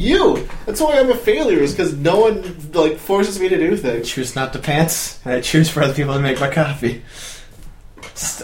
You. 0.00 0.48
That's 0.66 0.80
why 0.80 0.98
I'm 0.98 1.10
a 1.10 1.16
failure. 1.16 1.58
Is 1.58 1.72
because 1.72 1.94
no 1.94 2.18
one 2.20 2.72
like 2.72 2.96
forces 2.96 3.38
me 3.38 3.48
to 3.48 3.56
do 3.56 3.74
I 3.74 3.76
things. 3.76 4.08
choose 4.08 4.34
not 4.34 4.52
to 4.54 4.58
pants, 4.58 5.20
and 5.24 5.34
I 5.34 5.40
choose 5.40 5.68
for 5.68 5.82
other 5.82 5.94
people 5.94 6.14
to 6.14 6.20
make 6.20 6.40
my 6.40 6.50
coffee. 6.50 7.02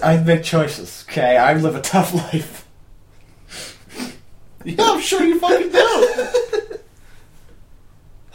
I 0.02 0.18
make 0.18 0.42
choices. 0.42 1.04
Okay, 1.08 1.36
I 1.36 1.54
live 1.54 1.74
a 1.74 1.80
tough 1.80 2.14
life. 2.14 2.62
Yeah, 4.64 4.74
I'm 4.80 5.00
sure 5.00 5.22
you 5.22 5.38
fucking 5.38 5.70
do. 5.70 6.78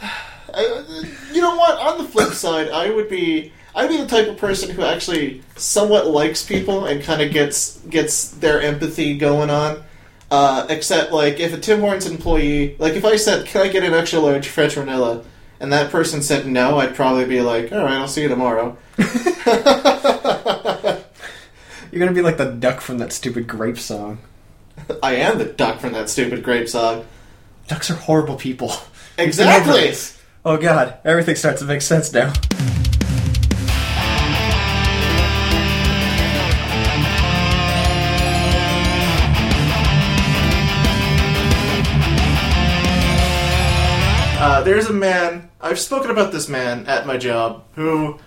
I, 0.00 1.04
you 1.30 1.42
know 1.42 1.56
what? 1.56 1.78
On 1.78 1.98
the 1.98 2.08
flip 2.08 2.32
side, 2.32 2.70
I 2.70 2.88
would 2.88 3.10
be 3.10 3.52
I'd 3.74 3.88
be 3.88 3.98
the 3.98 4.06
type 4.06 4.28
of 4.28 4.36
person 4.36 4.70
who 4.70 4.82
actually 4.82 5.42
somewhat 5.56 6.06
likes 6.06 6.42
people 6.44 6.86
and 6.86 7.02
kind 7.02 7.20
of 7.20 7.32
gets 7.32 7.78
gets 7.80 8.30
their 8.30 8.62
empathy 8.62 9.18
going 9.18 9.50
on. 9.50 9.82
Uh, 10.32 10.66
except 10.70 11.12
like 11.12 11.38
if 11.40 11.52
a 11.52 11.58
Tim 11.58 11.80
Hortons 11.80 12.06
employee, 12.06 12.74
like 12.78 12.94
if 12.94 13.04
I 13.04 13.16
said, 13.16 13.44
"Can 13.44 13.60
I 13.60 13.68
get 13.68 13.84
an 13.84 13.92
extra 13.92 14.18
large 14.18 14.48
French 14.48 14.76
vanilla?" 14.76 15.22
and 15.60 15.70
that 15.74 15.90
person 15.90 16.22
said 16.22 16.46
no, 16.46 16.78
I'd 16.78 16.94
probably 16.94 17.26
be 17.26 17.42
like, 17.42 17.70
"All 17.70 17.84
right, 17.84 17.92
I'll 17.92 18.08
see 18.08 18.22
you 18.22 18.28
tomorrow." 18.28 18.78
You're 18.96 19.04
gonna 22.00 22.12
be 22.12 22.22
like 22.22 22.38
the 22.38 22.50
duck 22.58 22.80
from 22.80 22.96
that 22.96 23.12
stupid 23.12 23.46
grape 23.46 23.78
song. 23.78 24.20
I 25.02 25.16
am 25.16 25.36
the 25.36 25.44
duck 25.44 25.80
from 25.80 25.92
that 25.92 26.08
stupid 26.08 26.42
grape 26.42 26.66
song. 26.66 27.04
Ducks 27.68 27.90
are 27.90 27.96
horrible 27.96 28.36
people. 28.36 28.72
Exactly. 29.18 29.92
Oh 30.44 30.56
god, 30.56 30.96
everything 31.04 31.36
starts 31.36 31.60
to 31.60 31.66
make 31.66 31.82
sense 31.82 32.12
now. 32.12 32.32
Uh, 44.62 44.64
there's 44.64 44.86
a 44.86 44.92
man, 44.92 45.50
I've 45.60 45.80
spoken 45.80 46.12
about 46.12 46.30
this 46.30 46.48
man 46.48 46.86
at 46.86 47.04
my 47.04 47.16
job, 47.16 47.64
who 47.74 48.20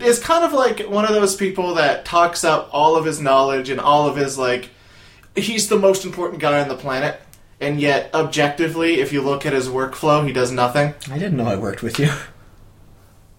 is 0.00 0.18
kind 0.18 0.44
of 0.44 0.52
like 0.52 0.80
one 0.80 1.04
of 1.04 1.12
those 1.12 1.36
people 1.36 1.74
that 1.74 2.04
talks 2.04 2.42
up 2.42 2.68
all 2.72 2.96
of 2.96 3.04
his 3.04 3.20
knowledge 3.20 3.68
and 3.70 3.78
all 3.78 4.08
of 4.08 4.16
his, 4.16 4.36
like, 4.36 4.70
he's 5.36 5.68
the 5.68 5.78
most 5.78 6.04
important 6.04 6.40
guy 6.40 6.60
on 6.60 6.66
the 6.66 6.74
planet, 6.74 7.20
and 7.60 7.80
yet, 7.80 8.12
objectively, 8.12 9.00
if 9.00 9.12
you 9.12 9.22
look 9.22 9.46
at 9.46 9.52
his 9.52 9.68
workflow, 9.68 10.26
he 10.26 10.32
does 10.32 10.50
nothing. 10.50 10.92
I 11.08 11.20
didn't 11.20 11.36
know 11.36 11.46
I 11.46 11.54
worked 11.54 11.84
with 11.84 12.00
you. 12.00 12.10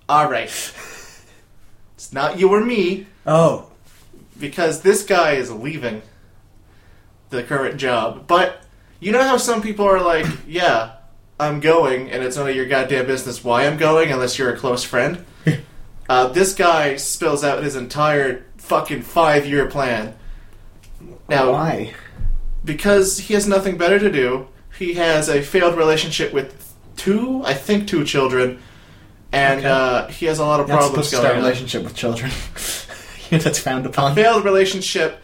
Alright. 0.10 0.52
it's 1.96 2.14
not 2.14 2.40
you 2.40 2.48
or 2.48 2.62
me, 2.62 3.08
Oh, 3.26 3.70
because 4.40 4.84
this 4.84 5.04
guy 5.04 5.34
is 5.34 5.52
leaving 5.52 6.02
the 7.30 7.44
current 7.44 7.76
job. 7.76 8.26
But 8.26 8.62
you 9.02 9.12
know 9.12 9.24
how 9.24 9.36
some 9.36 9.62
people 9.62 9.86
are 9.86 10.02
like, 10.02 10.26
yeah, 10.48 10.94
I'm 11.40 11.60
going, 11.60 12.12
and 12.12 12.24
it's 12.24 12.38
none 12.38 12.50
of 12.50 12.56
your 12.56 12.66
goddamn 12.68 13.06
business 13.08 13.44
why 13.44 13.66
I'm 13.66 13.78
going 13.78 14.12
unless 14.12 14.38
you're 14.38 14.54
a 14.54 14.58
close 14.58 14.84
friend? 14.84 15.26
uh, 16.10 16.28
this 16.28 16.54
guy 16.54 16.96
spills 16.98 17.44
out 17.44 17.64
his 17.64 17.76
entire 17.76 18.46
fucking 18.58 19.02
five 19.02 19.46
year 19.46 19.68
plan. 19.68 20.16
Now, 21.28 21.52
why? 21.52 21.94
because 22.64 23.18
he 23.18 23.34
has 23.34 23.48
nothing 23.48 23.78
better 23.78 24.00
to 24.00 24.12
do, 24.12 24.48
he 24.78 24.94
has 24.94 25.28
a 25.30 25.42
failed 25.42 25.76
relationship 25.78 26.34
with 26.34 26.74
two, 26.96 27.42
I 27.46 27.54
think, 27.54 27.88
two 27.88 28.04
children. 28.06 28.60
And 29.32 29.60
Okay. 29.62 29.68
uh, 29.70 30.08
he 30.10 30.28
has 30.28 30.38
a 30.40 30.46
lot 30.46 30.60
of 30.60 30.68
You're 30.68 30.78
problems 30.78 31.10
to 31.10 31.16
start 31.16 31.32
a 31.34 31.38
on 31.38 31.44
relationship 31.44 31.84
with 31.84 31.96
children. 31.96 32.32
That's 33.32 33.58
frowned 33.58 33.86
upon. 33.88 34.14
failed 34.14 34.46
relationship, 34.46 35.23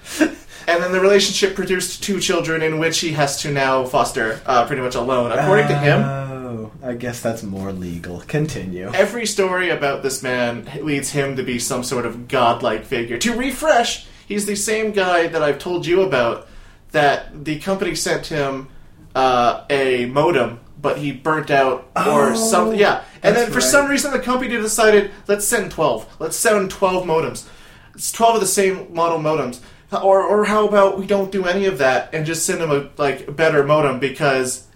and 0.70 0.84
then 0.84 0.92
the 0.92 1.00
relationship 1.00 1.56
produced 1.56 2.04
two 2.04 2.20
children 2.20 2.62
in 2.62 2.80
which 2.80 3.00
he 3.00 3.12
has 3.14 3.42
to 3.42 3.52
now 3.52 3.86
foster 3.86 4.42
uh, 4.46 4.66
pretty 4.66 4.82
much 4.82 4.96
alone. 4.96 5.32
According 5.32 5.68
to 5.68 5.78
him, 5.78 6.02
Oh, 6.04 6.72
I 6.84 6.94
guess 6.94 7.22
that's 7.22 7.44
more 7.44 7.72
legal. 7.72 8.22
Continue. 8.22 8.92
every 8.94 9.26
story 9.26 9.70
about 9.70 10.02
this 10.04 10.22
man 10.24 10.68
leads 10.82 11.12
him 11.12 11.36
to 11.36 11.44
be 11.44 11.60
some 11.60 11.84
sort 11.84 12.06
of 12.06 12.28
godlike 12.28 12.86
figure. 12.86 13.18
To 13.20 13.36
refresh, 13.36 14.08
he's 14.28 14.46
the 14.46 14.56
same 14.56 14.92
guy 14.92 15.28
that 15.28 15.42
I've 15.44 15.60
told 15.60 15.86
you 15.86 16.02
about. 16.02 16.48
That 16.92 17.46
the 17.46 17.60
company 17.60 17.94
sent 17.94 18.26
him 18.28 18.68
uh, 19.14 19.64
a 19.70 20.06
modem, 20.08 20.60
but 20.82 20.98
he 20.98 21.12
burnt 21.12 21.52
out 21.52 21.84
or 21.96 22.32
Oh, 22.32 22.36
something. 22.36 22.80
Yeah, 22.80 23.04
and 23.22 23.36
then 23.36 23.50
for 23.50 23.60
right. 23.60 23.64
some 23.64 23.88
reason 23.92 24.12
the 24.12 24.18
company 24.20 24.50
decided 24.58 25.12
let's 25.28 25.46
send 25.46 25.70
twelve. 25.72 26.08
Let's 26.18 26.36
send 26.36 26.72
twelve 26.72 27.06
modems. 27.06 27.48
It's 27.94 28.12
twelve 28.12 28.34
of 28.36 28.42
the 28.42 28.48
same 28.48 28.92
model 28.92 29.20
modems. 29.20 29.60
Or, 29.92 30.22
or 30.22 30.46
how 30.46 30.68
about 30.68 31.00
we 31.00 31.08
don't 31.08 31.32
do 31.32 31.46
any 31.46 31.66
of 31.66 31.80
that 31.80 32.14
and 32.14 32.26
just 32.26 32.46
send 32.46 32.62
him 32.62 32.72
a 32.72 32.90
like 32.98 33.36
better 33.36 33.64
modem 33.64 34.00
because 34.00 34.68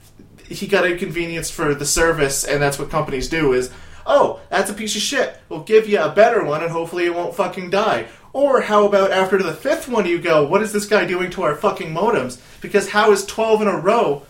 he 0.47 0.67
got 0.67 0.89
inconvenienced 0.89 1.53
for 1.53 1.73
the 1.73 1.85
service, 1.85 2.43
and 2.43 2.61
that's 2.61 2.79
what 2.79 2.89
companies 2.89 3.29
do 3.29 3.53
is, 3.53 3.71
oh, 4.05 4.41
that's 4.49 4.69
a 4.69 4.73
piece 4.73 4.95
of 4.95 5.01
shit. 5.01 5.37
We'll 5.49 5.63
give 5.63 5.87
you 5.87 5.99
a 5.99 6.09
better 6.09 6.43
one, 6.43 6.63
and 6.63 6.71
hopefully 6.71 7.05
it 7.05 7.15
won't 7.15 7.35
fucking 7.35 7.69
die. 7.69 8.07
Or 8.33 8.61
how 8.61 8.87
about 8.87 9.11
after 9.11 9.41
the 9.41 9.53
fifth 9.53 9.87
one 9.87 10.05
you 10.05 10.19
go, 10.19 10.47
what 10.47 10.61
is 10.61 10.73
this 10.73 10.87
guy 10.87 11.05
doing 11.05 11.29
to 11.31 11.43
our 11.43 11.55
fucking 11.55 11.93
modems? 11.93 12.41
Because 12.61 12.89
how 12.89 13.11
is 13.11 13.25
12 13.25 13.61
in 13.61 13.67
a 13.67 13.77
row 13.77 14.23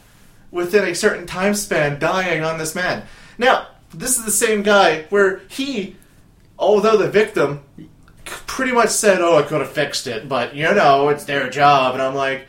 within 0.52 0.84
a 0.84 0.96
certain 0.96 1.26
time 1.26 1.54
span 1.54 2.00
dying 2.00 2.44
on 2.44 2.58
this 2.58 2.76
man? 2.76 3.04
Now, 3.38 3.68
this 3.94 4.18
is 4.18 4.26
the 4.26 4.32
same 4.32 4.62
guy 4.62 5.04
where 5.04 5.42
he, 5.48 5.96
although 6.60 6.98
the 6.98 7.10
victim, 7.10 7.64
pretty 8.26 8.72
much 8.72 8.90
said, 8.90 9.22
oh, 9.22 9.38
I 9.38 9.44
could 9.44 9.62
have 9.62 9.72
fixed 9.72 10.08
it, 10.08 10.28
but 10.30 10.56
you 10.56 10.64
know, 10.64 11.10
it's 11.10 11.26
their 11.26 11.50
job. 11.50 11.94
And 11.94 12.02
I'm 12.02 12.16
like, 12.16 12.48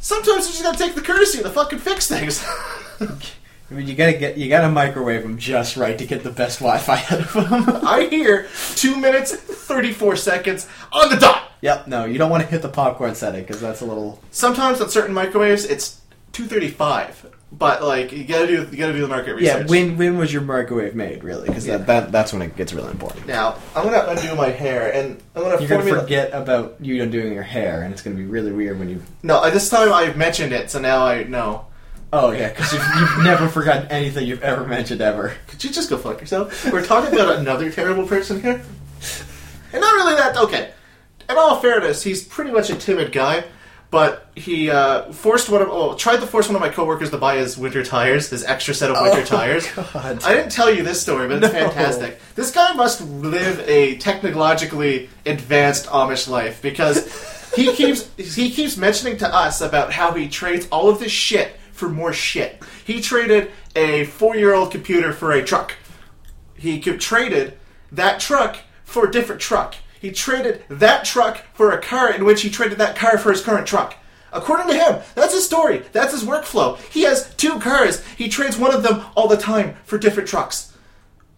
sometimes 0.00 0.46
you 0.46 0.52
just 0.52 0.62
gotta 0.62 0.78
take 0.78 0.94
the 0.94 1.00
courtesy 1.02 1.42
to 1.42 1.50
fucking 1.50 1.78
fix 1.78 2.08
things. 2.08 2.44
I 3.00 3.74
mean, 3.74 3.86
you 3.86 3.94
gotta 3.94 4.14
get 4.14 4.36
you 4.36 4.48
gotta 4.48 4.68
microwave 4.68 5.22
them 5.22 5.38
just 5.38 5.76
right 5.76 5.96
to 5.96 6.04
get 6.04 6.24
the 6.24 6.30
best 6.30 6.58
Wi-Fi 6.58 6.96
out 7.10 7.20
of 7.20 7.32
them. 7.32 7.84
I 7.86 8.06
hear 8.10 8.48
two 8.74 8.96
minutes, 8.96 9.32
34 9.32 10.16
seconds 10.16 10.66
on 10.92 11.08
the 11.10 11.16
dot. 11.16 11.52
yep. 11.60 11.86
No, 11.86 12.04
you 12.04 12.18
don't 12.18 12.30
want 12.30 12.42
to 12.42 12.48
hit 12.48 12.62
the 12.62 12.68
popcorn 12.68 13.14
setting 13.14 13.42
because 13.42 13.60
that's 13.60 13.80
a 13.80 13.86
little. 13.86 14.20
Sometimes 14.32 14.80
on 14.80 14.90
certain 14.90 15.14
microwaves, 15.14 15.64
it's 15.64 16.00
235. 16.32 17.26
But, 17.52 17.82
like, 17.82 18.12
you 18.12 18.24
gotta 18.24 18.46
do, 18.46 18.68
you 18.70 18.76
gotta 18.76 18.92
do 18.92 19.00
the 19.00 19.08
market 19.08 19.34
research. 19.34 19.62
Yeah. 19.62 19.66
When 19.66 19.96
when 19.96 20.18
was 20.18 20.32
your 20.32 20.42
microwave 20.42 20.94
made? 20.94 21.24
Really? 21.24 21.48
Because 21.48 21.66
Yeah. 21.66 21.78
that, 21.78 21.86
that 21.88 22.12
that's 22.12 22.32
when 22.32 22.42
it 22.42 22.56
gets 22.56 22.72
really 22.72 22.90
important. 22.90 23.26
Now, 23.26 23.56
I'm 23.74 23.84
gonna 23.84 24.04
undo 24.08 24.34
my 24.36 24.50
hair, 24.50 24.92
and 24.94 25.20
I'm 25.34 25.42
gonna 25.42 25.60
You're 25.60 25.68
gonna 25.68 26.00
forget 26.00 26.30
about 26.32 26.76
you 26.80 27.04
doing 27.06 27.32
your 27.32 27.42
hair, 27.42 27.82
and 27.82 27.92
it's 27.92 28.02
gonna 28.02 28.16
be 28.16 28.24
really 28.24 28.52
weird 28.52 28.78
when 28.78 28.88
you. 28.88 29.02
No, 29.24 29.38
uh, 29.38 29.50
this 29.50 29.68
time 29.68 29.92
I've 29.92 30.16
mentioned 30.16 30.52
it, 30.52 30.70
so 30.70 30.78
now 30.80 31.04
I 31.04 31.24
know. 31.24 31.66
Oh 32.12 32.30
yeah, 32.32 32.48
because 32.48 32.72
you've, 32.72 32.82
you've 32.98 33.24
never 33.24 33.48
forgotten 33.48 33.88
anything 33.90 34.26
you've 34.26 34.42
ever 34.42 34.64
mentioned 34.66 35.00
ever. 35.00 35.32
Could 35.48 35.62
you 35.62 35.70
just 35.70 35.90
go 35.90 35.96
fuck 35.98 36.20
yourself? 36.20 36.70
We're 36.72 36.84
talking 36.84 37.12
about 37.14 37.36
another 37.36 37.70
terrible 37.70 38.06
person 38.06 38.40
here. 38.42 38.62
And 39.72 39.80
not 39.80 39.94
really 39.94 40.14
that. 40.16 40.36
Okay. 40.36 40.70
In 41.28 41.36
all 41.38 41.60
fairness, 41.60 42.02
he's 42.02 42.24
pretty 42.24 42.50
much 42.50 42.70
a 42.70 42.74
timid 42.74 43.12
guy, 43.12 43.44
but 43.90 44.28
he 44.36 44.70
uh, 44.70 45.10
forced 45.12 45.48
one 45.48 45.62
of. 45.62 45.68
Oh, 45.68 45.94
tried 45.94 46.20
to 46.20 46.26
force 46.26 46.46
one 46.48 46.54
of 46.54 46.60
my 46.60 46.68
coworkers 46.68 47.10
to 47.10 47.18
buy 47.18 47.36
his 47.36 47.58
winter 47.58 47.82
tires, 47.84 48.30
his 48.30 48.44
extra 48.44 48.72
set 48.74 48.90
of 48.90 49.00
winter 49.00 49.22
Oh, 49.22 49.24
tires. 49.24 49.66
God. 49.72 50.22
I 50.24 50.34
didn't 50.34 50.52
tell 50.52 50.72
you 50.72 50.82
this 50.82 51.00
story, 51.02 51.26
but 51.28 51.42
it's 51.42 51.52
No. 51.52 51.60
fantastic. 51.60 52.20
This 52.36 52.50
guy 52.52 52.72
must 52.74 53.00
live 53.02 53.60
a 53.68 53.96
technologically 53.96 55.10
advanced 55.26 55.86
Amish 55.86 56.28
life 56.28 56.62
because 56.62 57.52
he 57.54 57.72
keeps 57.74 58.08
he 58.16 58.50
keeps 58.50 58.76
mentioning 58.76 59.16
to 59.18 59.34
us 59.34 59.60
about 59.60 59.92
how 59.92 60.12
he 60.12 60.28
trades 60.28 60.68
all 60.70 60.88
of 60.88 61.00
this 61.00 61.12
shit 61.12 61.56
for 61.72 61.88
more 61.88 62.12
shit. 62.12 62.62
He 62.84 63.00
traded 63.00 63.50
a 63.74 64.04
four 64.04 64.36
year 64.36 64.54
old 64.54 64.70
computer 64.70 65.12
for 65.12 65.32
a 65.32 65.42
truck. 65.42 65.74
He 66.56 66.78
traded 66.80 67.56
that 67.92 68.20
truck 68.20 68.56
for 68.84 69.08
a 69.08 69.10
different 69.10 69.40
truck. 69.40 69.74
He 70.00 70.10
traded 70.10 70.64
that 70.68 71.04
truck 71.04 71.44
for 71.52 71.70
a 71.70 71.80
car 71.80 72.12
in 72.12 72.24
which 72.24 72.42
he 72.42 72.50
traded 72.50 72.78
that 72.78 72.96
car 72.96 73.18
for 73.18 73.30
his 73.30 73.42
current 73.42 73.66
truck. 73.66 73.96
According 74.32 74.68
to 74.68 74.74
him, 74.74 75.00
that's 75.14 75.34
his 75.34 75.44
story. 75.44 75.82
That's 75.92 76.12
his 76.12 76.24
workflow. 76.24 76.78
He 76.90 77.02
has 77.02 77.34
two 77.34 77.58
cars. 77.60 78.04
He 78.16 78.28
trades 78.28 78.56
one 78.56 78.74
of 78.74 78.82
them 78.82 79.04
all 79.14 79.28
the 79.28 79.36
time 79.36 79.76
for 79.84 79.98
different 79.98 80.28
trucks. 80.28 80.72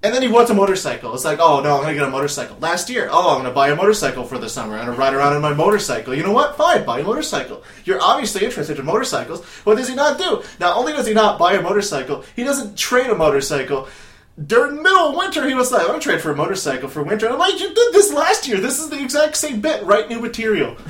And 0.05 0.13
then 0.13 0.23
he 0.23 0.29
wants 0.29 0.51
a 0.51 0.55
motorcycle. 0.55 1.15
It's 1.15 1.25
like, 1.25 1.39
oh 1.41 1.61
no, 1.61 1.77
I'm 1.77 1.83
gonna 1.83 1.95
get 1.95 2.03
a 2.03 2.11
motorcycle. 2.11 2.57
Last 2.59 2.91
year, 2.91 3.09
oh, 3.11 3.31
I'm 3.31 3.43
gonna 3.43 3.55
buy 3.55 3.69
a 3.69 3.77
motorcycle 3.77 4.25
for 4.25 4.37
the 4.37 4.49
summer. 4.49 4.77
I'm 4.77 4.87
gonna 4.87 4.99
ride 4.99 5.15
around 5.15 5.35
on 5.35 5.43
my 5.43 5.55
motorcycle. 5.55 6.15
You 6.15 6.25
know 6.25 6.33
what? 6.33 6.57
Fine, 6.57 6.85
buy 6.85 7.01
a 7.01 7.05
motorcycle. 7.05 7.63
You're 7.85 8.03
obviously 8.03 8.45
interested 8.45 8.81
in 8.81 8.85
motorcycles. 8.85 9.45
What 9.65 9.77
does 9.77 9.89
he 9.89 9.95
not 9.95 10.19
do? 10.19 10.43
Not 10.59 10.77
only 10.77 10.93
does 10.93 11.07
he 11.07 11.15
not 11.15 11.39
buy 11.39 11.55
a 11.55 11.63
motorcycle, 11.63 12.25
he 12.35 12.43
doesn't 12.43 12.77
trade 12.77 13.11
a 13.11 13.15
motorcycle. 13.15 13.89
During 14.47 14.83
middle 14.83 15.11
of 15.11 15.17
winter, 15.17 15.47
he 15.47 15.55
was 15.55 15.71
like, 15.71 15.83
I'm 15.83 15.89
gonna 15.89 16.01
trade 16.01 16.21
for 16.23 16.31
a 16.31 16.37
motorcycle 16.37 16.89
for 16.89 17.03
winter. 17.03 17.29
I'm 17.29 17.39
like, 17.39 17.61
you 17.61 17.75
did 17.75 17.93
this 17.93 18.13
last 18.13 18.49
year. 18.49 18.59
This 18.61 18.81
is 18.81 18.89
the 18.89 19.01
exact 19.03 19.37
same 19.37 19.61
bit. 19.61 19.85
Write 19.85 20.09
new 20.09 20.21
material. 20.21 20.77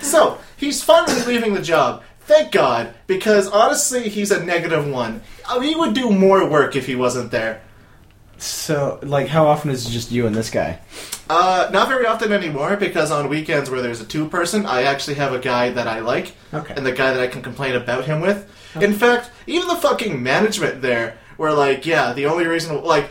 So 0.00 0.38
he's 0.56 0.82
finally 0.82 1.22
leaving 1.22 1.54
the 1.54 1.62
job. 1.62 2.02
Thank 2.22 2.50
God, 2.52 2.92
because 3.06 3.48
honestly, 3.48 4.08
he's 4.08 4.30
a 4.32 4.44
negative 4.44 4.86
one. 4.88 5.22
Uh, 5.48 5.60
He 5.60 5.74
would 5.74 5.94
do 5.94 6.10
more 6.10 6.44
work 6.48 6.74
if 6.76 6.86
he 6.86 6.94
wasn't 6.96 7.30
there. 7.30 7.62
So, 8.38 8.98
like, 9.02 9.28
how 9.28 9.46
often 9.46 9.70
is 9.70 9.86
it 9.86 9.90
just 9.90 10.10
you 10.10 10.26
and 10.26 10.34
this 10.34 10.50
guy? 10.50 10.80
Uh, 11.30 11.70
not 11.72 11.88
very 11.88 12.04
often 12.06 12.32
anymore 12.32 12.76
because 12.76 13.12
on 13.12 13.28
weekends 13.28 13.70
where 13.70 13.80
there's 13.80 14.00
a 14.00 14.04
two 14.04 14.28
person, 14.28 14.66
I 14.66 14.82
actually 14.82 15.14
have 15.14 15.32
a 15.32 15.38
guy 15.38 15.70
that 15.70 15.86
I 15.86 16.00
like 16.00 16.34
Okay. 16.52 16.74
and 16.76 16.84
the 16.84 16.90
guy 16.92 17.12
that 17.12 17.20
I 17.22 17.28
can 17.28 17.40
complain 17.42 17.76
about 17.76 18.04
him 18.04 18.20
with. 18.20 18.48
In 18.80 18.92
fact, 18.94 19.30
even 19.46 19.68
the 19.68 19.76
fucking 19.76 20.22
management 20.22 20.82
there 20.82 21.18
were 21.38 21.52
like, 21.52 21.84
yeah, 21.84 22.12
the 22.12 22.26
only 22.26 22.46
reason, 22.46 22.82
like, 22.82 23.10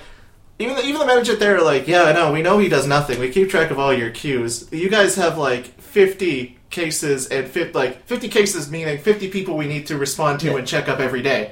even 0.60 0.75
the, 0.75 0.86
even 0.86 1.00
the 1.00 1.06
management 1.06 1.40
there 1.40 1.58
are 1.58 1.63
like, 1.63 1.88
yeah, 1.88 2.04
I 2.04 2.13
know, 2.13 2.31
we 2.31 2.42
know 2.42 2.58
he 2.60 2.69
does 2.69 2.88
nothing. 2.88 3.19
We 3.19 3.30
keep 3.31 3.50
track 3.50 3.72
of 3.72 3.80
all 3.80 3.94
your 3.94 4.12
cues. 4.12 4.68
You 4.72 4.90
guys 4.90 5.16
have 5.16 5.38
like 5.38 5.66
50 5.81 6.58
cases 6.69 7.28
and 7.28 7.48
fi- 7.48 7.72
like 7.72 8.06
50 8.06 8.30
cases 8.30 8.72
meaning 8.72 8.98
50 8.98 9.30
people 9.30 9.58
we 9.58 9.68
need 9.68 9.88
to 9.88 9.98
respond 9.98 10.40
to 10.40 10.56
and 10.56 10.66
check 10.66 10.88
up 10.88 11.00
every 11.00 11.22
day 11.22 11.52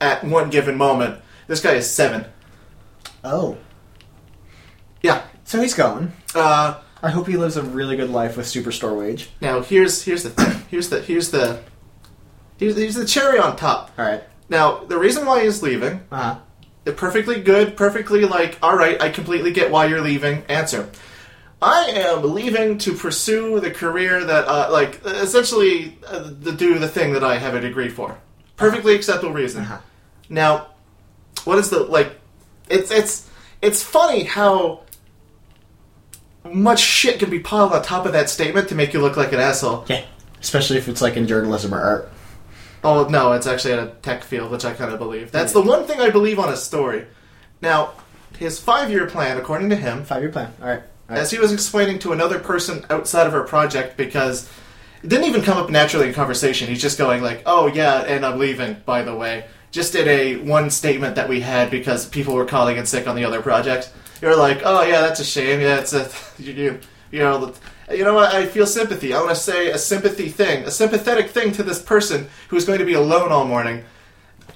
at 0.00 0.24
one 0.24 0.50
given 0.50 0.76
moment. 0.76 1.20
This 1.46 1.60
guy 1.60 1.72
is 1.72 1.90
seven. 1.90 2.24
Oh. 3.22 3.58
Yeah. 5.02 5.22
So 5.44 5.60
he's 5.60 5.74
going. 5.74 6.12
Uh, 6.34 6.80
I 7.02 7.10
hope 7.10 7.26
he 7.26 7.36
lives 7.36 7.56
a 7.56 7.62
really 7.62 7.96
good 7.96 8.10
life 8.10 8.36
with 8.36 8.46
superstore 8.46 8.98
wage. 8.98 9.30
Now 9.40 9.60
here's 9.60 10.02
here's 10.02 10.22
the 10.22 10.30
thing. 10.30 10.62
Here's 10.70 10.88
the 10.88 11.02
here's 11.02 11.30
the 11.30 11.60
here's, 12.60 12.76
here's 12.76 12.94
the 12.94 13.04
cherry 13.04 13.38
on 13.40 13.56
top. 13.56 13.90
Alright. 13.98 14.22
Now 14.48 14.84
the 14.84 14.96
reason 14.98 15.26
why 15.26 15.42
he's 15.42 15.62
leaving, 15.62 16.00
Uh 16.12 16.16
huh. 16.34 16.38
a 16.86 16.92
perfectly 16.92 17.40
good, 17.40 17.76
perfectly 17.76 18.24
like, 18.24 18.56
all 18.62 18.76
right, 18.76 19.00
I 19.02 19.08
completely 19.10 19.52
get 19.52 19.72
why 19.72 19.86
you're 19.86 20.00
leaving. 20.00 20.44
Answer. 20.48 20.88
I 21.62 21.90
am 21.94 22.22
leaving 22.34 22.78
to 22.78 22.94
pursue 22.94 23.60
the 23.60 23.70
career 23.70 24.24
that, 24.24 24.48
uh, 24.48 24.68
like, 24.72 24.98
essentially, 25.04 25.98
uh, 26.06 26.30
to 26.30 26.52
do 26.52 26.78
the 26.78 26.88
thing 26.88 27.12
that 27.12 27.22
I 27.22 27.36
have 27.36 27.52
a 27.54 27.60
degree 27.60 27.90
for. 27.90 28.16
Perfectly 28.56 28.94
acceptable 28.94 29.34
reason. 29.34 29.64
Uh-huh. 29.64 29.78
Now, 30.30 30.68
what 31.44 31.58
is 31.58 31.68
the 31.68 31.80
like? 31.80 32.18
It's 32.70 32.90
it's 32.90 33.28
it's 33.60 33.82
funny 33.82 34.24
how 34.24 34.84
much 36.50 36.80
shit 36.80 37.18
can 37.18 37.28
be 37.28 37.40
piled 37.40 37.72
on 37.72 37.82
top 37.82 38.06
of 38.06 38.12
that 38.12 38.30
statement 38.30 38.68
to 38.70 38.74
make 38.74 38.94
you 38.94 39.00
look 39.00 39.16
like 39.16 39.32
an 39.32 39.40
asshole. 39.40 39.84
Yeah. 39.88 40.04
Especially 40.40 40.78
if 40.78 40.88
it's 40.88 41.02
like 41.02 41.16
in 41.16 41.26
journalism 41.26 41.74
or 41.74 41.80
art. 41.80 42.12
Oh 42.82 43.06
no, 43.08 43.32
it's 43.32 43.46
actually 43.46 43.74
a 43.74 43.88
tech 44.02 44.24
field, 44.24 44.50
which 44.50 44.64
I 44.64 44.72
kind 44.72 44.92
of 44.92 44.98
believe. 44.98 45.32
That's 45.32 45.52
the 45.52 45.60
one 45.60 45.84
thing 45.84 46.00
I 46.00 46.10
believe 46.10 46.38
on 46.38 46.48
his 46.48 46.62
story. 46.62 47.06
Now, 47.60 47.92
his 48.38 48.58
five-year 48.58 49.06
plan, 49.06 49.36
according 49.36 49.68
to 49.70 49.76
him, 49.76 50.04
Five 50.04 50.22
year 50.22 50.32
plan. 50.32 50.52
Alright. 50.60 50.82
as 51.08 51.30
he 51.30 51.38
was 51.38 51.52
explaining 51.52 51.98
to 52.00 52.12
another 52.12 52.38
person 52.38 52.86
outside 52.88 53.26
of 53.26 53.34
our 53.34 53.44
project, 53.44 53.96
because 53.98 54.48
it 55.02 55.08
didn't 55.08 55.26
even 55.26 55.42
come 55.42 55.58
up 55.58 55.68
naturally 55.70 56.08
in 56.08 56.14
conversation. 56.14 56.68
He's 56.68 56.80
just 56.80 56.96
going 56.98 57.22
like, 57.22 57.42
"Oh 57.46 57.66
yeah, 57.66 58.02
and 58.02 58.24
I'm 58.24 58.38
leaving." 58.38 58.76
By 58.86 59.02
the 59.02 59.14
way, 59.14 59.44
just 59.70 59.94
in 59.94 60.08
a 60.08 60.36
one 60.36 60.70
statement 60.70 61.16
that 61.16 61.28
we 61.28 61.40
had 61.40 61.70
because 61.70 62.06
people 62.06 62.34
were 62.34 62.46
calling 62.46 62.76
in 62.76 62.86
sick 62.86 63.06
on 63.06 63.16
the 63.16 63.24
other 63.24 63.42
project. 63.42 63.92
You're 64.22 64.36
like, 64.36 64.62
"Oh 64.64 64.82
yeah, 64.82 65.00
that's 65.02 65.20
a 65.20 65.24
shame. 65.24 65.60
Yeah, 65.60 65.80
it's 65.80 65.92
a 65.92 66.08
you 66.38 66.52
you, 66.52 66.80
you 67.10 67.18
know." 67.18 67.52
You 67.90 68.04
know 68.04 68.14
what? 68.14 68.32
I 68.32 68.46
feel 68.46 68.66
sympathy. 68.66 69.12
I 69.12 69.18
want 69.18 69.30
to 69.30 69.36
say 69.36 69.70
a 69.70 69.78
sympathy 69.78 70.28
thing, 70.28 70.64
a 70.64 70.70
sympathetic 70.70 71.30
thing 71.30 71.52
to 71.52 71.62
this 71.62 71.82
person 71.82 72.28
who's 72.48 72.64
going 72.64 72.78
to 72.78 72.84
be 72.84 72.94
alone 72.94 73.32
all 73.32 73.44
morning. 73.44 73.84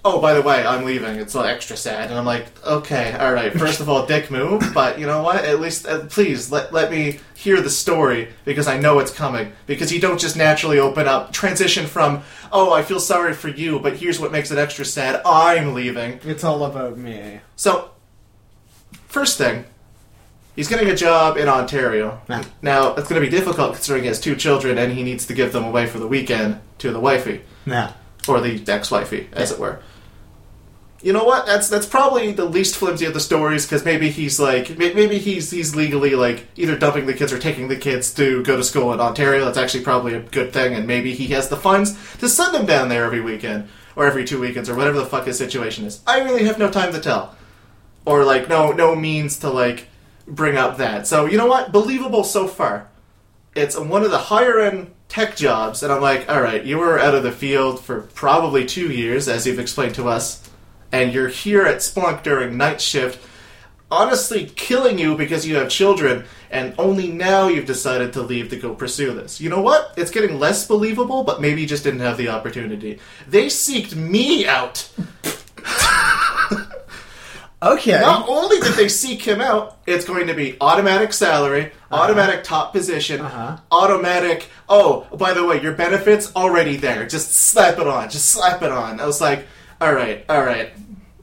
Oh, 0.06 0.20
by 0.20 0.34
the 0.34 0.42
way, 0.42 0.64
I'm 0.64 0.84
leaving. 0.84 1.16
It's 1.16 1.34
like 1.34 1.48
extra 1.48 1.78
sad, 1.78 2.10
and 2.10 2.18
I'm 2.18 2.26
like, 2.26 2.46
okay, 2.64 3.14
all 3.14 3.32
right. 3.32 3.52
First 3.58 3.80
of 3.80 3.88
all, 3.88 4.04
dick 4.14 4.30
move, 4.30 4.62
but 4.74 4.98
you 4.98 5.06
know 5.06 5.22
what? 5.22 5.44
At 5.44 5.60
least, 5.60 5.86
uh, 5.86 6.04
please 6.06 6.52
let 6.52 6.72
let 6.74 6.90
me 6.90 7.20
hear 7.34 7.60
the 7.62 7.70
story 7.70 8.28
because 8.44 8.68
I 8.68 8.78
know 8.78 8.98
it's 8.98 9.10
coming. 9.12 9.52
Because 9.66 9.92
you 9.92 10.00
don't 10.00 10.20
just 10.20 10.36
naturally 10.36 10.78
open 10.78 11.08
up, 11.08 11.32
transition 11.32 11.86
from, 11.86 12.22
oh, 12.52 12.72
I 12.72 12.82
feel 12.82 13.00
sorry 13.00 13.32
for 13.32 13.48
you, 13.48 13.80
but 13.80 13.96
here's 13.96 14.20
what 14.20 14.30
makes 14.30 14.50
it 14.50 14.58
extra 14.58 14.84
sad. 14.84 15.22
I'm 15.24 15.72
leaving. 15.72 16.20
It's 16.22 16.44
all 16.44 16.64
about 16.64 16.98
me. 16.98 17.40
So, 17.56 17.90
first 19.08 19.38
thing, 19.38 19.64
he's 20.56 20.68
getting 20.68 20.88
a 20.90 20.96
job 20.96 21.36
in 21.36 21.48
Ontario. 21.48 22.20
Yeah. 22.28 22.44
Now, 22.62 22.94
it's 22.94 23.08
going 23.08 23.20
to 23.22 23.28
be 23.28 23.34
difficult 23.34 23.74
considering 23.74 24.02
he 24.04 24.08
has 24.08 24.20
two 24.20 24.36
children 24.36 24.78
and 24.78 24.92
he 24.92 25.02
needs 25.02 25.26
to 25.26 25.34
give 25.34 25.52
them 25.52 25.64
away 25.64 25.86
for 25.86 25.98
the 25.98 26.06
weekend 26.08 26.60
to 26.78 26.92
the 26.92 27.00
wifey 27.00 27.42
Yeah. 27.66 27.92
or 28.28 28.40
the 28.40 28.62
ex-wifey, 28.70 29.28
as 29.32 29.50
it 29.52 29.58
were. 29.58 29.80
You 31.02 31.12
know 31.12 31.24
what? 31.24 31.44
That's 31.44 31.68
that's 31.68 31.84
probably 31.84 32.32
the 32.32 32.46
least 32.46 32.76
flimsy 32.76 33.04
of 33.04 33.12
the 33.12 33.20
stories 33.20 33.66
because 33.66 33.84
maybe 33.84 34.08
he's 34.08 34.40
like 34.40 34.78
maybe 34.78 35.18
he's 35.18 35.50
he's 35.50 35.76
legally 35.76 36.14
like 36.14 36.46
either 36.56 36.78
dumping 36.78 37.04
the 37.04 37.12
kids 37.12 37.30
or 37.30 37.38
taking 37.38 37.68
the 37.68 37.76
kids 37.76 38.14
to 38.14 38.42
go 38.42 38.56
to 38.56 38.64
school 38.64 38.90
in 38.94 39.00
Ontario. 39.00 39.44
That's 39.44 39.58
actually 39.58 39.84
probably 39.84 40.14
a 40.14 40.20
good 40.20 40.54
thing, 40.54 40.72
and 40.72 40.86
maybe 40.86 41.12
he 41.12 41.26
has 41.34 41.50
the 41.50 41.58
funds 41.58 41.92
to 42.20 42.28
send 42.28 42.54
them 42.54 42.64
down 42.64 42.88
there 42.88 43.04
every 43.04 43.20
weekend 43.20 43.68
or 43.96 44.06
every 44.06 44.24
two 44.24 44.40
weekends 44.40 44.70
or 44.70 44.74
whatever 44.74 44.98
the 44.98 45.04
fuck 45.04 45.26
his 45.26 45.36
situation 45.36 45.84
is. 45.84 46.00
I 46.06 46.20
really 46.22 46.44
have 46.46 46.58
no 46.58 46.70
time 46.70 46.90
to 46.94 47.00
tell, 47.00 47.36
or 48.06 48.24
like 48.24 48.48
no 48.48 48.72
no 48.72 48.94
means 48.96 49.36
to 49.40 49.50
like 49.50 49.88
bring 50.26 50.56
up 50.56 50.78
that. 50.78 51.06
So 51.06 51.26
you 51.26 51.38
know 51.38 51.46
what? 51.46 51.72
Believable 51.72 52.24
so 52.24 52.48
far 52.48 52.88
it's 53.54 53.78
one 53.78 54.02
of 54.02 54.10
the 54.10 54.18
higher 54.18 54.60
end 54.60 54.92
tech 55.08 55.36
jobs, 55.36 55.82
and 55.82 55.92
I'm 55.92 56.02
like, 56.02 56.28
all 56.28 56.40
right, 56.40 56.64
you 56.64 56.78
were 56.78 56.98
out 56.98 57.14
of 57.14 57.22
the 57.22 57.32
field 57.32 57.80
for 57.80 58.02
probably 58.02 58.64
two 58.64 58.90
years, 58.90 59.28
as 59.28 59.46
you've 59.46 59.58
explained 59.58 59.94
to 59.96 60.08
us, 60.08 60.48
and 60.90 61.12
you're 61.12 61.28
here 61.28 61.64
at 61.64 61.78
Splunk 61.78 62.22
during 62.22 62.56
night 62.56 62.80
shift, 62.80 63.24
honestly 63.90 64.46
killing 64.56 64.98
you 64.98 65.16
because 65.16 65.46
you 65.46 65.54
have 65.56 65.68
children, 65.68 66.24
and 66.50 66.74
only 66.78 67.08
now 67.08 67.46
you've 67.46 67.66
decided 67.66 68.12
to 68.14 68.22
leave 68.22 68.50
to 68.50 68.56
go 68.56 68.74
pursue 68.74 69.14
this. 69.14 69.40
You 69.40 69.50
know 69.50 69.62
what? 69.62 69.94
It's 69.96 70.10
getting 70.10 70.40
less 70.40 70.66
believable, 70.66 71.22
but 71.22 71.40
maybe 71.40 71.60
you 71.60 71.66
just 71.66 71.84
didn't 71.84 72.00
have 72.00 72.16
the 72.16 72.28
opportunity. 72.28 72.98
They 73.28 73.46
seeked 73.46 73.94
me 73.94 74.46
out. 74.46 74.88
Okay. 77.64 77.98
Not 77.98 78.28
only 78.28 78.60
did 78.60 78.74
they 78.74 78.88
seek 78.88 79.22
him 79.22 79.40
out, 79.40 79.78
it's 79.86 80.04
going 80.04 80.26
to 80.26 80.34
be 80.34 80.56
automatic 80.60 81.14
salary, 81.14 81.72
automatic 81.90 82.44
top 82.44 82.72
position, 82.72 83.22
Uh-huh. 83.22 83.56
automatic. 83.72 84.48
Oh, 84.68 85.06
by 85.16 85.32
the 85.32 85.44
way, 85.46 85.62
your 85.62 85.72
benefits 85.72 86.30
already 86.36 86.76
there. 86.76 87.06
Just 87.06 87.32
slap 87.32 87.78
it 87.78 87.86
on. 87.86 88.10
Just 88.10 88.28
slap 88.28 88.62
it 88.62 88.70
on. 88.70 89.00
I 89.00 89.06
was 89.06 89.20
like, 89.20 89.46
all 89.80 89.94
right, 89.94 90.24
all 90.28 90.42
right. 90.44 90.70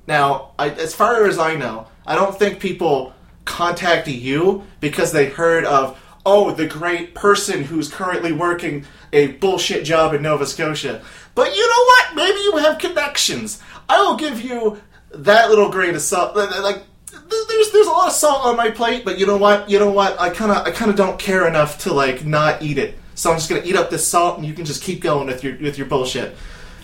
Now, 0.08 0.52
I, 0.58 0.70
as 0.72 0.96
far 0.96 1.26
as 1.28 1.38
I 1.38 1.56
know, 1.56 1.88
I 2.08 2.16
don't 2.16 2.38
think 2.38 2.60
people 2.60 3.14
contact 3.46 4.08
you 4.08 4.64
because 4.80 5.12
they 5.12 5.28
heard 5.30 5.64
of 5.66 6.00
oh 6.26 6.52
the 6.52 6.68
great 6.68 7.14
person 7.16 7.64
who's 7.64 7.88
currently 7.90 8.32
working 8.32 8.86
a 9.14 9.28
bullshit 9.28 9.84
job 9.86 10.14
in 10.14 10.22
Nova 10.24 10.46
Scotia. 10.46 11.02
But 11.36 11.56
you 11.56 11.68
know 11.70 11.84
what? 11.86 12.16
Maybe 12.16 12.40
you 12.40 12.58
have 12.58 12.78
connections. 12.80 13.62
I 13.90 14.02
will 14.02 14.16
give 14.16 14.42
you 14.42 14.80
that 15.14 15.50
little 15.50 15.70
grain 15.70 15.96
of 15.96 16.02
salt. 16.02 16.36
Like 16.36 16.84
there's 17.12 17.72
there's 17.72 17.88
a 17.88 17.92
lot 17.92 18.08
of 18.08 18.14
salt 18.14 18.46
on 18.46 18.58
my 18.58 18.70
plate, 18.72 19.06
but 19.06 19.20
you 19.20 19.26
know 19.26 19.38
what? 19.38 19.70
You 19.70 19.80
know 19.80 19.92
what? 19.92 20.20
I 20.20 20.30
kind 20.30 20.52
of 20.52 20.66
I 20.66 20.72
kind 20.72 20.90
of 20.90 20.98
don't 20.98 21.20
care 21.20 21.48
enough 21.48 21.80
to 21.80 21.94
like 21.94 22.26
not 22.26 22.62
eat 22.62 22.78
it. 22.78 22.98
So 23.16 23.32
I'm 23.32 23.38
just 23.38 23.50
gonna 23.50 23.64
eat 23.64 23.76
up 23.76 23.90
this 23.90 24.08
salt, 24.08 24.38
and 24.38 24.46
you 24.46 24.54
can 24.54 24.66
just 24.66 24.82
keep 24.82 25.02
going 25.02 25.28
with 25.28 25.44
your 25.44 25.58
with 25.58 25.78
your 25.78 25.88
bullshit. 25.88 26.36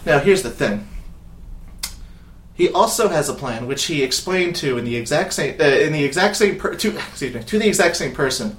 Now 0.06 0.20
here's 0.20 0.44
the 0.44 0.50
thing. 0.50 0.88
He 2.54 2.70
also 2.70 3.08
has 3.08 3.30
a 3.30 3.34
plan, 3.34 3.68
which 3.68 3.86
he 3.86 4.02
explained 4.02 4.56
to 4.58 4.78
in 4.80 4.86
the 4.86 4.96
exact 4.96 5.34
same 5.34 5.60
uh, 5.60 5.64
in 5.64 5.94
the 5.94 6.04
exact 6.04 6.36
same 6.38 6.58
per- 6.58 6.76
to 6.76 6.96
excuse 6.96 7.34
me 7.34 7.44
to 7.44 7.60
the 7.60 7.68
exact 7.68 7.98
same 7.98 8.14
person 8.14 8.58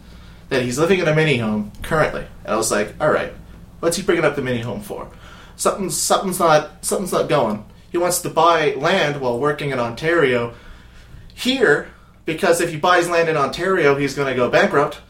that 0.49 0.63
he's 0.63 0.79
living 0.79 1.01
in 1.01 1.09
a 1.09 1.15
mini 1.15 1.39
home 1.39 1.73
currently. 1.83 2.27
And 2.45 2.55
I 2.55 2.57
was 2.57 2.71
like, 2.71 2.95
all 3.01 3.11
right, 3.11 3.33
what's 3.81 3.97
he 3.97 4.03
bringing 4.03 4.25
up 4.25 4.37
the 4.37 4.43
mini 4.43 4.61
home 4.61 4.81
for? 4.81 5.11
Something's 5.57 5.97
something's 5.97 6.39
not 6.39 6.85
something's 6.85 7.13
not 7.13 7.29
going. 7.29 7.65
He 7.91 7.99
wants 7.99 8.21
to 8.23 8.31
buy 8.31 8.75
land 8.75 9.21
while 9.21 9.39
working 9.39 9.71
in 9.71 9.79
Ontario 9.79 10.55
here 11.35 11.89
because 12.25 12.61
if 12.61 12.71
he 12.71 12.77
buys 12.77 13.09
land 13.09 13.29
in 13.29 13.37
Ontario, 13.37 13.97
he's 13.97 14.15
going 14.15 14.29
to 14.29 14.35
go 14.35 14.51
bankrupt 14.51 15.01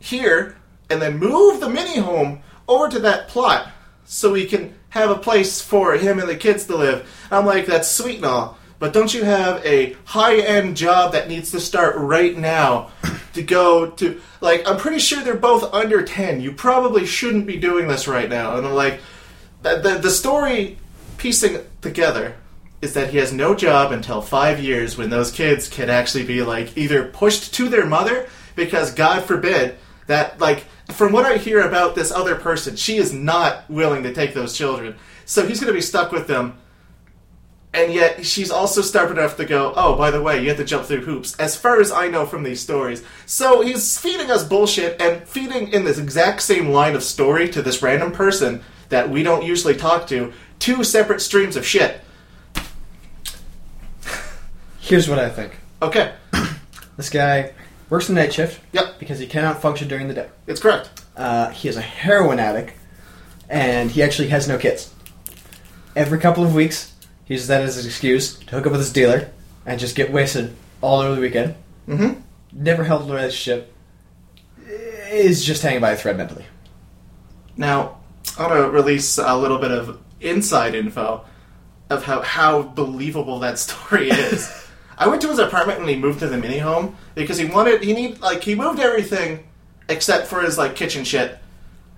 here 0.00 0.56
and 0.90 1.00
then 1.00 1.18
move 1.18 1.60
the 1.60 1.68
mini 1.68 1.98
home 1.98 2.42
over 2.66 2.88
to 2.88 2.98
that 3.00 3.28
plot 3.28 3.68
so 4.04 4.34
he 4.34 4.46
can 4.46 4.74
have 4.90 5.10
a 5.10 5.16
place 5.16 5.60
for 5.60 5.94
him 5.94 6.18
and 6.18 6.28
the 6.28 6.36
kids 6.36 6.66
to 6.66 6.76
live. 6.76 7.08
I'm 7.30 7.46
like, 7.46 7.66
that's 7.66 7.88
sweet 7.88 8.16
and 8.16 8.26
all, 8.26 8.58
but 8.78 8.92
don't 8.92 9.12
you 9.12 9.24
have 9.24 9.64
a 9.64 9.96
high 10.04 10.38
end 10.38 10.76
job 10.76 11.12
that 11.12 11.28
needs 11.28 11.50
to 11.52 11.60
start 11.60 11.96
right 11.96 12.36
now 12.36 12.90
to 13.34 13.42
go 13.42 13.90
to? 13.90 14.20
Like, 14.40 14.68
I'm 14.68 14.76
pretty 14.76 14.98
sure 14.98 15.22
they're 15.22 15.36
both 15.36 15.72
under 15.72 16.02
10. 16.02 16.40
You 16.40 16.52
probably 16.52 17.06
shouldn't 17.06 17.46
be 17.46 17.56
doing 17.56 17.88
this 17.88 18.06
right 18.06 18.28
now. 18.28 18.56
And 18.56 18.66
I'm 18.66 18.74
like, 18.74 19.00
the, 19.62 19.76
the, 19.76 19.98
the 19.98 20.10
story 20.10 20.78
piecing 21.18 21.58
together 21.80 22.36
is 22.80 22.94
that 22.94 23.10
he 23.10 23.18
has 23.18 23.32
no 23.32 23.54
job 23.54 23.92
until 23.92 24.20
five 24.20 24.60
years 24.60 24.96
when 24.96 25.10
those 25.10 25.30
kids 25.30 25.68
can 25.68 25.88
actually 25.88 26.24
be 26.24 26.42
like 26.42 26.76
either 26.76 27.04
pushed 27.04 27.54
to 27.54 27.68
their 27.68 27.86
mother 27.86 28.28
because 28.56 28.92
God 28.92 29.24
forbid 29.24 29.76
that 30.06 30.38
like 30.40 30.64
from 30.92 31.12
what 31.12 31.24
I 31.24 31.38
hear 31.38 31.60
about 31.60 31.94
this 31.94 32.12
other 32.12 32.34
person, 32.34 32.76
she 32.76 32.98
is 32.98 33.12
not 33.12 33.68
willing 33.70 34.02
to 34.02 34.12
take 34.12 34.34
those 34.34 34.56
children. 34.56 34.96
So 35.24 35.46
he's 35.46 35.60
going 35.60 35.72
to 35.72 35.76
be 35.76 35.80
stuck 35.80 36.12
with 36.12 36.26
them. 36.26 36.58
And 37.72 37.92
yet 37.92 38.24
she's 38.24 38.52
also 38.52 38.82
stubborn 38.82 39.18
enough 39.18 39.36
to 39.38 39.44
go, 39.44 39.72
oh, 39.74 39.96
by 39.96 40.12
the 40.12 40.22
way, 40.22 40.40
you 40.40 40.48
have 40.48 40.58
to 40.58 40.64
jump 40.64 40.84
through 40.84 41.00
hoops, 41.00 41.34
as 41.40 41.56
far 41.56 41.80
as 41.80 41.90
I 41.90 42.06
know 42.06 42.24
from 42.24 42.44
these 42.44 42.60
stories. 42.60 43.02
So 43.26 43.62
he's 43.62 43.98
feeding 43.98 44.30
us 44.30 44.44
bullshit 44.44 45.00
and 45.00 45.26
feeding 45.26 45.72
in 45.72 45.84
this 45.84 45.98
exact 45.98 46.42
same 46.42 46.68
line 46.68 46.94
of 46.94 47.02
story 47.02 47.48
to 47.48 47.62
this 47.62 47.82
random 47.82 48.12
person 48.12 48.62
that 48.90 49.10
we 49.10 49.24
don't 49.24 49.44
usually 49.44 49.74
talk 49.74 50.06
to, 50.06 50.32
two 50.58 50.84
separate 50.84 51.20
streams 51.20 51.56
of 51.56 51.66
shit. 51.66 52.00
Here's 54.80 55.08
what 55.08 55.18
I 55.18 55.30
think. 55.30 55.58
Okay. 55.82 56.12
This 56.96 57.10
guy 57.10 57.52
works 57.90 58.06
the 58.06 58.12
night 58.12 58.32
shift. 58.32 58.60
Yep. 58.72 59.00
Because 59.00 59.18
he 59.18 59.26
cannot 59.26 59.60
function 59.60 59.88
during 59.88 60.06
the 60.06 60.14
day. 60.14 60.28
It's 60.46 60.60
correct. 60.60 61.02
Uh, 61.16 61.50
he 61.50 61.68
is 61.68 61.76
a 61.76 61.80
heroin 61.80 62.38
addict, 62.38 62.72
and 63.48 63.90
he 63.90 64.00
actually 64.00 64.28
has 64.28 64.46
no 64.46 64.58
kids. 64.58 64.94
Every 65.96 66.18
couple 66.20 66.44
of 66.44 66.54
weeks, 66.54 66.92
he 67.24 67.34
uses 67.34 67.48
that 67.48 67.62
as 67.62 67.78
an 67.78 67.86
excuse 67.86 68.38
to 68.38 68.50
hook 68.54 68.66
up 68.66 68.72
with 68.72 68.80
his 68.80 68.92
dealer 68.92 69.30
and 69.66 69.80
just 69.80 69.96
get 69.96 70.12
wasted 70.12 70.54
all 70.80 71.00
over 71.00 71.14
the 71.16 71.20
weekend. 71.20 71.54
Mm-hmm. 71.88 72.20
Never 72.52 72.84
held 72.84 73.10
a 73.10 73.12
relationship. 73.12 73.72
Is 75.10 75.44
just 75.44 75.62
hanging 75.62 75.80
by 75.80 75.92
a 75.92 75.96
thread 75.96 76.16
mentally. 76.16 76.44
Now, 77.56 77.98
I 78.38 78.46
want 78.46 78.54
to 78.54 78.70
release 78.70 79.18
a 79.18 79.36
little 79.36 79.58
bit 79.58 79.70
of 79.70 80.00
inside 80.24 80.74
info 80.74 81.24
of 81.90 82.02
how, 82.04 82.22
how 82.22 82.62
believable 82.62 83.38
that 83.40 83.58
story 83.58 84.10
is. 84.10 84.50
I 84.98 85.08
went 85.08 85.22
to 85.22 85.28
his 85.28 85.38
apartment 85.38 85.80
when 85.80 85.88
he 85.88 85.96
moved 85.96 86.20
to 86.20 86.28
the 86.28 86.38
mini 86.38 86.58
home 86.58 86.96
because 87.14 87.36
he 87.36 87.44
wanted 87.46 87.82
he 87.82 87.92
need 87.92 88.20
like 88.20 88.44
he 88.44 88.54
moved 88.54 88.78
everything 88.78 89.44
except 89.88 90.28
for 90.28 90.40
his 90.40 90.56
like 90.56 90.76
kitchen 90.76 91.04
shit. 91.04 91.38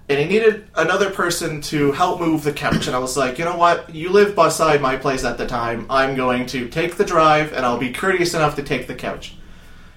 And 0.09 0.19
he 0.21 0.25
needed 0.25 0.69
another 0.77 1.11
person 1.11 1.61
to 1.63 1.91
help 1.93 2.21
move 2.21 2.45
the 2.45 2.53
couch. 2.53 2.87
And 2.87 2.95
I 2.95 3.01
was 3.01 3.17
like, 3.17 3.39
you 3.39 3.45
know 3.45 3.57
what? 3.57 3.93
You 3.95 4.11
live 4.11 4.35
beside 4.37 4.81
my 4.81 4.97
place 4.97 5.25
at 5.25 5.37
the 5.37 5.47
time. 5.47 5.85
I'm 5.91 6.15
going 6.15 6.47
to 6.47 6.69
take 6.69 6.95
the 6.97 7.05
drive 7.05 7.53
and 7.53 7.67
I'll 7.67 7.77
be 7.79 7.93
courteous 7.93 8.33
enough 8.33 8.55
to 8.57 8.63
take 8.63 8.87
the 8.87 8.95
couch. 8.95 9.35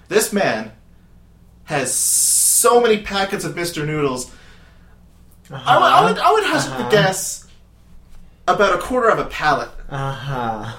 This 0.07 0.33
man 0.33 0.71
has 1.65 1.93
so 1.93 2.81
many 2.81 3.01
packets 3.03 3.45
of 3.45 3.53
Mr. 3.55 3.85
Noodles 3.85 4.31
I 5.51 5.77
would, 5.77 5.83
I 5.85 6.09
would, 6.11 6.19
I 6.19 6.31
would 6.33 6.43
hazard 6.43 6.73
Uh-huh. 6.73 6.89
to 6.89 6.95
guess 6.95 7.45
about 8.55 8.73
a 8.75 8.77
quarter 8.77 9.09
of 9.09 9.19
a 9.19 9.25
pallet, 9.25 9.69
Uh 9.89 10.11
huh. 10.11 10.77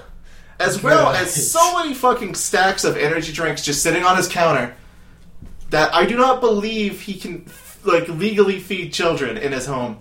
as 0.58 0.82
well 0.82 1.08
as 1.08 1.50
so 1.50 1.78
many 1.78 1.94
fucking 1.94 2.34
stacks 2.34 2.84
of 2.84 2.96
energy 2.96 3.32
drinks 3.32 3.64
just 3.64 3.82
sitting 3.82 4.04
on 4.04 4.16
his 4.16 4.28
counter 4.28 4.74
that 5.70 5.94
I 5.94 6.04
do 6.06 6.16
not 6.16 6.40
believe 6.40 7.02
he 7.02 7.14
can 7.14 7.46
like 7.84 8.08
legally 8.08 8.58
feed 8.58 8.92
children 8.92 9.36
in 9.38 9.52
his 9.52 9.66
home. 9.66 9.98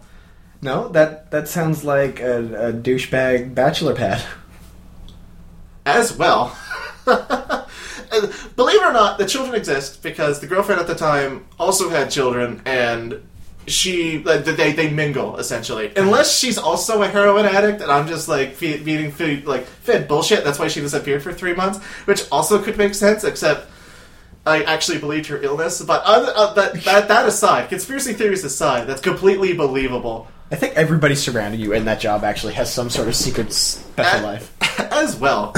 No, 0.61 0.89
that 0.89 1.31
that 1.31 1.47
sounds 1.47 1.83
like 1.85 2.19
a, 2.19 2.69
a 2.69 2.73
douchebag 2.73 3.53
bachelor 3.55 3.95
pad. 3.95 4.21
As 5.85 6.11
well, 6.15 6.55
believe 7.05 8.75
it 8.81 8.83
or 8.83 8.93
not, 8.93 9.17
the 9.17 9.25
children 9.25 9.55
exist 9.55 10.03
because 10.03 10.39
the 10.39 10.47
girlfriend 10.47 10.81
at 10.81 10.87
the 10.87 10.95
time 10.95 11.45
also 11.59 11.89
had 11.89 12.11
children 12.11 12.61
and. 12.65 13.23
She, 13.69 14.19
like, 14.23 14.43
they, 14.45 14.73
they 14.73 14.89
mingle 14.89 15.37
essentially. 15.37 15.91
Unless 15.95 16.37
she's 16.37 16.57
also 16.57 17.01
a 17.01 17.07
heroin 17.07 17.45
addict, 17.45 17.81
and 17.81 17.91
I'm 17.91 18.07
just 18.07 18.27
like 18.27 18.53
feed, 18.55 18.81
feeding 18.83 19.11
food, 19.11 19.45
like 19.45 19.65
fed 19.65 20.07
bullshit. 20.07 20.43
That's 20.43 20.59
why 20.59 20.67
she 20.67 20.81
disappeared 20.81 21.23
for 21.23 21.31
three 21.31 21.53
months, 21.53 21.79
which 22.05 22.23
also 22.31 22.61
could 22.61 22.77
make 22.77 22.95
sense. 22.95 23.23
Except 23.23 23.69
I 24.45 24.63
actually 24.63 24.97
believed 24.99 25.27
her 25.27 25.41
illness. 25.41 25.81
But 25.81 26.03
other, 26.03 26.31
uh, 26.35 26.53
that, 26.53 26.83
that 26.83 27.07
that 27.07 27.25
aside, 27.27 27.69
conspiracy 27.69 28.13
theories 28.13 28.43
aside, 28.43 28.87
that's 28.87 29.01
completely 29.01 29.53
believable. 29.53 30.27
I 30.51 30.55
think 30.55 30.73
everybody 30.75 31.13
surrounding 31.13 31.59
you 31.59 31.73
in 31.73 31.85
that 31.85 31.99
job 31.99 32.23
actually 32.23 32.53
has 32.53 32.73
some 32.73 32.89
sort 32.89 33.07
of 33.07 33.15
secret 33.15 33.53
special 33.53 34.21
Uh, 34.21 34.23
life. 34.23 34.79
As 34.91 35.15
well, 35.15 35.53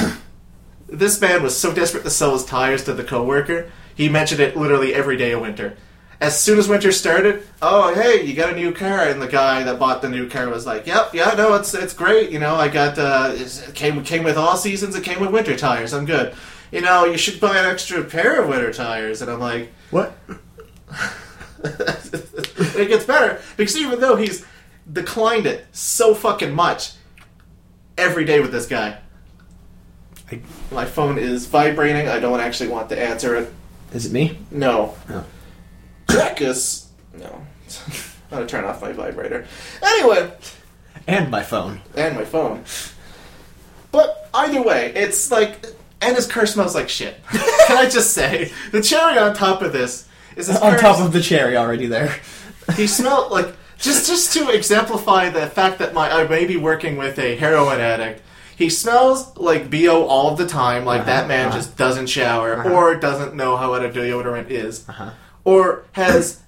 this 0.90 1.22
man 1.22 1.42
was 1.44 1.58
so 1.58 1.74
desperate 1.74 2.04
to 2.04 2.10
sell 2.10 2.34
his 2.34 2.44
tires 2.44 2.84
to 2.84 2.94
the 2.94 3.04
coworker, 3.04 3.72
he 3.96 4.10
mentioned 4.10 4.42
it 4.42 4.58
literally 4.58 4.94
every 4.94 5.16
day 5.16 5.32
of 5.32 5.42
winter. 5.42 5.78
As 6.22 6.40
soon 6.40 6.60
as 6.60 6.68
winter 6.70 6.92
started, 6.92 7.42
oh 7.64 7.94
hey, 7.96 8.24
you 8.24 8.36
got 8.36 8.54
a 8.54 8.56
new 8.56 8.72
car, 8.72 9.08
and 9.08 9.20
the 9.20 9.28
guy 9.28 9.64
that 9.64 9.80
bought 9.80 10.04
the 10.04 10.08
new 10.10 10.30
car 10.30 10.48
was 10.50 10.68
like, 10.68 10.86
"Yep, 10.86 11.16
yeah, 11.16 11.34
no, 11.36 11.56
it's 11.56 11.74
it's 11.74 11.94
great. 11.96 12.30
You 12.30 12.38
know, 12.38 12.54
I 12.56 12.68
got 12.68 12.98
uh, 13.00 13.32
it 13.34 13.72
came 13.74 14.04
came 14.04 14.24
with 14.24 14.38
all 14.38 14.56
seasons. 14.56 14.96
It 14.96 15.04
came 15.04 15.20
with 15.20 15.32
winter 15.32 15.58
tires. 15.58 15.94
I'm 15.94 16.06
good. 16.06 16.36
You 16.72 16.82
know, 16.82 17.06
you 17.06 17.18
should 17.18 17.40
buy 17.42 17.58
an 17.58 17.66
extra 17.66 18.04
pair 18.04 18.40
of 18.40 18.48
winter 18.48 18.72
tires." 18.72 19.24
And 19.24 19.32
I'm 19.32 19.40
like, 19.40 19.72
What? 19.90 20.16
it 21.64 22.88
gets 22.88 23.06
better 23.06 23.42
because 23.58 23.76
even 23.78 24.00
though 24.00 24.16
he's 24.16 24.46
declined 24.92 25.46
it 25.48 25.66
so 25.72 26.14
fucking 26.14 26.54
much, 26.54 26.94
every 27.98 28.26
day 28.26 28.40
with 28.42 28.52
this 28.52 28.68
guy. 28.68 29.00
I- 30.32 30.42
My 30.72 30.86
phone 30.86 31.18
is 31.18 31.48
vibrating. 31.48 32.08
I 32.08 32.20
don't 32.20 32.40
actually 32.40 32.70
want 32.70 32.90
to 32.90 33.00
answer 33.02 33.36
it. 33.36 33.52
Is 33.94 34.06
it 34.06 34.12
me? 34.12 34.38
No. 34.52 34.96
No. 35.10 35.26
Jackus. 36.12 36.88
No. 37.14 37.26
I'm 38.32 38.38
gonna 38.38 38.46
turn 38.48 38.64
off 38.66 38.82
my 38.82 38.92
vibrator. 38.92 39.46
Anyway, 39.84 40.32
And 41.08 41.30
my 41.30 41.44
phone. 41.44 41.82
and 41.96 42.16
my 42.16 42.24
phone. 42.26 42.64
But 43.92 44.30
either 44.34 44.62
way, 44.62 44.94
it's 44.96 45.32
like, 45.32 45.66
and 46.00 46.16
his 46.16 46.28
car 46.28 46.46
smells 46.46 46.74
like 46.76 46.88
shit. 46.90 47.20
Can 47.68 47.78
I 47.78 47.90
just 47.90 48.14
say 48.14 48.52
the 48.72 48.82
cherry 48.82 49.18
on 49.18 49.34
top 49.36 49.62
of 49.62 49.74
this 49.74 50.08
is 50.36 50.48
his 50.48 50.58
On 50.58 50.78
top 50.78 51.00
of 51.02 51.12
the 51.12 51.22
cherry 51.22 51.58
already 51.58 51.88
there. 51.88 52.16
he 52.76 52.88
smelled 52.88 53.32
like 53.32 53.54
just 53.78 54.08
just 54.08 54.32
to 54.34 54.50
exemplify 54.50 55.30
the 55.30 55.48
fact 55.48 55.80
that 55.80 55.94
my 55.94 56.10
I 56.10 56.28
may 56.28 56.46
be 56.46 56.56
working 56.58 56.98
with 56.98 57.20
a 57.20 57.36
heroin 57.36 57.82
addict. 57.82 58.22
He 58.56 58.70
smells 58.70 59.36
like 59.38 59.70
bo 59.72 60.06
all 60.06 60.36
the 60.36 60.48
time, 60.48 60.86
like 60.86 61.06
that 61.08 61.28
man 61.28 61.48
uh-huh. 61.48 61.58
just 61.58 61.78
doesn't 61.78 62.08
shower 62.08 62.58
Uh-huh. 62.60 62.70
or 62.70 62.96
doesn't 62.96 63.36
know 63.36 63.58
how 63.58 63.72
what 63.72 63.84
a 63.84 63.90
deodorant 63.90 64.50
is, 64.52 64.88
Uh-huh. 64.88 65.10
Or 65.44 65.86
has 65.94 66.42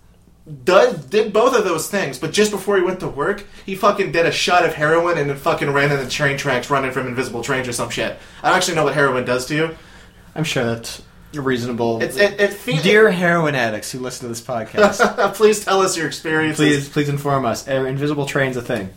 does 0.65 1.05
did 1.05 1.31
both 1.31 1.55
of 1.55 1.63
those 1.63 1.89
things. 1.89 2.19
But 2.19 2.31
just 2.33 2.51
before 2.51 2.75
he 2.77 2.83
went 2.83 2.99
to 2.99 3.07
work, 3.07 3.45
he 3.65 3.75
fucking 3.75 4.11
did 4.11 4.25
a 4.25 4.31
shot 4.31 4.65
of 4.65 4.73
heroin 4.73 5.17
and 5.17 5.29
then 5.29 5.37
fucking 5.37 5.71
ran 5.71 5.91
in 5.91 6.03
the 6.03 6.09
train 6.09 6.37
tracks, 6.37 6.69
running 6.69 6.91
from 6.91 7.07
invisible 7.07 7.43
trains 7.43 7.67
or 7.67 7.73
some 7.73 7.89
shit. 7.89 8.17
I 8.41 8.49
don't 8.49 8.57
actually 8.57 8.75
know 8.75 8.83
what 8.83 8.93
heroin 8.93 9.25
does 9.25 9.45
to 9.47 9.55
you. 9.55 9.77
I'm 10.35 10.43
sure 10.43 10.65
that's 10.65 11.01
reasonable. 11.33 12.01
It's 12.03 12.17
it, 12.17 12.39
it 12.39 12.53
fe- 12.53 12.81
Dear 12.81 13.09
heroin 13.09 13.55
addicts 13.55 13.91
who 13.91 13.99
listen 13.99 14.23
to 14.23 14.27
this 14.29 14.41
podcast, 14.41 15.33
please 15.35 15.63
tell 15.63 15.81
us 15.81 15.95
your 15.97 16.07
experiences. 16.07 16.57
please 16.57 16.89
please 16.89 17.09
inform 17.09 17.45
us. 17.45 17.67
Invisible 17.67 18.25
trains 18.25 18.57
a 18.57 18.61
thing? 18.61 18.89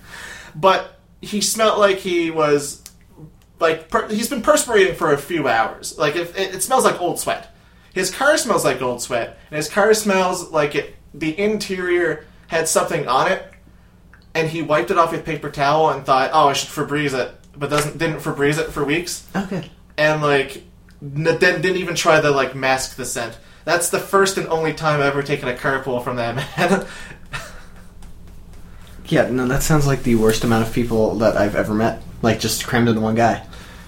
but 0.55 0.99
he 1.21 1.41
smelled 1.41 1.79
like 1.79 1.99
he 1.99 2.31
was 2.31 2.83
like 3.61 3.89
per- 3.89 4.09
he's 4.09 4.29
been 4.29 4.43
perspiring 4.43 4.95
for 4.95 5.13
a 5.13 5.19
few 5.19 5.49
hours. 5.49 5.97
Like 5.99 6.17
if 6.17 6.37
it, 6.39 6.57
it 6.57 6.63
smells 6.63 6.85
like 6.85 7.01
old 7.01 7.19
sweat. 7.19 7.55
His 7.97 8.11
car 8.11 8.37
smells 8.37 8.63
like 8.63 8.83
old 8.83 9.01
sweat, 9.01 9.39
and 9.51 9.57
his 9.57 9.71
car 9.71 9.95
smells 9.95 10.51
like 10.51 10.75
it. 10.75 10.95
The 11.15 11.37
interior 11.41 12.27
had 12.49 12.69
something 12.69 13.09
on 13.09 13.33
it, 13.33 13.43
and 14.35 14.51
he 14.51 14.61
wiped 14.61 14.91
it 14.91 14.99
off 14.99 15.13
with 15.13 15.25
paper 15.25 15.49
towel 15.51 15.89
and 15.89 16.05
thought, 16.05 16.29
"Oh, 16.35 16.49
I 16.49 16.53
should 16.53 16.69
Febreze 16.69 17.19
it," 17.19 17.35
but 17.57 17.71
doesn't 17.71 17.97
didn't 17.97 18.19
Febreze 18.21 18.59
it 18.59 18.71
for 18.71 18.85
weeks, 18.85 19.25
oh, 19.35 19.45
Okay. 19.45 19.71
and 19.97 20.21
like 20.21 20.63
n- 21.03 21.25
didn't 21.25 21.63
didn't 21.63 21.79
even 21.79 21.95
try 21.95 22.21
to 22.21 22.31
like 22.31 22.55
mask 22.55 22.97
the 22.97 23.07
scent. 23.07 23.39
That's 23.65 23.89
the 23.89 23.99
first 23.99 24.37
and 24.37 24.47
only 24.49 24.75
time 24.75 25.01
I've 25.01 25.07
ever 25.07 25.23
taken 25.23 25.49
a 25.49 25.55
carpool 25.55 26.05
from 26.05 26.17
that 26.17 26.35
man. 26.59 26.87
Yeah, 29.09 29.31
no, 29.31 29.47
that 29.49 29.63
sounds 29.63 29.87
like 29.87 30.03
the 30.03 30.17
worst 30.17 30.45
amount 30.45 30.67
of 30.69 30.75
people 30.75 31.15
that 31.21 31.37
I've 31.39 31.57
ever 31.57 31.73
met. 31.73 32.03
Like 32.21 32.41
just 32.41 32.67
crammed 32.67 32.89
into 32.89 33.01
one 33.01 33.15
guy. 33.15 33.43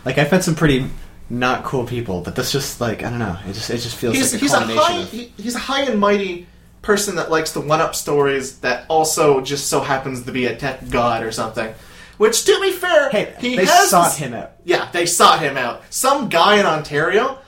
Like 0.06 0.16
I've 0.16 0.32
met 0.32 0.44
some 0.44 0.54
pretty 0.54 0.86
not 1.30 1.64
cool 1.64 1.84
people, 1.84 2.20
but 2.20 2.34
that's 2.34 2.52
just 2.52 2.80
like 2.80 3.02
I 3.02 3.10
don't 3.10 3.18
know. 3.18 3.38
It 3.46 3.52
just 3.52 3.70
it 3.70 3.78
just 3.78 3.96
feels 3.96 4.14
he's 4.16 4.32
like 4.32 4.40
a 4.40 4.44
he's 4.44 4.52
a 4.52 4.60
high 4.60 4.98
of- 5.00 5.10
he, 5.10 5.32
he's 5.36 5.54
a 5.54 5.58
high 5.58 5.82
and 5.82 5.98
mighty 6.00 6.46
person 6.82 7.16
that 7.16 7.30
likes 7.30 7.52
to 7.52 7.60
one 7.60 7.80
up 7.80 7.94
stories 7.94 8.60
that 8.60 8.86
also 8.88 9.40
just 9.40 9.68
so 9.68 9.80
happens 9.80 10.24
to 10.24 10.32
be 10.32 10.46
a 10.46 10.56
tech 10.56 10.88
god 10.90 11.22
or 11.22 11.32
something. 11.32 11.74
Which, 12.16 12.44
to 12.46 12.60
be 12.60 12.72
fair, 12.72 13.10
Hey, 13.10 13.34
he 13.38 13.56
they 13.56 13.64
sought 13.64 14.16
him 14.16 14.34
out. 14.34 14.52
Yeah, 14.64 14.90
they 14.90 15.06
sought 15.06 15.40
him 15.40 15.56
out. 15.56 15.82
Some 15.90 16.28
guy 16.28 16.58
in 16.58 16.66
Ontario, 16.66 17.38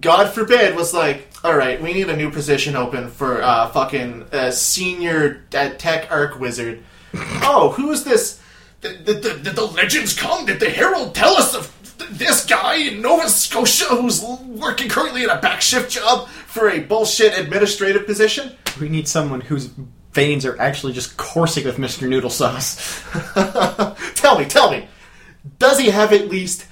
God 0.00 0.32
forbid, 0.32 0.74
was 0.74 0.94
like, 0.94 1.28
"All 1.44 1.54
right, 1.54 1.80
we 1.82 1.92
need 1.92 2.08
a 2.08 2.16
new 2.16 2.30
position 2.30 2.76
open 2.76 3.08
for 3.10 3.42
uh, 3.42 3.68
fucking 3.68 4.24
uh, 4.32 4.52
senior 4.52 5.44
uh, 5.54 5.70
tech 5.76 6.10
arc 6.10 6.40
wizard." 6.40 6.82
oh, 7.14 7.74
who 7.76 7.90
is 7.90 8.04
this? 8.04 8.40
Did, 8.80 9.04
did, 9.04 9.22
did 9.22 9.56
the 9.56 9.66
legends 9.66 10.14
come? 10.14 10.46
Did 10.46 10.60
the 10.60 10.70
Herald 10.70 11.14
tell 11.14 11.34
us 11.34 11.54
of 11.54 11.70
this 12.10 12.44
guy 12.46 12.76
in 12.76 13.02
Nova 13.02 13.28
Scotia 13.28 13.84
who's 13.86 14.22
working 14.22 14.88
currently 14.88 15.24
in 15.24 15.30
a 15.30 15.40
back 15.40 15.60
shift 15.60 15.90
job 15.90 16.28
for 16.28 16.68
a 16.68 16.80
bullshit 16.80 17.38
administrative 17.38 18.06
position? 18.06 18.52
We 18.80 18.88
need 18.88 19.08
someone 19.08 19.40
whose 19.40 19.70
veins 20.12 20.44
are 20.44 20.58
actually 20.60 20.92
just 20.92 21.16
coursing 21.16 21.64
with 21.64 21.76
Mr. 21.76 22.08
Noodle 22.08 22.30
Sauce. 22.30 23.04
tell 24.14 24.38
me, 24.38 24.44
tell 24.44 24.70
me. 24.70 24.88
Does 25.58 25.78
he 25.78 25.90
have 25.90 26.12
at 26.12 26.28
least 26.28 26.66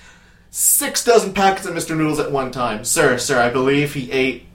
six 0.50 1.04
dozen 1.04 1.32
packets 1.32 1.66
of 1.66 1.74
Mr. 1.74 1.96
Noodles 1.96 2.18
at 2.18 2.32
one 2.32 2.50
time? 2.50 2.84
Sir, 2.84 3.18
sir, 3.18 3.40
I 3.40 3.50
believe 3.50 3.94
he 3.94 4.10
ate. 4.10 4.46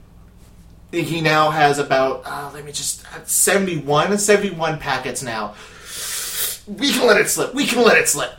He 0.92 1.20
now 1.20 1.50
has 1.50 1.78
about, 1.78 2.22
uh, 2.24 2.50
let 2.54 2.64
me 2.64 2.70
just, 2.70 3.04
71, 3.26 4.16
71 4.16 4.78
packets 4.78 5.22
now. 5.22 5.54
We 6.66 6.92
can 6.92 7.06
let 7.06 7.20
it 7.20 7.28
slip. 7.28 7.52
We 7.52 7.66
can 7.66 7.82
let 7.82 7.98
it 7.98 8.08
slip. 8.08 8.32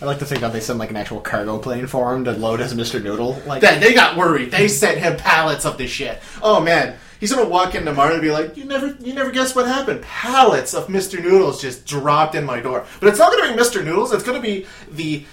I 0.00 0.04
like 0.04 0.18
to 0.18 0.26
think 0.26 0.42
that 0.42 0.52
they 0.52 0.60
sent 0.60 0.78
like 0.78 0.90
an 0.90 0.96
actual 0.96 1.20
cargo 1.20 1.58
plane 1.58 1.86
for 1.86 2.14
him 2.14 2.24
to 2.24 2.32
load 2.32 2.60
as 2.60 2.74
Mr. 2.74 3.02
Noodle. 3.02 3.40
Like 3.46 3.62
Then 3.62 3.80
they 3.80 3.94
got 3.94 4.16
worried. 4.16 4.50
They 4.50 4.68
sent 4.68 4.98
him 4.98 5.16
pallets 5.16 5.64
of 5.64 5.78
this 5.78 5.90
shit. 5.90 6.20
Oh 6.42 6.60
man, 6.60 6.96
he's 7.18 7.32
gonna 7.32 7.48
walk 7.48 7.74
in 7.74 7.84
tomorrow 7.86 8.12
and 8.12 8.20
be 8.22 8.30
like, 8.30 8.56
"You 8.56 8.64
never, 8.64 8.94
you 9.00 9.14
never 9.14 9.30
guess 9.30 9.54
what 9.54 9.66
happened? 9.66 10.02
Pallets 10.02 10.74
of 10.74 10.88
Mr. 10.88 11.22
Noodles 11.22 11.62
just 11.62 11.86
dropped 11.86 12.34
in 12.34 12.44
my 12.44 12.60
door." 12.60 12.84
But 13.00 13.08
it's 13.08 13.18
not 13.18 13.32
gonna 13.32 13.54
be 13.54 13.60
Mr. 13.60 13.82
Noodles. 13.82 14.12
It's 14.12 14.24
gonna 14.24 14.40
be 14.40 14.66
the 14.90 15.24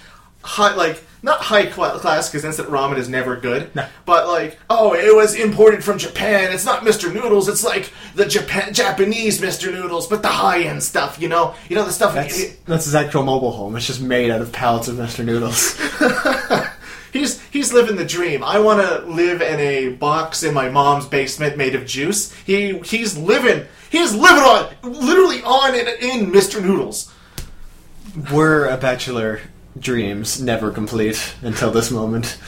high, 0.44 0.74
like 0.74 1.02
not 1.22 1.40
high 1.40 1.66
class 1.66 2.28
because 2.28 2.44
instant 2.44 2.68
ramen 2.68 2.98
is 2.98 3.08
never 3.08 3.36
good. 3.36 3.74
No. 3.74 3.86
But 4.04 4.28
like, 4.28 4.58
oh, 4.68 4.94
it 4.94 5.14
was 5.14 5.34
imported 5.34 5.82
from 5.82 5.98
Japan. 5.98 6.52
It's 6.52 6.66
not 6.66 6.82
Mr. 6.82 7.12
Noodles. 7.12 7.48
It's 7.48 7.64
like 7.64 7.90
the 8.14 8.26
Japan 8.26 8.74
Japanese 8.74 9.40
Mr. 9.40 9.72
Noodles, 9.72 10.06
but 10.06 10.22
the 10.22 10.28
high 10.28 10.62
end 10.62 10.82
stuff. 10.82 11.20
You 11.20 11.28
know, 11.28 11.54
you 11.68 11.76
know 11.76 11.84
the 11.84 11.92
stuff. 11.92 12.14
That's 12.14 12.54
that's 12.66 12.84
his 12.84 12.94
actual 12.94 13.24
mobile 13.24 13.52
home. 13.52 13.74
It's 13.74 13.86
just 13.86 14.02
made 14.02 14.30
out 14.30 14.42
of 14.42 14.52
pallets 14.52 14.88
of 14.88 14.96
Mr. 14.96 15.24
Noodles. 15.24 15.80
He's 17.14 17.40
he's 17.50 17.72
living 17.72 17.94
the 17.94 18.04
dream. 18.04 18.42
I 18.42 18.58
want 18.58 18.80
to 18.80 19.06
live 19.06 19.40
in 19.40 19.60
a 19.60 19.90
box 19.90 20.42
in 20.42 20.52
my 20.52 20.68
mom's 20.68 21.06
basement 21.06 21.56
made 21.56 21.76
of 21.76 21.86
juice. 21.86 22.34
He 22.44 22.80
he's 22.80 23.16
living 23.16 23.66
he's 23.88 24.12
living 24.12 24.42
on 24.42 24.74
literally 24.82 25.40
on 25.44 25.76
and 25.76 25.88
in 25.88 26.32
Mr. 26.32 26.60
Noodles. 26.60 27.14
We're 28.32 28.66
a 28.66 28.76
bachelor 28.76 29.42
dreams 29.78 30.40
never 30.40 30.70
complete 30.70 31.34
until 31.42 31.70
this 31.70 31.90
moment? 31.90 32.38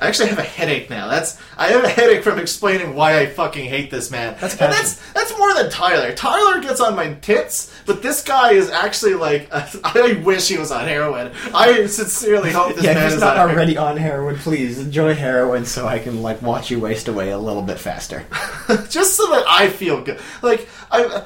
I 0.00 0.08
actually 0.08 0.28
have 0.28 0.38
a 0.38 0.42
headache 0.42 0.90
now. 0.90 1.08
That's 1.08 1.40
I 1.56 1.68
have 1.68 1.82
a 1.82 1.88
headache 1.88 2.24
from 2.24 2.38
explaining 2.38 2.94
why 2.94 3.20
I 3.20 3.26
fucking 3.26 3.64
hate 3.64 3.90
this 3.90 4.10
man. 4.10 4.36
That's 4.38 4.54
and 4.60 4.72
that's 4.72 5.12
that's 5.12 5.36
more 5.38 5.54
than 5.54 5.70
Tyler. 5.70 6.12
Tyler 6.14 6.60
gets 6.60 6.80
on 6.80 6.94
my 6.94 7.14
tits, 7.14 7.74
but 7.86 8.02
this 8.02 8.22
guy 8.22 8.52
is 8.52 8.68
actually 8.68 9.14
like 9.14 9.48
I 9.52 10.20
wish 10.24 10.48
he 10.48 10.58
was 10.58 10.70
on 10.70 10.86
heroin. 10.86 11.32
I 11.54 11.86
sincerely 11.86 12.50
hope 12.50 12.74
this 12.74 12.84
yeah, 12.84 12.94
man 12.94 13.04
he's 13.04 13.14
is 13.14 13.20
not 13.20 13.30
on 13.30 13.48
heroin. 13.48 13.54
already 13.54 13.76
on 13.78 13.96
heroin, 13.96 14.36
please 14.36 14.78
enjoy 14.78 15.14
heroin 15.14 15.64
so 15.64 15.86
I 15.86 16.00
can 16.00 16.22
like 16.22 16.42
watch 16.42 16.70
you 16.70 16.80
waste 16.80 17.08
away 17.08 17.30
a 17.30 17.38
little 17.38 17.62
bit 17.62 17.78
faster. 17.78 18.26
just 18.90 19.16
so 19.16 19.26
that 19.30 19.44
I 19.48 19.68
feel 19.68 20.02
good. 20.02 20.20
Like 20.42 20.68
I. 20.90 21.24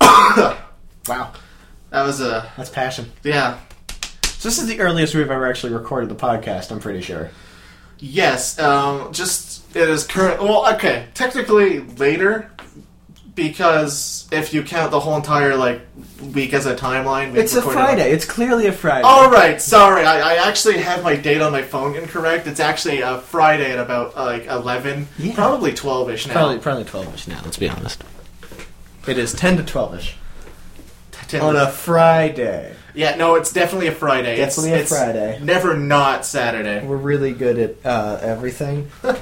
Wow, 1.06 1.34
that 1.94 2.02
was 2.04 2.20
a 2.20 2.50
that's 2.56 2.70
passion. 2.70 3.10
yeah. 3.22 3.58
So 4.24 4.48
this 4.48 4.58
is 4.58 4.66
the 4.66 4.80
earliest 4.80 5.14
we've 5.14 5.30
ever 5.30 5.46
actually 5.46 5.72
recorded 5.72 6.10
the 6.10 6.14
podcast. 6.16 6.70
I'm 6.70 6.80
pretty 6.80 7.00
sure. 7.00 7.30
Yes, 7.98 8.58
um, 8.58 9.12
just 9.12 9.74
it 9.74 9.88
is 9.88 10.04
current. 10.06 10.42
Well, 10.42 10.74
okay, 10.74 11.06
technically 11.14 11.80
later 11.80 12.50
because 13.34 14.28
if 14.30 14.52
you 14.54 14.62
count 14.62 14.90
the 14.90 15.00
whole 15.00 15.16
entire 15.16 15.56
like 15.56 15.80
week 16.34 16.52
as 16.52 16.66
a 16.66 16.74
timeline, 16.76 17.32
we 17.32 17.38
It's 17.40 17.54
a 17.54 17.58
recorded 17.58 17.78
Friday. 17.78 18.12
It's 18.12 18.24
clearly 18.24 18.66
a 18.66 18.72
Friday. 18.72 19.02
All 19.04 19.30
right, 19.30 19.60
sorry, 19.62 20.04
I, 20.04 20.34
I 20.34 20.48
actually 20.48 20.78
have 20.78 21.02
my 21.02 21.16
date 21.16 21.40
on 21.40 21.52
my 21.52 21.62
phone 21.62 21.96
incorrect. 21.96 22.46
It's 22.46 22.60
actually 22.60 23.00
a 23.00 23.18
Friday 23.18 23.72
at 23.72 23.78
about 23.78 24.16
uh, 24.16 24.24
like 24.24 24.46
eleven, 24.46 25.08
Yeah. 25.18 25.34
probably 25.34 25.72
twelve 25.72 26.10
ish 26.10 26.26
now. 26.26 26.32
Probably 26.34 26.58
probably 26.58 26.84
twelve-ish 26.84 27.28
now. 27.28 27.40
Let's 27.44 27.56
be 27.56 27.68
honest. 27.68 28.02
It 29.06 29.16
is 29.16 29.32
ten 29.32 29.56
to 29.56 29.62
twelve-ish 29.64 30.16
On 31.42 31.56
a 31.56 31.68
Friday. 31.70 32.74
yeah, 32.94 33.16
no, 33.16 33.34
it's 33.36 33.52
definitely 33.52 33.88
a 33.88 33.92
Friday. 33.92 34.34
It's- 34.34 34.56
Definitely 34.56 34.78
a 34.78 34.82
it's 34.82 34.90
Friday. 34.90 35.38
Never 35.42 35.76
not 35.76 36.24
Saturday. 36.24 36.84
We're 36.86 36.96
really 36.96 37.32
good 37.32 37.58
at 37.58 37.76
uh, 37.86 38.18
everything. 38.22 38.90
well, 39.02 39.14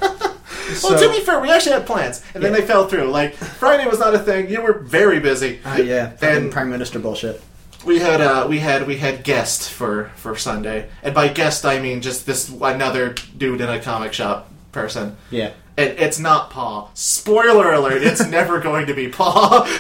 to 0.98 1.10
be 1.10 1.20
fair, 1.20 1.40
we 1.40 1.50
actually 1.50 1.72
had 1.72 1.86
plans, 1.86 2.22
and 2.34 2.42
then 2.42 2.52
Yeah. 2.52 2.60
they 2.60 2.66
fell 2.66 2.86
through. 2.88 3.04
Like 3.10 3.34
Friday 3.34 3.86
was 3.88 3.98
not 3.98 4.14
a 4.14 4.18
thing. 4.18 4.48
You 4.50 4.62
were 4.62 4.74
very 4.74 5.20
busy. 5.20 5.60
uh, 5.64 5.76
yeah, 5.76 6.10
fucking 6.10 6.36
and 6.44 6.52
Prime 6.52 6.70
Minister 6.70 6.98
bullshit. 6.98 7.40
we 7.84 7.98
had 7.98 8.20
uh, 8.20 8.46
we 8.48 8.58
had 8.60 8.86
we 8.86 8.96
had 8.98 9.24
guest 9.24 9.70
for 9.70 10.10
for 10.16 10.36
Sunday, 10.36 10.88
and 11.02 11.14
by 11.14 11.28
guest 11.28 11.64
I 11.64 11.78
mean 11.80 12.00
just 12.02 12.26
this 12.26 12.48
another 12.50 13.14
dude 13.36 13.60
in 13.60 13.68
a 13.68 13.80
comic 13.80 14.12
shop 14.12 14.50
person. 14.72 15.16
Yeah. 15.30 15.52
And 15.78 15.98
it's 15.98 16.18
not 16.18 16.50
Paul. 16.50 16.90
Spoiler 16.94 17.72
alert: 17.72 18.02
it's 18.02 18.24
never 18.28 18.60
going 18.60 18.86
to 18.88 18.94
be 18.94 19.08
Paul. 19.08 19.66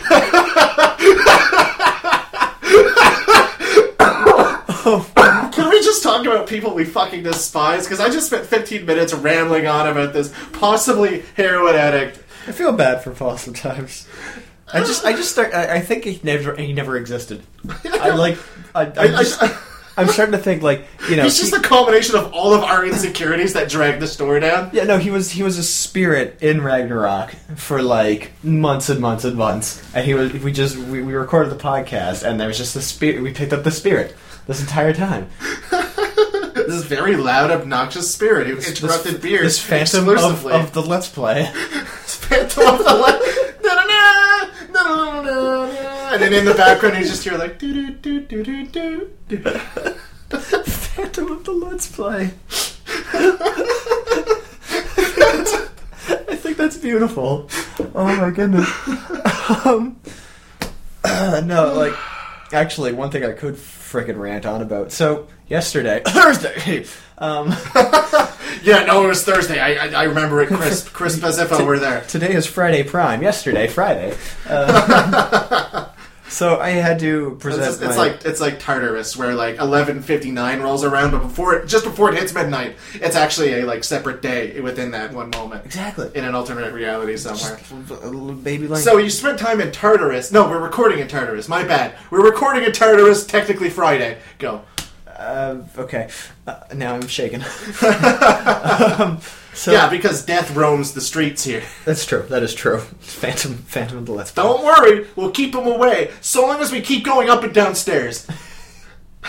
Can 5.52 5.68
we 5.68 5.81
just 5.92 6.02
talk 6.02 6.24
about 6.24 6.46
people 6.46 6.74
we 6.74 6.84
fucking 6.86 7.22
despise? 7.22 7.84
Because 7.84 8.00
I 8.00 8.08
just 8.08 8.26
spent 8.28 8.46
15 8.46 8.86
minutes 8.86 9.12
rambling 9.12 9.66
on 9.66 9.86
about 9.86 10.14
this 10.14 10.32
possibly 10.52 11.22
heroin 11.36 11.74
addict. 11.74 12.18
I 12.48 12.52
feel 12.52 12.72
bad 12.72 13.04
for 13.04 13.10
Paul 13.10 13.36
sometimes. 13.36 14.08
I 14.72 14.80
just, 14.80 15.04
I 15.04 15.12
just 15.12 15.30
start. 15.32 15.52
I, 15.52 15.76
I 15.76 15.80
think 15.80 16.04
he 16.04 16.18
never, 16.22 16.56
he 16.56 16.72
never 16.72 16.96
existed. 16.96 17.42
I 17.84 18.08
like, 18.16 18.38
I, 18.74 18.86
I 18.86 19.08
just, 19.08 19.42
I'm 19.98 20.08
starting 20.08 20.32
to 20.32 20.38
think 20.38 20.62
like, 20.62 20.86
you 21.10 21.16
know, 21.16 21.24
He's 21.24 21.36
just 21.38 21.54
he- 21.54 21.60
the 21.60 21.68
combination 21.68 22.16
of 22.16 22.32
all 22.32 22.54
of 22.54 22.62
our 22.62 22.86
insecurities 22.86 23.52
that 23.52 23.68
dragged 23.68 24.00
the 24.00 24.06
story 24.08 24.40
down. 24.40 24.70
yeah, 24.72 24.84
no, 24.84 24.96
he 24.96 25.10
was, 25.10 25.30
he 25.30 25.42
was 25.42 25.58
a 25.58 25.62
spirit 25.62 26.38
in 26.40 26.62
Ragnarok 26.62 27.32
for 27.56 27.82
like 27.82 28.32
months 28.42 28.88
and 28.88 28.98
months 28.98 29.24
and 29.24 29.36
months, 29.36 29.82
and 29.94 30.06
he 30.06 30.14
was. 30.14 30.32
We 30.32 30.52
just, 30.52 30.78
we, 30.78 31.02
we 31.02 31.12
recorded 31.12 31.50
the 31.52 31.62
podcast, 31.62 32.26
and 32.26 32.40
there 32.40 32.48
was 32.48 32.56
just 32.56 32.72
the 32.72 32.80
spirit. 32.80 33.22
We 33.22 33.34
picked 33.34 33.52
up 33.52 33.64
the 33.64 33.70
spirit 33.70 34.16
this 34.46 34.60
entire 34.60 34.92
time. 34.92 35.28
This 36.54 36.84
very 36.84 37.16
loud, 37.16 37.50
obnoxious 37.50 38.12
spirit 38.12 38.46
who 38.46 38.56
interrupted 38.56 39.14
this, 39.14 39.20
beers 39.22 39.42
this 39.42 39.58
phantom 39.58 40.08
of, 40.08 40.46
of 40.46 40.72
the 40.72 40.80
Let's 40.82 41.08
Play. 41.08 41.46
Phantom 41.52 42.66
of 42.66 42.78
the 42.78 42.94
Light. 42.94 43.20
Na-na-na, 43.64 44.48
na-na-na-na-na. 44.72 46.12
And 46.12 46.22
then 46.22 46.32
in 46.32 46.44
the 46.44 46.54
background, 46.54 46.98
you 46.98 47.04
just 47.04 47.24
hear 47.24 47.36
like 47.36 47.58
do 47.58 47.90
do 47.90 48.20
do 48.20 48.44
do 48.44 48.66
do 48.66 49.10
do. 49.28 49.38
Phantom 50.38 51.32
of 51.32 51.44
the 51.44 51.52
Let's 51.52 51.90
Play. 51.90 52.30
I 56.28 56.36
think 56.36 56.56
that's 56.56 56.76
beautiful. 56.76 57.48
Oh 57.94 58.16
my 58.16 58.30
goodness. 58.30 58.68
Um, 59.66 59.96
no, 61.46 61.74
like, 61.74 61.94
actually, 62.52 62.92
one 62.92 63.10
thing 63.10 63.24
I 63.24 63.32
could 63.32 63.58
frickin' 63.92 64.18
rant 64.18 64.46
on 64.46 64.62
about. 64.62 64.90
So, 64.92 65.28
yesterday, 65.48 66.02
Thursday, 66.06 66.86
um, 67.18 67.48
Yeah, 68.62 68.84
no, 68.84 69.04
it 69.04 69.08
was 69.08 69.24
Thursday. 69.24 69.58
I 69.58 69.86
I, 69.86 70.02
I 70.02 70.02
remember 70.04 70.40
it 70.42 70.48
crisp, 70.48 70.86
crisp 70.92 71.24
as 71.24 71.38
if 71.38 71.52
I 71.52 71.62
were 71.62 71.78
there. 71.78 72.02
today 72.02 72.32
is 72.32 72.46
Friday 72.46 72.82
Prime. 72.82 73.22
Yesterday, 73.22 73.66
Friday. 73.66 74.16
Uh, 74.48 75.86
so 76.32 76.58
I 76.58 76.70
had 76.70 76.98
to 77.00 77.36
present. 77.38 77.64
It's, 77.64 77.80
it's 77.82 77.96
my- 77.96 78.08
like 78.08 78.24
it's 78.24 78.40
like 78.40 78.58
Tartarus, 78.58 79.16
where 79.16 79.34
like 79.34 79.58
eleven 79.58 80.02
fifty 80.02 80.30
nine 80.30 80.60
rolls 80.60 80.82
around, 80.82 81.10
but 81.10 81.20
before 81.22 81.54
it, 81.54 81.68
just 81.68 81.84
before 81.84 82.10
it 82.12 82.18
hits 82.18 82.32
midnight, 82.34 82.76
it's 82.94 83.16
actually 83.16 83.60
a 83.60 83.66
like 83.66 83.84
separate 83.84 84.22
day 84.22 84.58
within 84.60 84.92
that 84.92 85.12
one 85.12 85.30
moment 85.30 85.64
exactly 85.66 86.10
in 86.14 86.24
an 86.24 86.34
alternate 86.34 86.72
reality 86.72 87.16
somewhere. 87.16 87.58
baby 88.34 88.66
like. 88.66 88.82
So 88.82 88.96
you 88.96 89.10
spent 89.10 89.38
time 89.38 89.60
in 89.60 89.70
Tartarus. 89.72 90.32
No, 90.32 90.48
we're 90.48 90.58
recording 90.62 90.98
in 91.00 91.08
Tartarus. 91.08 91.48
My 91.48 91.64
bad. 91.64 91.94
We're 92.10 92.24
recording 92.24 92.64
in 92.64 92.72
Tartarus. 92.72 93.26
Technically 93.26 93.68
Friday. 93.70 94.18
Go. 94.38 94.62
Uh, 95.06 95.58
okay. 95.78 96.08
Uh, 96.46 96.60
now 96.74 96.94
I'm 96.94 97.06
shaken. 97.06 97.42
um, 97.82 99.20
so 99.54 99.72
yeah, 99.72 99.88
because 99.88 100.24
death 100.24 100.54
roams 100.54 100.92
the 100.92 101.00
streets 101.00 101.44
here. 101.44 101.62
that's 101.84 102.06
true. 102.06 102.22
That 102.28 102.42
is 102.42 102.54
true. 102.54 102.78
Phantom, 103.00 103.54
Phantom 103.54 103.98
of 103.98 104.06
the 104.06 104.12
Let's 104.12 104.32
Don't 104.32 104.64
worry, 104.64 105.06
we'll 105.16 105.30
keep 105.30 105.54
him 105.54 105.66
away 105.66 106.10
so 106.20 106.46
long 106.46 106.60
as 106.60 106.72
we 106.72 106.80
keep 106.80 107.04
going 107.04 107.28
up 107.28 107.42
and 107.42 107.52
downstairs. 107.52 108.26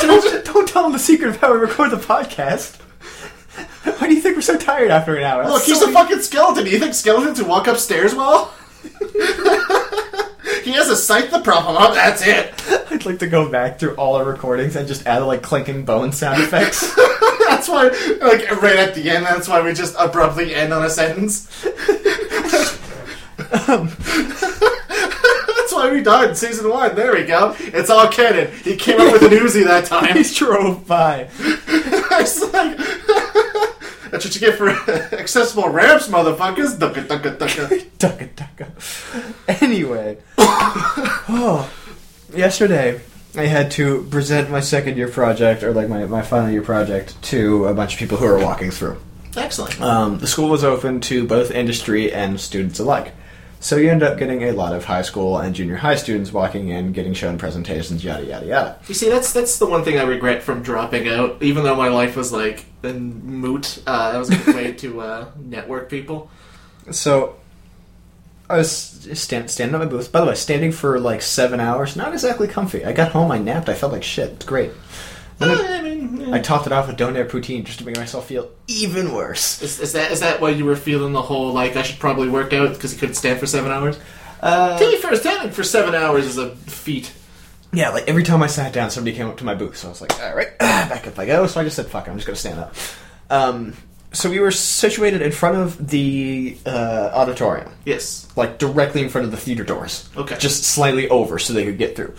don't, 0.00 0.44
don't 0.44 0.68
tell 0.68 0.86
him 0.86 0.92
the 0.92 0.98
secret 0.98 1.28
of 1.28 1.36
how 1.36 1.52
we 1.52 1.58
record 1.58 1.90
the 1.90 1.96
podcast. 1.96 2.80
Why 3.98 4.08
do 4.08 4.14
you 4.14 4.20
think 4.20 4.36
we're 4.36 4.42
so 4.42 4.58
tired 4.58 4.90
after 4.90 5.16
an 5.16 5.24
hour? 5.24 5.44
Look, 5.44 5.54
That's 5.54 5.66
he's 5.66 5.80
so 5.80 5.90
a 5.90 5.92
fucking 5.92 6.20
skeleton. 6.20 6.64
Do 6.64 6.70
you 6.70 6.78
think 6.78 6.94
skeletons 6.94 7.38
can 7.38 7.48
walk 7.48 7.66
upstairs 7.66 8.14
well? 8.14 8.52
he 10.62 10.72
has 10.72 10.88
a 10.90 10.96
sight 10.96 11.30
the 11.30 11.40
problem 11.42 11.76
up. 11.76 11.94
That's 11.94 12.26
it. 12.26 12.52
I'd 12.90 13.06
like 13.06 13.20
to 13.20 13.26
go 13.26 13.50
back 13.50 13.78
through 13.78 13.94
all 13.94 14.16
our 14.16 14.24
recordings 14.24 14.76
and 14.76 14.86
just 14.88 15.06
add 15.06 15.22
like 15.22 15.42
clinking 15.42 15.84
bone 15.84 16.12
sound 16.12 16.42
effects. 16.42 16.94
That's 17.56 17.70
why, 17.70 17.84
like 18.20 18.60
right 18.60 18.76
at 18.76 18.94
the 18.94 19.08
end, 19.08 19.24
that's 19.24 19.48
why 19.48 19.62
we 19.62 19.72
just 19.72 19.94
abruptly 19.98 20.54
end 20.54 20.74
on 20.74 20.84
a 20.84 20.90
sentence. 20.90 21.46
that's 21.64 22.76
why 25.72 25.90
we 25.90 26.02
died 26.02 26.28
in 26.28 26.36
season 26.36 26.68
one. 26.68 26.94
There 26.94 27.14
we 27.14 27.24
go. 27.24 27.56
It's 27.58 27.88
all 27.88 28.08
canon. 28.08 28.52
He 28.62 28.76
came 28.76 29.00
up 29.00 29.10
with 29.10 29.22
an 29.22 29.30
Uzi 29.30 29.64
that 29.64 29.84
time. 29.86 30.14
he 30.16 30.22
drove 30.22 30.86
by. 30.86 31.30
It's 32.18 32.40
like, 32.40 32.78
that's 34.10 34.24
what 34.24 34.34
you 34.34 34.40
get 34.40 34.56
for 34.56 34.70
accessible 35.14 35.68
ramps, 35.68 36.08
motherfuckers. 36.08 36.78
Ducka, 36.78 37.06
ducka, 37.06 37.36
ducka. 37.36 37.68
Ducka 37.98 38.28
ducka. 38.34 39.62
Anyway, 39.62 40.16
oh, 40.38 41.70
yesterday 42.34 43.02
I 43.36 43.46
had 43.46 43.70
to 43.72 44.04
present 44.10 44.50
my 44.50 44.60
second 44.60 44.96
year 44.96 45.08
project, 45.08 45.62
or 45.62 45.72
like 45.72 45.88
my, 45.88 46.06
my 46.06 46.22
final 46.22 46.50
year 46.50 46.62
project, 46.62 47.20
to 47.24 47.66
a 47.66 47.74
bunch 47.74 47.94
of 47.94 47.98
people 47.98 48.18
who 48.18 48.26
are 48.26 48.38
walking 48.38 48.70
through. 48.70 48.98
Excellent. 49.36 49.80
Um, 49.80 50.18
the 50.18 50.26
school 50.26 50.48
was 50.48 50.64
open 50.64 51.00
to 51.02 51.26
both 51.26 51.50
industry 51.50 52.12
and 52.12 52.40
students 52.40 52.78
alike. 52.78 53.12
So 53.60 53.76
you 53.76 53.90
end 53.90 54.02
up 54.02 54.18
getting 54.18 54.44
a 54.44 54.52
lot 54.52 54.74
of 54.74 54.84
high 54.84 55.02
school 55.02 55.38
and 55.38 55.54
junior 55.54 55.76
high 55.76 55.96
students 55.96 56.32
walking 56.32 56.68
in, 56.68 56.92
getting 56.92 57.14
shown 57.14 57.38
presentations, 57.38 58.04
yada 58.04 58.24
yada 58.24 58.46
yada. 58.46 58.78
You 58.86 58.94
see, 58.94 59.08
that's 59.08 59.32
that's 59.32 59.58
the 59.58 59.66
one 59.66 59.82
thing 59.82 59.98
I 59.98 60.02
regret 60.02 60.42
from 60.42 60.62
dropping 60.62 61.08
out. 61.08 61.42
Even 61.42 61.64
though 61.64 61.74
my 61.74 61.88
life 61.88 62.16
was 62.16 62.32
like 62.32 62.66
a 62.82 62.92
moot, 62.92 63.82
uh, 63.86 64.12
that 64.12 64.18
was 64.18 64.30
a 64.30 64.36
good 64.36 64.54
way 64.54 64.72
to 64.84 65.00
uh, 65.00 65.30
network 65.36 65.88
people. 65.88 66.30
So 66.90 67.36
I 68.48 68.58
was 68.58 68.70
stand, 69.14 69.50
standing 69.50 69.74
at 69.74 69.78
my 69.80 69.86
booth. 69.86 70.12
By 70.12 70.20
the 70.20 70.26
way, 70.26 70.34
standing 70.34 70.72
for 70.72 70.98
like 71.00 71.22
seven 71.22 71.58
hours, 71.60 71.96
not 71.96 72.12
exactly 72.12 72.46
comfy. 72.48 72.84
I 72.84 72.92
got 72.92 73.12
home, 73.12 73.30
I 73.30 73.38
napped, 73.38 73.68
I 73.68 73.74
felt 73.74 73.92
like 73.92 74.02
shit. 74.04 74.30
It's 74.32 74.44
great. 74.44 74.70
Then 75.38 75.50
I, 75.50 75.78
I 75.78 75.82
mean, 75.82 76.16
yeah. 76.20 76.34
I 76.34 76.38
topped 76.38 76.66
it 76.66 76.72
off 76.72 76.86
with 76.86 76.96
donair 76.96 77.28
poutine 77.28 77.64
just 77.64 77.80
to 77.80 77.84
make 77.84 77.96
myself 77.96 78.26
feel 78.28 78.48
even 78.68 79.12
worse. 79.12 79.60
is, 79.62 79.80
is 79.80 79.92
that 79.92 80.10
is 80.10 80.20
that 80.20 80.40
why 80.40 80.50
you 80.50 80.64
were 80.64 80.76
feeling 80.76 81.12
the 81.12 81.20
whole 81.22 81.52
like 81.52 81.76
I 81.76 81.82
should 81.82 81.98
probably 81.98 82.28
work 82.28 82.52
out 82.54 82.72
because 82.72 82.92
you 82.94 82.98
couldn't 82.98 83.16
stand 83.16 83.38
for 83.38 83.46
seven 83.46 83.70
hours? 83.70 83.98
Uh, 84.40 84.78
To 84.78 84.90
be 84.90 84.96
fair, 84.96 85.14
standing 85.16 85.50
for 85.52 85.62
seven 85.62 85.94
hours 85.94 86.26
is 86.26 86.38
a 86.38 86.54
feat. 86.56 87.12
yeah, 87.72 87.90
like 87.90 88.08
every 88.08 88.22
time 88.22 88.42
I 88.42 88.46
sat 88.46 88.72
down, 88.72 88.90
somebody 88.90 89.14
came 89.16 89.26
up 89.28 89.36
to 89.38 89.44
my 89.44 89.54
booth, 89.54 89.76
so 89.76 89.88
I 89.88 89.90
was 89.90 90.00
like, 90.00 90.18
all 90.22 90.34
right, 90.34 90.56
back 90.58 91.06
up 91.06 91.18
I 91.18 91.26
go. 91.26 91.46
So 91.46 91.60
I 91.60 91.64
just 91.64 91.76
said, 91.76 91.86
fuck, 91.86 92.06
it, 92.06 92.10
I'm 92.10 92.16
just 92.16 92.26
gonna 92.26 92.36
stand 92.36 92.60
up. 92.60 92.74
Um, 93.28 93.74
so 94.16 94.30
we 94.30 94.40
were 94.40 94.50
situated 94.50 95.20
in 95.20 95.30
front 95.30 95.56
of 95.56 95.88
the 95.88 96.56
uh, 96.64 97.10
auditorium. 97.12 97.70
Yes. 97.84 98.26
like 98.34 98.58
directly 98.58 99.02
in 99.02 99.10
front 99.10 99.26
of 99.26 99.30
the 99.30 99.36
theater 99.36 99.62
doors. 99.62 100.08
Okay. 100.16 100.36
Just 100.38 100.64
slightly 100.64 101.08
over 101.08 101.38
so 101.38 101.52
they 101.52 101.64
could 101.64 101.78
get 101.78 101.96
through. 101.96 102.14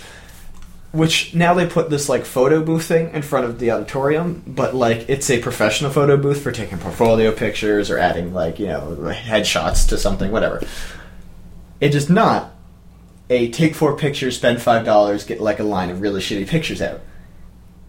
Which 0.91 1.33
now 1.33 1.53
they 1.53 1.65
put 1.65 1.89
this 1.89 2.07
like 2.07 2.23
photo 2.23 2.63
booth 2.63 2.85
thing 2.85 3.13
in 3.13 3.21
front 3.23 3.45
of 3.45 3.59
the 3.59 3.71
auditorium, 3.71 4.43
but 4.45 4.75
like 4.75 5.09
it's 5.09 5.29
a 5.29 5.41
professional 5.41 5.91
photo 5.91 6.17
booth 6.17 6.41
for 6.41 6.51
taking 6.51 6.77
portfolio 6.77 7.31
pictures 7.31 7.89
or 7.89 7.97
adding 7.97 8.33
like, 8.33 8.59
you 8.59 8.67
know, 8.67 8.95
headshots 9.11 9.87
to 9.89 9.97
something, 9.97 10.31
whatever. 10.31 10.61
It 11.81 11.93
is 11.95 12.09
not 12.09 12.51
a 13.29 13.49
take 13.49 13.75
four 13.75 13.97
pictures, 13.97 14.37
spend 14.37 14.61
five 14.61 14.85
dollars, 14.85 15.23
get 15.23 15.41
like 15.41 15.59
a 15.59 15.63
line 15.63 15.89
of 15.89 16.01
really 16.01 16.21
shitty 16.21 16.47
pictures 16.47 16.81
out. 16.81 17.01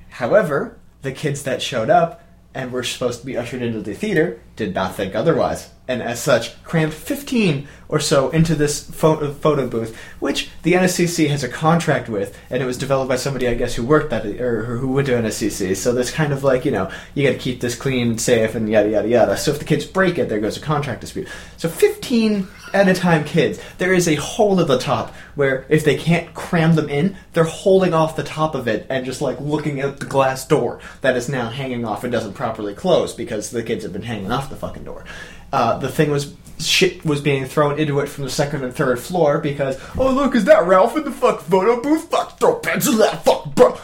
However, 0.09 0.79
the 1.03 1.13
kids 1.13 1.43
that 1.45 1.63
showed 1.63 1.91
up 1.91 2.23
and 2.59 2.73
we 2.73 2.77
were 2.77 2.83
supposed 2.83 3.21
to 3.21 3.27
be 3.27 3.37
ushered 3.37 3.63
into 3.63 3.81
the 3.81 3.95
theater 3.95 4.41
did 4.57 4.75
not 4.75 4.97
think 4.97 5.15
otherwise, 5.15 5.71
and 5.87 6.03
as 6.03 6.21
such, 6.21 6.61
crammed 6.65 6.93
15 6.93 7.69
or 7.89 8.01
so 8.01 8.31
into 8.31 8.57
this 8.57 8.91
photo, 8.91 9.69
booth, 9.69 9.97
which 10.19 10.51
the 10.65 10.73
NSCC 10.73 11.29
has 11.29 11.45
a 11.45 11.49
contract 11.49 12.09
with, 12.09 12.37
and 12.51 12.61
it 12.61 12.67
was 12.67 12.77
developed 12.77 13.09
by 13.09 13.15
somebody, 13.15 13.47
I 13.47 13.55
guess, 13.55 13.77
who 13.77 13.87
worked 13.87 14.13
at 14.13 14.27
or 14.27 14.65
who 14.65 14.89
went 14.89 15.07
to 15.07 15.13
NSCC. 15.13 15.77
So 15.77 15.93
there's 15.93 16.11
kind 16.11 16.33
of 16.33 16.43
like, 16.43 16.65
you 16.65 16.73
know, 16.73 16.91
you 17.15 17.23
got 17.23 17.35
to 17.35 17.39
keep 17.39 17.61
this 17.61 17.77
clean, 17.77 18.09
and 18.09 18.21
safe, 18.21 18.57
and 18.57 18.69
yada 18.69 18.91
yada 18.91 19.09
yada. 19.09 19.37
So 19.37 19.53
if 19.53 19.61
the 19.61 19.65
kids 19.65 19.85
break 19.85 20.19
it, 20.19 20.29
there 20.29 20.41
goes 20.41 20.57
a 20.57 20.61
contract 20.61 21.01
dispute. 21.01 21.29
So 21.59 21.69
15 21.69 22.49
at 22.75 22.89
a 22.89 22.95
time 22.95 23.25
kids, 23.25 23.61
there 23.79 23.93
is 23.93 24.09
a 24.09 24.15
hole 24.17 24.61
at 24.61 24.67
the 24.67 24.79
top 24.79 25.15
where 25.35 25.67
if 25.69 25.85
they 25.85 25.97
can't 25.97 26.35
cram 26.35 26.75
them 26.75 26.89
in, 26.89 27.17
they're 27.33 27.45
holding 27.45 27.95
off 27.95 28.17
the 28.17 28.23
top 28.23 28.55
of 28.55 28.69
it 28.69 28.87
and 28.89 29.05
just 29.05 29.21
like 29.21 29.41
looking 29.41 29.81
at 29.81 30.01
the 30.01 30.07
glass 30.07 30.47
door 30.47 30.81
that 31.01 31.17
is 31.17 31.29
now 31.29 31.49
hanging 31.49 31.85
off 31.85 32.05
and 32.05 32.13
doesn't 32.13 32.35
properly 32.35 32.75
close 32.75 33.15
because 33.15 33.51
the 33.51 33.63
kids 33.63 33.83
have 33.83 33.93
been 33.93 34.03
hanging 34.03 34.31
off 34.31 34.51
the 34.51 34.57
fucking 34.57 34.85
door. 34.85 35.05
Uh, 35.53 35.79
the 35.79 35.89
thing 35.89 36.11
was 36.11 36.35
shit 36.59 37.05
was 37.05 37.21
being 37.21 37.45
thrown 37.47 37.79
into 37.79 38.01
it 38.01 38.09
from 38.09 38.25
the 38.25 38.31
second 38.31 38.65
and 38.65 38.75
third 38.75 38.99
floor 38.99 39.39
because 39.39 39.79
oh 39.97 40.13
look 40.13 40.35
is 40.35 40.45
that 40.47 40.67
Ralph 40.67 40.97
in 40.97 41.05
the 41.05 41.13
fuck 41.13 41.41
photo 41.41 41.81
booth? 41.81 42.11
Fuck 42.11 42.39
throw 42.39 42.57
pencil 42.57 42.95
that 42.95 43.25
fuck 43.25 43.55
bro. 43.55 43.79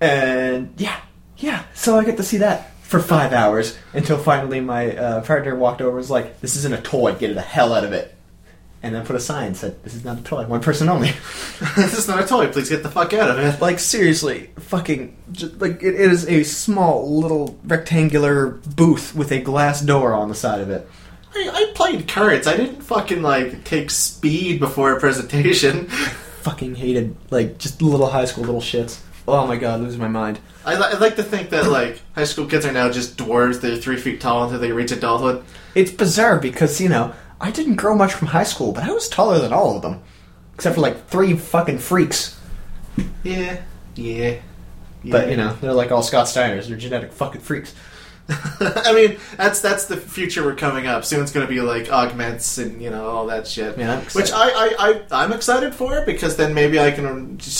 And 0.00 0.72
yeah 0.76 1.00
yeah 1.38 1.64
so 1.74 1.98
I 1.98 2.04
get 2.04 2.16
to 2.18 2.22
see 2.22 2.38
that 2.38 2.72
for 2.88 3.00
five 3.00 3.34
hours 3.34 3.76
until 3.92 4.16
finally 4.16 4.60
my 4.60 4.96
uh, 4.96 5.20
partner 5.20 5.54
walked 5.54 5.82
over 5.82 5.90
and 5.90 5.98
was 5.98 6.10
like 6.10 6.40
this 6.40 6.56
isn't 6.56 6.72
a 6.72 6.80
toy 6.80 7.14
get 7.14 7.34
the 7.34 7.40
hell 7.42 7.74
out 7.74 7.84
of 7.84 7.92
it 7.92 8.14
and 8.82 8.94
then 8.94 9.04
put 9.04 9.14
a 9.14 9.20
sign 9.20 9.54
said 9.54 9.82
this 9.84 9.92
is 9.94 10.06
not 10.06 10.18
a 10.18 10.22
toy 10.22 10.46
one 10.46 10.62
person 10.62 10.88
only 10.88 11.08
this 11.76 11.98
is 11.98 12.08
not 12.08 12.24
a 12.24 12.26
toy. 12.26 12.50
Please 12.50 12.70
get 12.70 12.82
the 12.82 12.88
fuck 12.88 13.12
out 13.12 13.30
of 13.30 13.38
it. 13.38 13.60
like 13.60 13.78
seriously 13.78 14.48
fucking 14.56 15.14
just, 15.32 15.60
like 15.60 15.82
it 15.82 15.96
is 15.96 16.26
a 16.28 16.42
small 16.44 17.20
little 17.20 17.58
rectangular 17.62 18.46
booth 18.46 19.14
with 19.14 19.30
a 19.32 19.40
glass 19.42 19.82
door 19.82 20.14
on 20.14 20.30
the 20.30 20.34
side 20.34 20.62
of 20.62 20.70
it 20.70 20.88
I, 21.34 21.50
I 21.52 21.72
played 21.74 22.08
cards. 22.08 22.46
I 22.46 22.56
didn't 22.56 22.80
fucking 22.80 23.20
like 23.20 23.64
take 23.64 23.90
speed 23.90 24.60
before 24.60 24.96
a 24.96 24.98
presentation. 24.98 25.88
fucking 26.40 26.74
hated 26.76 27.14
like 27.30 27.58
just 27.58 27.82
little 27.82 28.08
high 28.08 28.24
school 28.24 28.44
little 28.44 28.62
shits 28.62 29.00
oh 29.26 29.46
my 29.46 29.56
god 29.56 29.80
losing 29.80 30.00
my 30.00 30.08
mind 30.08 30.38
I, 30.68 30.74
li- 30.78 30.96
I 30.96 30.98
like 30.98 31.16
to 31.16 31.22
think 31.22 31.50
that 31.50 31.66
like 31.70 32.00
high 32.14 32.24
school 32.24 32.46
kids 32.46 32.64
are 32.66 32.72
now 32.72 32.90
just 32.90 33.16
dwarves. 33.16 33.60
They're 33.60 33.76
three 33.76 33.96
feet 33.96 34.20
tall 34.20 34.44
until 34.44 34.58
they 34.58 34.72
reach 34.72 34.92
adulthood. 34.92 35.44
it's 35.74 35.90
bizarre 35.90 36.38
because 36.38 36.80
you 36.80 36.88
know 36.88 37.12
i 37.40 37.50
didn't 37.50 37.76
grow 37.76 37.94
much 37.94 38.12
from 38.12 38.28
high 38.28 38.42
school 38.44 38.72
but 38.72 38.82
i 38.82 38.90
was 38.90 39.08
taller 39.08 39.38
than 39.38 39.52
all 39.52 39.76
of 39.76 39.82
them 39.82 40.02
except 40.54 40.74
for 40.74 40.80
like 40.80 41.06
three 41.08 41.36
fucking 41.36 41.78
freaks 41.78 42.36
Yeah, 43.22 43.60
yeah. 43.94 44.38
but 45.04 45.30
you 45.30 45.36
know 45.36 45.56
they're 45.60 45.72
like 45.72 45.92
all 45.92 46.02
scott 46.02 46.26
steiners 46.26 46.66
they're 46.68 46.76
genetic 46.76 47.12
fucking 47.12 47.40
freaks 47.42 47.74
I 48.60 48.92
mean, 48.92 49.16
that's 49.38 49.62
that's 49.62 49.86
the 49.86 49.96
future 49.96 50.44
we're 50.44 50.54
coming 50.54 50.86
up. 50.86 51.02
Soon 51.06 51.22
it's 51.22 51.32
going 51.32 51.46
to 51.46 51.50
be 51.50 51.62
like 51.62 51.90
augments 51.90 52.58
and 52.58 52.82
you 52.82 52.90
know 52.90 53.08
all 53.08 53.26
that 53.28 53.46
shit. 53.48 53.78
Yeah, 53.78 53.94
I'm 53.94 54.04
Which. 54.04 54.30
I, 54.32 54.48
I, 54.50 54.74
I 54.78 55.02
I'm 55.24 55.32
excited 55.32 55.74
for 55.74 56.04
because 56.04 56.36
then 56.36 56.52
maybe 56.52 56.78
I 56.78 56.90
can 56.90 57.38
just 57.38 57.56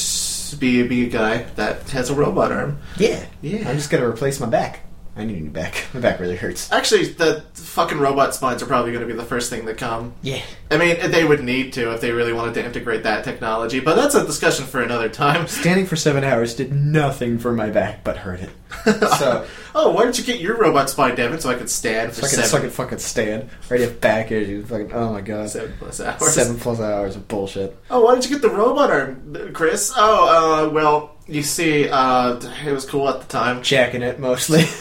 be 0.56 0.82
be 0.86 1.06
a 1.06 1.08
guy 1.08 1.38
that 1.56 1.88
has 1.90 2.10
a 2.10 2.14
robot 2.14 2.52
arm. 2.52 2.78
yeah 2.98 3.24
Yeah. 3.42 3.68
i'm 3.68 3.76
just 3.76 3.90
gonna 3.90 4.08
replace 4.08 4.40
my 4.40 4.46
back 4.46 4.80
i 5.16 5.24
need 5.24 5.36
a 5.38 5.40
new 5.40 5.50
back 5.50 5.84
my 5.94 6.00
back 6.00 6.20
really 6.20 6.36
hurts 6.36 6.70
Actually, 6.70 7.06
the 7.08 7.42
fucking 7.54 7.98
robot 7.98 8.34
spines 8.34 8.62
are 8.62 8.66
probably 8.66 8.92
going 8.92 9.06
to 9.06 9.12
be 9.12 9.18
the 9.18 9.24
first 9.26 9.50
thing 9.50 9.64
that 9.66 9.76
come. 9.78 10.14
yeah 10.22 10.40
I 10.70 10.76
mean, 10.76 11.10
they 11.10 11.24
would 11.24 11.42
need 11.42 11.72
to 11.74 11.92
if 11.94 12.00
they 12.00 12.12
really 12.12 12.32
wanted 12.32 12.54
to 12.54 12.64
integrate 12.64 13.02
that 13.04 13.24
technology, 13.24 13.80
but 13.80 13.96
that's 13.96 14.14
a 14.14 14.24
discussion 14.26 14.66
for 14.66 14.82
another 14.82 15.08
time. 15.08 15.46
standing 15.48 15.86
for 15.86 15.96
seven 15.96 16.22
hours 16.24 16.54
did 16.54 16.72
nothing 16.72 17.38
for 17.38 17.52
my 17.52 17.68
back 17.70 18.04
but 18.04 18.18
hurt 18.18 18.40
it 18.40 18.50
so 19.18 19.46
Oh, 19.74 19.90
why 19.90 20.04
didn't 20.04 20.18
you 20.18 20.24
get 20.24 20.40
your 20.40 20.56
robot 20.56 20.90
spine, 20.90 21.14
Devin, 21.14 21.40
so 21.40 21.50
I 21.50 21.54
could 21.54 21.70
stand 21.70 22.12
for 22.12 22.22
so 22.22 22.26
I, 22.26 22.28
can, 22.28 22.36
seven, 22.36 22.50
so 22.50 22.56
I 22.56 22.60
can 22.62 22.70
fucking 22.70 22.98
stand 22.98 23.50
right 23.70 23.80
have 23.80 24.00
back 24.00 24.32
issues 24.32 24.68
fucking 24.68 24.92
oh 24.92 25.12
my 25.12 25.20
god 25.20 25.50
seven 25.50 25.74
plus 25.78 26.00
hours? 26.00 26.34
seven 26.34 26.56
plus 26.58 26.80
hours 26.80 27.16
of 27.16 27.28
bullshit 27.28 27.76
Oh, 27.90 28.00
why 28.00 28.14
did 28.14 28.24
you 28.24 28.30
get 28.30 28.42
the 28.42 28.50
robot 28.50 28.90
arm, 28.90 29.50
Chris? 29.52 29.92
Oh, 29.96 30.66
uh, 30.66 30.70
well, 30.70 31.16
you 31.26 31.42
see, 31.42 31.88
uh, 31.88 32.40
it 32.66 32.72
was 32.72 32.84
cool 32.86 33.08
at 33.08 33.20
the 33.20 33.26
time. 33.26 33.62
jacking 33.62 34.02
it 34.02 34.18
mostly 34.18 34.64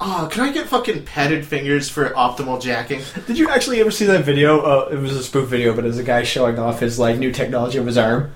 Oh, 0.00 0.28
can 0.30 0.42
I 0.42 0.52
get 0.52 0.66
fucking 0.66 1.04
padded 1.04 1.46
fingers 1.46 1.88
for 1.88 2.10
optimal 2.10 2.60
jacking? 2.60 3.00
Did 3.26 3.38
you 3.38 3.48
actually 3.48 3.80
ever 3.80 3.90
see 3.92 4.04
that 4.06 4.24
video? 4.24 4.60
Uh, 4.60 4.88
it 4.90 4.96
was 4.98 5.16
a 5.16 5.22
spoof 5.22 5.48
video, 5.48 5.74
but 5.74 5.84
it 5.84 5.88
was 5.88 5.98
a 5.98 6.02
guy 6.04 6.24
showing 6.24 6.58
off 6.58 6.80
his 6.80 6.98
like 6.98 7.18
new 7.18 7.32
technology 7.32 7.78
of 7.78 7.86
his 7.86 7.96
arm, 7.96 8.32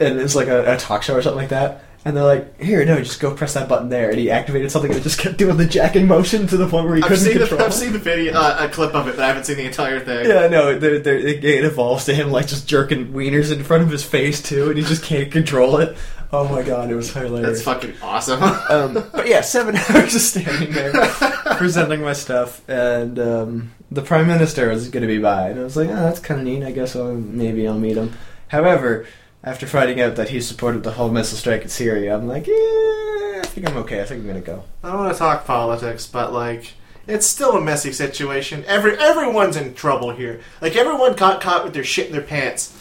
and 0.00 0.18
it's 0.18 0.34
like 0.34 0.48
a, 0.48 0.74
a 0.74 0.76
talk 0.78 1.02
show 1.02 1.14
or 1.14 1.22
something 1.22 1.38
like 1.40 1.50
that. 1.50 1.84
And 2.06 2.14
they're 2.14 2.24
like, 2.24 2.60
"Here, 2.60 2.84
no, 2.84 2.98
just 2.98 3.18
go 3.18 3.34
press 3.34 3.54
that 3.54 3.66
button 3.68 3.88
there." 3.88 4.10
And 4.10 4.18
he 4.18 4.30
activated 4.30 4.70
something 4.70 4.92
that 4.92 5.02
just 5.02 5.18
kept 5.18 5.38
doing 5.38 5.56
the 5.56 5.64
jacking 5.66 6.06
motion 6.06 6.46
to 6.48 6.56
the 6.58 6.68
point 6.68 6.86
where 6.86 6.96
he 6.96 7.02
I've 7.02 7.08
couldn't 7.08 7.24
seen, 7.24 7.38
control. 7.38 7.58
the, 7.58 7.64
I've 7.64 7.72
seen 7.74 7.92
the 7.92 7.98
video, 7.98 8.34
uh, 8.34 8.56
a 8.60 8.68
clip 8.68 8.94
of 8.94 9.08
it, 9.08 9.16
but 9.16 9.24
I 9.24 9.28
haven't 9.28 9.44
seen 9.44 9.56
the 9.56 9.64
entire 9.64 10.00
thing. 10.00 10.28
Yeah, 10.28 10.48
no, 10.48 10.78
they're, 10.78 10.98
they're, 10.98 11.16
it, 11.16 11.42
it 11.42 11.64
evolves 11.64 12.04
to 12.04 12.14
him 12.14 12.30
like 12.30 12.46
just 12.46 12.68
jerking 12.68 13.12
wieners 13.14 13.50
in 13.50 13.64
front 13.64 13.82
of 13.84 13.90
his 13.90 14.04
face 14.04 14.42
too, 14.42 14.68
and 14.68 14.76
he 14.76 14.84
just 14.84 15.02
can't 15.02 15.32
control 15.32 15.78
it. 15.78 15.96
Oh 16.30 16.48
my 16.48 16.62
god, 16.62 16.90
it 16.90 16.96
was 16.96 17.12
hilarious. 17.12 17.42
That's 17.46 17.62
fucking 17.62 17.94
awesome. 18.02 18.42
um, 18.42 18.94
but 19.12 19.26
yeah, 19.26 19.40
seven 19.40 19.76
hours 19.88 20.14
of 20.14 20.20
standing 20.20 20.72
there 20.72 20.92
presenting 21.56 22.02
my 22.02 22.12
stuff, 22.12 22.68
and 22.68 23.18
um, 23.18 23.72
the 23.90 24.02
prime 24.02 24.26
minister 24.26 24.68
was 24.68 24.88
going 24.88 25.02
to 25.02 25.06
be 25.06 25.18
by, 25.18 25.48
and 25.50 25.60
I 25.60 25.62
was 25.62 25.76
like, 25.76 25.88
oh, 25.88 25.94
that's 25.94 26.20
kind 26.20 26.40
of 26.40 26.46
neat. 26.46 26.64
I 26.64 26.72
guess 26.72 26.96
I'll, 26.96 27.14
maybe 27.14 27.66
I'll 27.66 27.78
meet 27.78 27.96
him. 27.96 28.12
However, 28.48 29.06
after 29.44 29.66
finding 29.66 30.00
out 30.00 30.16
that 30.16 30.30
he 30.30 30.40
supported 30.40 30.82
the 30.82 30.92
whole 30.92 31.10
missile 31.10 31.38
strike 31.38 31.62
in 31.62 31.68
Syria, 31.68 32.16
I'm 32.16 32.26
like, 32.26 32.46
yeah, 32.46 32.54
I 32.54 33.46
think 33.46 33.68
I'm 33.68 33.76
okay. 33.78 34.00
I 34.00 34.04
think 34.04 34.26
I'm 34.26 34.34
to 34.34 34.40
go. 34.40 34.64
I 34.82 34.90
don't 34.90 35.00
want 35.00 35.12
to 35.12 35.18
talk 35.18 35.44
politics, 35.44 36.06
but 36.06 36.32
like, 36.32 36.72
it's 37.06 37.26
still 37.26 37.56
a 37.56 37.60
messy 37.60 37.92
situation. 37.92 38.64
Every 38.66 38.98
everyone's 38.98 39.56
in 39.56 39.74
trouble 39.74 40.10
here. 40.12 40.40
Like 40.60 40.74
everyone 40.74 41.14
got 41.14 41.40
caught 41.42 41.62
with 41.62 41.74
their 41.74 41.84
shit 41.84 42.06
in 42.06 42.12
their 42.12 42.22
pants. 42.22 42.74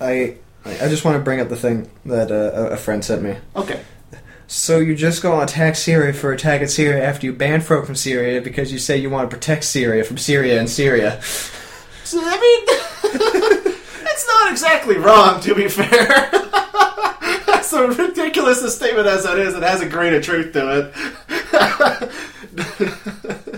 I 0.00 0.36
I 0.64 0.88
just 0.88 1.04
want 1.04 1.16
to 1.16 1.22
bring 1.22 1.40
up 1.40 1.48
the 1.48 1.56
thing 1.56 1.88
that 2.04 2.32
uh, 2.32 2.70
a 2.70 2.76
friend 2.76 3.04
sent 3.04 3.22
me. 3.22 3.36
Okay. 3.54 3.80
So 4.50 4.78
you 4.78 4.96
just 4.96 5.22
go 5.22 5.40
attack 5.40 5.76
Syria 5.76 6.12
for 6.12 6.32
attacking 6.32 6.68
Syria 6.68 7.04
after 7.04 7.26
you 7.26 7.34
ban 7.34 7.60
folk 7.60 7.84
from 7.84 7.94
Syria 7.94 8.40
because 8.40 8.72
you 8.72 8.78
say 8.78 8.96
you 8.96 9.10
want 9.10 9.30
to 9.30 9.36
protect 9.36 9.64
Syria 9.64 10.04
from 10.04 10.16
Syria 10.16 10.58
and 10.58 10.68
Syria. 10.68 11.20
So, 12.04 12.18
I 12.24 12.40
mean, 12.40 13.57
not 14.28 14.50
exactly 14.52 14.96
wrong, 14.96 15.40
to 15.40 15.54
be 15.54 15.68
fair. 15.68 16.30
That's 17.46 17.72
a 17.72 17.86
ridiculous 17.88 18.62
a 18.62 18.70
statement 18.70 19.06
as 19.06 19.24
it 19.24 19.38
is. 19.38 19.54
It 19.54 19.62
has 19.62 19.80
a 19.80 19.88
grain 19.88 20.14
of 20.14 20.22
truth 20.22 20.52
to 20.54 20.78
it. 20.78 20.94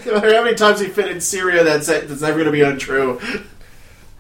no 0.07 0.13
matter 0.15 0.35
how 0.35 0.45
many 0.45 0.55
times 0.57 0.81
you 0.81 0.89
fit 0.89 1.11
in 1.11 1.21
Syria, 1.21 1.63
that's 1.65 1.87
that's 1.87 2.21
never 2.21 2.35
going 2.35 2.47
to 2.47 2.51
be 2.53 2.63
untrue. 2.63 3.21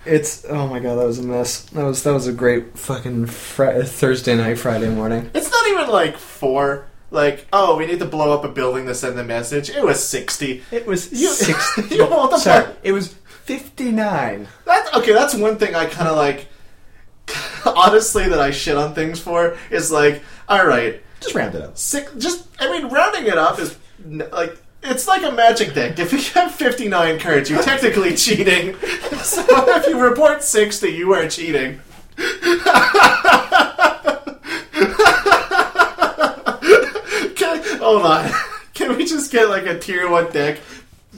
It's 0.04 0.44
oh 0.48 0.66
my 0.68 0.78
god, 0.78 0.96
that 0.96 1.06
was 1.06 1.18
a 1.18 1.22
mess. 1.22 1.62
That 1.70 1.84
was 1.84 2.02
that 2.04 2.12
was 2.12 2.26
a 2.26 2.32
great 2.32 2.78
fucking 2.78 3.26
fri- 3.26 3.82
Thursday 3.84 4.36
night, 4.36 4.58
Friday 4.58 4.88
morning. 4.90 5.30
It's 5.34 5.50
not 5.50 5.68
even 5.68 5.88
like 5.88 6.16
four. 6.16 6.86
Like, 7.10 7.46
oh, 7.52 7.76
we 7.76 7.86
need 7.86 7.98
to 7.98 8.04
blow 8.06 8.32
up 8.32 8.44
a 8.44 8.48
building 8.48 8.86
to 8.86 8.94
send 8.94 9.18
the 9.18 9.24
message. 9.24 9.68
It 9.70 9.82
was 9.84 10.02
sixty. 10.06 10.62
It 10.70 10.86
was 10.86 11.10
You- 11.12 11.28
sixty. 11.30 11.82
you 11.96 12.08
multiply- 12.08 12.38
Sorry, 12.38 12.74
it 12.84 12.92
was 12.92 13.08
fifty 13.44 13.90
nine. 13.90 14.46
Okay. 14.94 15.12
That's 15.12 15.34
one 15.34 15.56
thing 15.58 15.74
I 15.74 15.86
kind 15.86 16.08
of 16.08 16.16
like. 16.16 16.48
Honestly, 17.66 18.28
that 18.28 18.40
I 18.40 18.50
shit 18.50 18.76
on 18.76 18.94
things 18.94 19.20
for 19.20 19.56
is 19.70 19.90
like, 19.92 20.22
all 20.48 20.66
right, 20.66 21.00
Just 21.20 21.34
round 21.34 21.54
it 21.54 21.62
up. 21.62 21.76
six. 21.78 22.12
Just 22.18 22.46
I 22.58 22.70
mean, 22.70 22.90
rounding 22.90 23.26
it 23.26 23.38
up 23.38 23.58
is 23.60 23.76
like 24.32 24.56
It's 24.82 25.06
like 25.06 25.22
a 25.22 25.30
magic 25.30 25.74
deck. 25.74 25.98
If 25.98 26.12
you 26.12 26.18
have 26.40 26.52
59 26.54 27.18
cards, 27.20 27.48
you're 27.50 27.62
technically 27.62 28.16
cheating. 28.16 28.76
So 29.20 29.44
if 29.76 29.86
you 29.86 30.00
report 30.00 30.42
60, 30.42 30.88
you 30.88 31.12
are 31.12 31.28
cheating. 31.28 31.80
Can, 37.36 37.78
hold 37.78 38.02
on. 38.02 38.30
Can 38.74 38.96
we 38.96 39.04
just 39.04 39.30
get 39.32 39.48
like 39.48 39.66
a 39.66 39.78
tier 39.78 40.08
1 40.08 40.30
deck? 40.32 40.58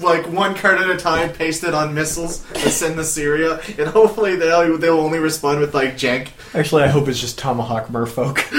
Like 0.03 0.27
one 0.29 0.55
card 0.55 0.79
at 0.79 0.91
a 0.91 0.97
time, 0.97 1.31
pasted 1.33 1.75
on 1.75 1.95
missiles, 1.95 2.45
and 2.55 2.71
send 2.71 2.97
to 2.97 3.05
Syria, 3.05 3.61
and 3.79 3.89
hopefully 3.89 4.37
they'll 4.37 4.77
they'll 4.79 4.99
only 5.01 5.19
respond 5.19 5.61
with 5.61 5.75
like 5.75 5.95
jank. 5.95 6.29
Actually, 6.55 6.83
I 6.83 6.89
hope 6.89 7.09
it's 7.09 7.21
just 7.21 7.39
Tomahawk 7.39 7.87
Merfolk. 7.89 8.43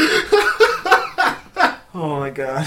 oh 1.93 2.19
my 2.19 2.29
god. 2.29 2.65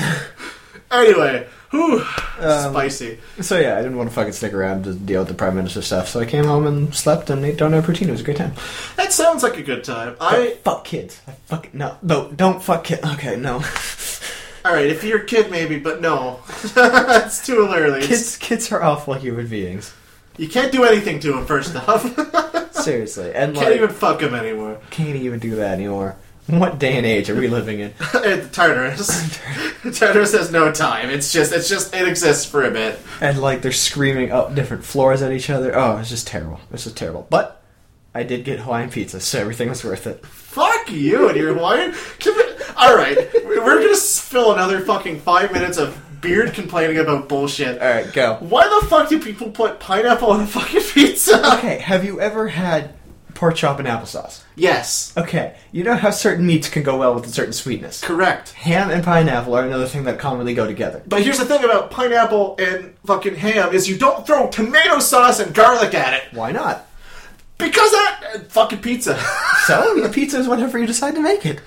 Anyway, 0.91 1.47
whew, 1.71 2.01
Um, 2.39 2.73
spicy. 2.73 3.19
So 3.41 3.59
yeah, 3.59 3.75
I 3.77 3.83
didn't 3.83 3.97
want 3.97 4.09
to 4.09 4.15
fucking 4.15 4.33
stick 4.35 4.53
around 4.55 4.85
to 4.85 4.95
deal 4.95 5.21
with 5.23 5.29
the 5.29 5.35
prime 5.35 5.57
minister 5.57 5.83
stuff. 5.83 6.09
So 6.09 6.21
I 6.21 6.27
came 6.27 6.45
home 6.45 6.67
and 6.67 6.95
slept 6.95 7.29
and 7.29 7.45
ate 7.45 7.57
donair 7.57 7.83
poutine. 7.83 8.09
It 8.09 8.13
was 8.13 8.21
a 8.21 8.25
great 8.25 8.37
time. 8.37 8.53
That 8.97 9.13
sounds 9.13 9.43
like 9.43 9.57
a 9.57 9.63
good 9.63 9.83
time. 9.85 10.17
I 10.21 10.57
fuck 10.63 10.85
kids. 10.85 11.21
I 11.27 11.33
fucking 11.47 11.73
no, 11.75 11.97
no, 12.03 12.31
don't 12.31 12.63
fuck 12.63 12.85
kids. 12.85 13.03
Okay, 13.15 13.35
no. 13.37 13.63
all 14.67 14.73
right. 14.75 14.87
If 14.87 15.05
you're 15.05 15.21
a 15.21 15.25
kid, 15.25 15.51
maybe, 15.51 15.79
but 15.79 16.01
no, 16.01 16.41
it's 16.65 17.45
too 17.47 17.69
early. 17.73 18.03
Kids, 18.07 18.37
kids 18.37 18.73
are 18.73 18.83
awful 18.83 19.15
human 19.15 19.47
beings. 19.47 19.95
you 20.37 20.49
can't 20.49 20.73
do 20.73 20.85
anything 20.85 21.21
to 21.21 21.33
them. 21.33 21.47
First 21.47 21.77
off, 21.77 22.03
Seriously, 22.75 23.33
and 23.35 23.55
can't 23.55 23.69
like 23.69 23.77
even 23.77 23.89
fuck 23.91 24.21
them 24.21 24.35
anymore. 24.35 24.79
can't 24.91 25.17
even 25.17 25.39
do 25.39 25.57
that 25.57 25.73
anymore. 25.75 26.17
What 26.49 26.79
day 26.79 26.97
and 26.97 27.05
age 27.05 27.29
are 27.29 27.35
we 27.35 27.49
living 27.49 27.81
in? 27.81 27.93
the 28.13 28.49
Tartarus, 28.53 29.41
Tartarus 29.99 30.33
has 30.33 30.53
no 30.53 30.71
time. 30.71 31.11
It's 31.11 31.33
just, 31.33 31.53
it's 31.53 31.69
just, 31.69 31.93
it 31.93 32.07
exists 32.07 32.45
for 32.45 32.63
a 32.65 32.71
bit. 32.71 33.01
and 33.21 33.41
like 33.41 33.63
they're 33.63 33.73
screaming 33.73 34.31
up 34.31 34.55
different 34.55 34.85
floors 34.85 35.23
at 35.23 35.33
each 35.33 35.51
other. 35.51 35.77
Oh, 35.77 35.99
it's 35.99 36.09
just 36.11 36.29
terrible. 36.29 36.61
It's 36.73 36.85
just 36.85 36.97
terrible. 36.97 37.27
But 37.31 37.63
I 38.15 38.23
did 38.23 38.45
get 38.45 38.61
Hawaiian 38.61 38.91
pizza, 38.91 39.19
so 39.21 39.41
everything 39.41 39.69
was 39.69 39.83
worth 39.85 40.07
it. 40.07 40.25
Fuck 40.25 40.91
you 40.93 41.29
and 41.29 41.37
your 41.37 41.53
Hawaiian. 41.55 41.93
Can 42.21 42.37
we- 42.37 42.46
All 42.77 42.95
right, 42.97 43.17
we're 43.45 43.83
gonna 43.83 43.97
fill 43.97 44.53
another 44.53 44.81
fucking 44.81 45.21
five 45.21 45.53
minutes 45.53 45.79
of 45.79 45.99
beard 46.21 46.53
complaining 46.55 46.99
about 46.99 47.29
bullshit. 47.29 47.81
All 47.81 47.89
right, 47.89 48.13
go. 48.13 48.37
Why 48.41 48.65
the 48.81 48.87
fuck 48.87 49.09
do 49.09 49.19
people 49.21 49.51
put 49.51 49.81
pineapple 49.81 50.31
on 50.31 50.41
a 50.41 50.47
fucking 50.47 50.83
pizza? 50.83 51.55
Okay, 51.59 51.79
have 51.79 52.05
you 52.05 52.21
ever 52.21 52.49
had 52.49 52.95
pork 53.35 53.55
chop 53.55 53.79
and 53.79 53.87
applesauce? 53.89 54.43
Yes, 54.57 55.13
Okay, 55.17 55.57
you 55.73 55.85
know 55.85 55.95
how 55.95 56.11
certain 56.11 56.47
meats 56.47 56.69
can 56.69 56.83
go 56.83 56.97
well 56.99 57.15
with 57.15 57.27
a 57.27 57.29
certain 57.31 57.53
sweetness. 57.53 58.01
correct. 58.03 58.53
Ham 58.53 58.91
and 58.91 59.05
pineapple 59.05 59.55
are 59.55 59.65
another 59.67 59.87
thing 59.87 60.05
that 60.05 60.19
commonly 60.19 60.55
go 60.55 60.67
together. 60.67 61.03
But 61.07 61.23
here's 61.23 61.39
the 61.39 61.45
thing 61.45 61.63
about 61.65 61.91
pineapple 61.91 62.57
and 62.59 62.95
fucking 63.07 63.35
ham 63.37 63.75
is 63.75 63.89
you 63.89 63.97
don't 63.99 64.27
throw 64.27 64.49
tomato 64.49 64.99
sauce 65.01 65.39
and 65.41 65.55
garlic 65.55 65.93
at 65.95 66.15
it 66.15 66.25
Why 66.33 66.53
not? 66.53 66.87
because 67.59 67.91
that 67.91 68.23
uh, 68.35 68.39
fucking 68.49 68.81
pizza. 68.81 69.19
So 69.67 69.99
the 70.03 70.09
pizza 70.11 70.39
is 70.39 70.47
whatever 70.49 70.79
you 70.79 70.87
decide 70.87 71.15
to 71.15 71.23
make 71.23 71.45
it. 71.47 71.61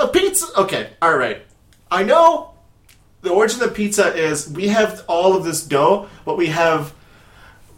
A 0.00 0.08
pizza. 0.08 0.46
Okay, 0.56 0.90
all 1.00 1.16
right. 1.16 1.42
I 1.90 2.02
know 2.02 2.54
the 3.22 3.30
origin 3.30 3.62
of 3.62 3.74
pizza 3.74 4.14
is 4.14 4.48
we 4.48 4.68
have 4.68 5.04
all 5.08 5.36
of 5.36 5.44
this 5.44 5.64
dough, 5.64 6.08
but 6.24 6.36
we 6.36 6.46
have 6.46 6.94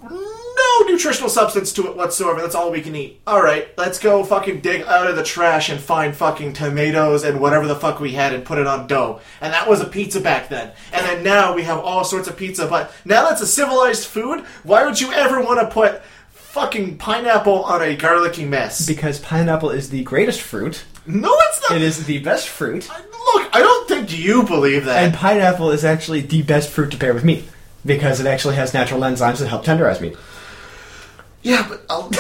no 0.03 0.87
nutritional 0.87 1.29
substance 1.29 1.73
to 1.75 1.87
it 1.87 1.97
whatsoever. 1.97 2.41
That's 2.41 2.55
all 2.55 2.71
we 2.71 2.81
can 2.81 2.95
eat. 2.95 3.21
All 3.27 3.43
right, 3.43 3.69
let's 3.79 3.99
go 3.99 4.25
fucking 4.25 4.61
dig 4.61 4.83
out 4.83 5.07
of 5.07 5.17
the 5.17 5.23
trash 5.23 5.69
and 5.69 5.81
find 5.81 6.15
fucking 6.15 6.53
tomatoes 6.53 7.25
and 7.25 7.41
whatever 7.41 7.67
the 7.67 7.77
fuck 7.77 8.01
we 8.01 8.13
had 8.13 8.33
and 8.35 8.45
put 8.45 8.59
it 8.59 8.67
on 8.67 8.87
dough. 8.87 9.21
And 9.41 9.53
that 9.53 9.69
was 9.69 9.81
a 9.81 9.87
pizza 9.87 10.21
back 10.21 10.49
then. 10.49 10.73
And 10.93 11.07
then 11.07 11.23
now 11.23 11.55
we 11.55 11.63
have 11.63 11.79
all 11.79 12.05
sorts 12.05 12.29
of 12.29 12.37
pizza, 12.37 12.67
but 12.67 12.93
now 13.05 13.29
that's 13.29 13.41
a 13.41 13.47
civilized 13.47 14.07
food. 14.07 14.41
Why 14.63 14.85
would 14.85 15.01
you 15.01 15.13
ever 15.13 15.41
want 15.41 15.61
to 15.61 15.73
put 15.73 16.03
fucking 16.31 16.99
pineapple 16.99 17.63
on 17.65 17.83
a 17.83 17.95
garlicky 17.97 18.45
mess? 18.45 18.87
Because 18.87 19.19
pineapple 19.21 19.71
is 19.71 19.91
the 19.91 20.03
greatest 20.03 20.41
fruit. 20.41 20.85
No, 21.13 21.35
it's 21.35 21.61
not. 21.69 21.77
It 21.77 21.83
is 21.83 22.05
the 22.07 22.19
best 22.21 22.49
fruit. 22.49 22.89
Look, 22.89 23.49
I 23.55 23.59
don't 23.61 23.89
think 23.89 24.17
you 24.17 24.43
believe 24.45 24.85
that. 24.87 25.03
And 25.05 25.15
pineapple 25.15 25.71
is 25.71 25.85
actually 25.85 26.21
the 26.23 26.43
best 26.43 26.69
fruit 26.71 26.91
to 26.93 26.97
pair 26.97 27.13
with 27.15 27.25
meat. 27.25 27.45
Because 27.85 28.21
it 28.21 28.27
actually 28.27 28.57
has 28.57 28.75
natural 28.75 29.01
enzymes 29.01 29.39
that 29.39 29.49
help 29.49 29.65
tenderize 29.65 30.01
meat. 30.03 30.15
yeah, 31.43 31.67
but 31.67 31.83
I'll, 31.89 32.09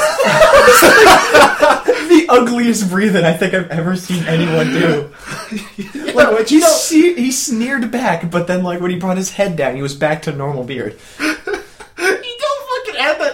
the 2.10 2.26
ugliest 2.28 2.88
breathing 2.90 3.24
I 3.24 3.32
think 3.34 3.52
I've 3.54 3.70
ever 3.70 3.94
seen 3.96 4.24
anyone 4.24 4.68
do. 4.68 5.10
yeah, 5.76 6.12
Like, 6.12 6.48
he, 6.48 6.54
you 6.56 6.60
don't. 6.62 7.16
he 7.18 7.30
sneered 7.30 7.90
back, 7.90 8.30
but 8.30 8.46
then, 8.46 8.62
like, 8.62 8.80
when 8.80 8.90
he 8.90 8.96
brought 8.98 9.16
his 9.18 9.32
head 9.32 9.56
down, 9.56 9.76
he 9.76 9.82
was 9.82 9.94
back 9.94 10.22
to 10.22 10.32
normal 10.32 10.64
beard. 10.64 10.98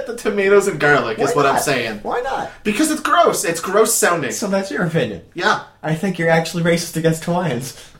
You 0.06 0.14
don't 0.14 0.16
fucking 0.16 0.16
add 0.16 0.16
that 0.16 0.18
to 0.18 0.30
tomatoes 0.30 0.68
and 0.68 0.80
garlic. 0.80 1.18
Is 1.18 1.30
Why 1.30 1.34
what 1.34 1.46
I'm 1.46 1.58
saying. 1.60 2.00
Why 2.02 2.20
not? 2.20 2.50
Because 2.64 2.90
it's 2.90 3.00
gross. 3.00 3.44
It's 3.44 3.60
gross 3.60 3.94
sounding. 3.94 4.32
So 4.32 4.48
that's 4.48 4.70
your 4.70 4.84
opinion. 4.84 5.22
yeah, 5.34 5.64
I 5.82 5.94
think 5.94 6.18
you're 6.18 6.30
actually 6.30 6.62
racist 6.62 6.96
against 6.96 7.24
Hawaiians. 7.24 7.92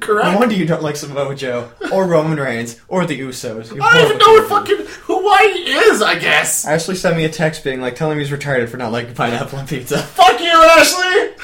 Correct. 0.00 0.32
No 0.32 0.38
wonder 0.38 0.54
you 0.54 0.66
don't 0.66 0.82
like 0.82 0.96
Samoa 0.96 1.34
Joe, 1.34 1.70
or 1.90 2.06
Roman 2.06 2.38
Reigns, 2.38 2.78
or 2.88 3.06
the 3.06 3.18
Usos. 3.18 3.74
You're 3.74 3.82
I 3.82 3.94
don't 3.94 4.04
even 4.04 4.18
know 4.18 4.32
what 4.34 4.48
fucking 4.48 4.86
Hawaii 5.04 5.86
is. 5.88 6.02
I 6.02 6.18
guess. 6.18 6.66
Ashley 6.66 6.94
sent 6.94 7.16
me 7.16 7.24
a 7.24 7.30
text 7.30 7.64
being 7.64 7.80
like, 7.80 7.96
telling 7.96 8.18
me 8.18 8.24
he's 8.24 8.32
retarded 8.32 8.68
for 8.68 8.76
not 8.76 8.92
liking 8.92 9.14
pineapple 9.14 9.58
on 9.58 9.66
pizza. 9.66 9.98
Fuck 9.98 10.38
you, 10.40 10.48
Ashley. 10.48 11.34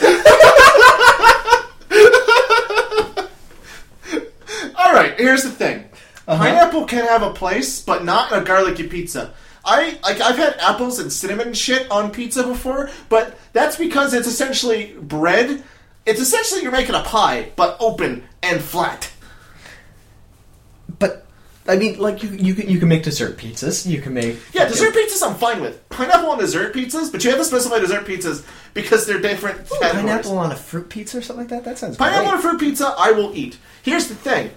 All 4.76 4.92
right. 4.92 5.14
Here's 5.18 5.42
the 5.42 5.50
thing. 5.50 5.84
Uh-huh. 6.26 6.42
Pineapple 6.44 6.84
can 6.84 7.06
have 7.06 7.22
a 7.22 7.32
place, 7.32 7.82
but 7.82 8.04
not 8.04 8.30
in 8.32 8.38
a 8.40 8.44
garlicky 8.44 8.86
pizza. 8.86 9.34
I 9.64 9.98
like 10.02 10.20
I've 10.20 10.36
had 10.36 10.56
apples 10.58 10.98
and 10.98 11.12
cinnamon 11.12 11.54
shit 11.54 11.88
on 11.90 12.10
pizza 12.10 12.42
before, 12.42 12.90
but 13.08 13.38
that's 13.52 13.76
because 13.76 14.12
it's 14.14 14.26
essentially 14.26 14.94
bread. 15.00 15.62
It's 16.04 16.20
essentially 16.20 16.62
you're 16.62 16.72
making 16.72 16.96
a 16.96 17.02
pie, 17.02 17.52
but 17.54 17.76
open 17.80 18.24
and 18.42 18.60
flat. 18.60 19.10
But 20.98 21.26
I 21.68 21.76
mean, 21.76 21.98
like 22.00 22.22
you, 22.24 22.30
you 22.30 22.54
can 22.54 22.68
you 22.68 22.78
can 22.80 22.88
make 22.88 23.04
dessert 23.04 23.36
pizzas. 23.38 23.86
You 23.86 24.00
can 24.00 24.14
make 24.14 24.36
Yeah, 24.52 24.66
dessert 24.66 24.94
pizzas 24.94 25.24
I'm 25.24 25.36
fine 25.36 25.60
with. 25.60 25.88
Pineapple 25.90 26.30
on 26.30 26.38
dessert 26.38 26.74
pizzas, 26.74 27.12
but 27.12 27.22
you 27.22 27.30
have 27.30 27.38
to 27.38 27.44
specify 27.44 27.78
dessert 27.78 28.04
pizzas 28.04 28.44
because 28.74 29.06
they're 29.06 29.20
different 29.20 29.60
Ooh, 29.60 29.78
categories. 29.78 29.92
pineapple 30.02 30.38
on 30.38 30.50
a 30.50 30.56
fruit 30.56 30.88
pizza 30.88 31.18
or 31.18 31.22
something 31.22 31.44
like 31.44 31.50
that. 31.50 31.64
That 31.64 31.78
sounds 31.78 31.96
Pineapple 31.96 32.30
on 32.30 32.38
a 32.38 32.42
fruit 32.42 32.58
pizza, 32.58 32.92
I 32.98 33.12
will 33.12 33.32
eat. 33.36 33.58
Here's 33.84 34.08
the 34.08 34.16
thing: 34.16 34.50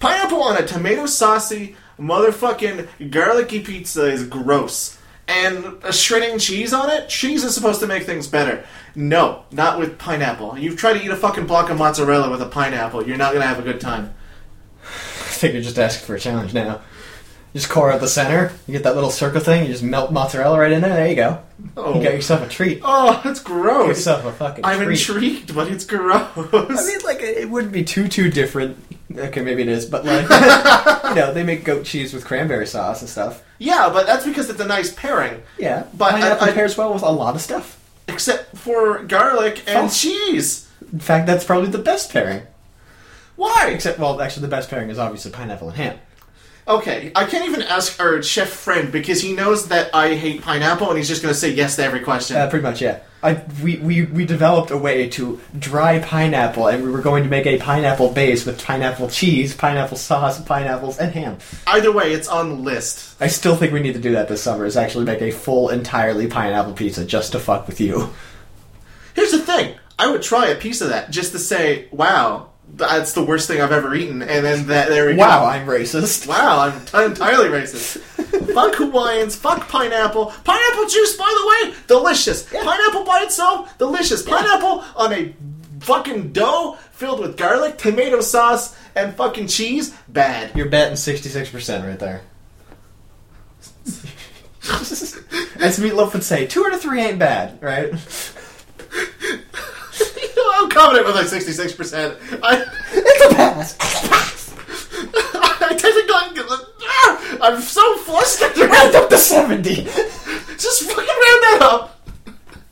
pineapple 0.00 0.42
on 0.42 0.56
a 0.56 0.66
tomato 0.66 1.06
saucy, 1.06 1.76
motherfucking 1.98 3.10
garlicky 3.10 3.60
pizza 3.60 4.06
is 4.06 4.26
gross. 4.26 4.98
And 5.28 5.78
a 5.84 5.92
shredding 5.92 6.40
cheese 6.40 6.72
on 6.72 6.90
it, 6.90 7.08
cheese 7.08 7.44
is 7.44 7.54
supposed 7.54 7.78
to 7.80 7.86
make 7.86 8.02
things 8.02 8.26
better. 8.26 8.64
No, 8.96 9.44
not 9.52 9.78
with 9.78 9.96
pineapple. 9.96 10.58
You 10.58 10.74
try 10.74 10.92
to 10.92 11.04
eat 11.04 11.10
a 11.10 11.16
fucking 11.16 11.46
block 11.46 11.70
of 11.70 11.78
mozzarella 11.78 12.28
with 12.28 12.42
a 12.42 12.46
pineapple, 12.46 13.06
you're 13.06 13.16
not 13.16 13.32
gonna 13.32 13.46
have 13.46 13.60
a 13.60 13.62
good 13.62 13.80
time. 13.80 14.12
I 14.82 15.32
think 15.40 15.54
you're 15.54 15.62
just 15.62 15.78
asking 15.78 16.06
for 16.06 16.16
a 16.16 16.20
challenge 16.20 16.52
now. 16.52 16.80
You 17.52 17.58
just 17.60 17.70
core 17.70 17.90
out 17.90 18.00
the 18.00 18.06
center. 18.08 18.52
You 18.68 18.72
get 18.72 18.84
that 18.84 18.94
little 18.94 19.10
circle 19.10 19.40
thing. 19.40 19.64
You 19.66 19.72
just 19.72 19.82
melt 19.82 20.12
mozzarella 20.12 20.58
right 20.58 20.70
in 20.70 20.82
there. 20.82 20.94
There 20.94 21.08
you 21.08 21.16
go. 21.16 21.42
Oh, 21.76 21.96
You 21.96 22.02
got 22.02 22.14
yourself 22.14 22.42
a 22.46 22.48
treat. 22.48 22.80
oh 22.84 23.20
that's 23.24 23.40
Get 23.40 23.46
gross. 23.46 23.88
yourself 23.88 24.24
a 24.24 24.32
fucking 24.32 24.62
treat. 24.62 24.72
I'm 24.72 24.84
treat. 24.84 25.00
intrigued, 25.00 25.54
but 25.54 25.68
it's 25.70 25.84
gross. 25.84 26.28
I 26.36 26.86
mean, 26.86 26.98
like 27.04 27.20
it 27.22 27.38
it 27.38 27.50
wouldn't 27.50 27.72
be 27.72 27.82
too 27.84 28.06
too 28.08 28.30
different. 28.30 28.76
Okay, 29.16 29.42
maybe 29.42 29.62
it 29.62 29.68
is, 29.68 29.86
but 29.86 30.04
like 30.04 30.22
you 31.10 31.14
know, 31.16 31.32
they 31.34 31.42
make 31.42 31.64
goat 31.64 31.84
cheese 31.84 32.14
with 32.14 32.24
cranberry 32.24 32.66
sauce 32.68 33.00
and 33.00 33.10
stuff. 33.10 33.42
yeah, 33.58 33.90
but 33.92 34.06
that's 34.06 34.24
because 34.24 34.48
it's 34.48 34.60
a 34.60 34.66
nice 34.66 34.92
pairing. 34.94 35.42
Yeah, 35.58 35.86
But 35.98 36.12
pineapple 36.12 36.46
I- 36.46 36.50
I- 36.50 36.52
pairs 36.52 36.76
well 36.78 36.94
with 36.94 37.02
a 37.02 37.10
lot 37.10 37.34
of 37.34 37.40
stuff. 37.40 37.76
Except 38.06 38.56
for 38.56 39.02
garlic 39.02 39.64
and 39.66 39.86
Oh. 39.86 39.88
cheese. 39.88 40.68
In 40.92 41.00
fact, 41.00 41.26
that's 41.26 41.44
probably 41.44 41.70
the 41.70 41.78
best 41.78 42.12
pairing. 42.12 42.42
Why? 43.36 43.70
Except, 43.74 43.98
well, 43.98 44.20
actually, 44.20 44.42
the 44.42 44.48
best 44.48 44.68
pairing 44.70 44.90
is 44.90 44.98
obviously 44.98 45.30
pineapple 45.30 45.68
and 45.68 45.76
ham. 45.76 45.98
Okay, 46.70 47.10
I 47.16 47.24
can't 47.24 47.46
even 47.46 47.62
ask 47.62 48.00
our 48.00 48.22
chef 48.22 48.48
friend 48.48 48.92
because 48.92 49.20
he 49.20 49.32
knows 49.32 49.66
that 49.68 49.92
I 49.92 50.14
hate 50.14 50.42
pineapple 50.42 50.88
and 50.88 50.96
he's 50.96 51.08
just 51.08 51.20
going 51.20 51.34
to 51.34 51.38
say 51.38 51.50
yes 51.50 51.74
to 51.76 51.82
every 51.82 51.98
question. 51.98 52.36
Uh, 52.36 52.48
pretty 52.48 52.62
much, 52.62 52.80
yeah. 52.80 53.00
I 53.24 53.42
we, 53.60 53.78
we 53.78 54.04
we 54.04 54.24
developed 54.24 54.70
a 54.70 54.76
way 54.76 55.08
to 55.10 55.40
dry 55.58 55.98
pineapple, 55.98 56.68
and 56.68 56.84
we 56.84 56.90
were 56.90 57.02
going 57.02 57.24
to 57.24 57.28
make 57.28 57.44
a 57.44 57.58
pineapple 57.58 58.10
base 58.12 58.46
with 58.46 58.64
pineapple 58.64 59.10
cheese, 59.10 59.52
pineapple 59.52 59.96
sauce, 59.96 60.40
pineapples, 60.40 60.98
and 60.98 61.12
ham. 61.12 61.38
Either 61.66 61.90
way, 61.90 62.12
it's 62.12 62.28
on 62.28 62.48
the 62.48 62.54
list. 62.54 63.20
I 63.20 63.26
still 63.26 63.56
think 63.56 63.72
we 63.72 63.80
need 63.80 63.94
to 63.94 64.00
do 64.00 64.12
that 64.12 64.28
this 64.28 64.40
summer. 64.40 64.64
Is 64.64 64.76
actually 64.76 65.06
make 65.06 65.22
a 65.22 65.32
full, 65.32 65.70
entirely 65.70 66.28
pineapple 66.28 66.74
pizza 66.74 67.04
just 67.04 67.32
to 67.32 67.40
fuck 67.40 67.66
with 67.66 67.80
you. 67.80 68.10
Here's 69.14 69.32
the 69.32 69.40
thing 69.40 69.74
I 69.98 70.06
would 70.08 70.22
try 70.22 70.46
a 70.46 70.56
piece 70.56 70.80
of 70.80 70.90
that 70.90 71.10
just 71.10 71.32
to 71.32 71.40
say, 71.40 71.88
wow, 71.90 72.49
that's 72.74 73.12
the 73.12 73.22
worst 73.22 73.48
thing 73.48 73.60
I've 73.60 73.72
ever 73.72 73.94
eaten, 73.94 74.22
and 74.22 74.44
then 74.44 74.66
that, 74.68 74.88
there 74.88 75.06
we 75.06 75.14
Wow, 75.16 75.40
go. 75.40 75.46
I'm 75.46 75.66
racist. 75.66 76.26
Wow, 76.26 76.60
I'm 76.60 76.84
t- 76.84 77.04
entirely 77.04 77.48
racist. 77.48 77.98
fuck 78.54 78.74
Hawaiians, 78.74 79.36
fuck 79.36 79.68
pineapple. 79.68 80.26
Pineapple 80.44 80.86
juice, 80.86 81.16
by 81.16 81.28
the 81.28 81.68
way, 81.70 81.74
delicious. 81.86 82.50
Yeah. 82.52 82.62
Pineapple 82.64 83.04
by 83.04 83.22
itself, 83.24 83.76
delicious. 83.78 84.22
Pineapple 84.22 84.84
on 84.96 85.12
a 85.12 85.34
fucking 85.80 86.32
dough 86.32 86.78
filled 86.92 87.20
with 87.20 87.36
garlic, 87.36 87.78
tomato 87.78 88.20
sauce, 88.20 88.76
and 88.94 89.14
fucking 89.14 89.46
cheese, 89.46 89.94
bad. 90.08 90.54
You're 90.56 90.68
betting 90.68 90.94
66% 90.94 91.86
right 91.86 91.98
there. 91.98 92.22
As 95.60 95.78
Meatloaf 95.78 96.12
would 96.12 96.22
say, 96.22 96.46
two 96.46 96.64
out 96.64 96.74
of 96.74 96.80
three 96.80 97.00
ain't 97.00 97.18
bad, 97.18 97.60
right? 97.62 97.92
I'm 100.70 100.76
confident 100.76 101.06
with 101.06 101.16
like 101.16 101.26
66%. 101.26 102.40
I, 102.42 102.64
It's 102.92 103.24
a 103.24 103.34
pass. 103.34 103.76
I 105.62 105.74
technically, 105.74 106.54
ah, 106.82 107.38
I'm 107.42 107.60
so 107.60 107.96
flustered. 107.98 108.56
Round 108.56 108.94
up 108.94 109.08
to 109.10 109.18
70. 109.18 109.74
Just 109.74 110.82
fucking 110.84 110.96
round 110.96 111.42
that 111.42 111.58
up. 111.62 112.00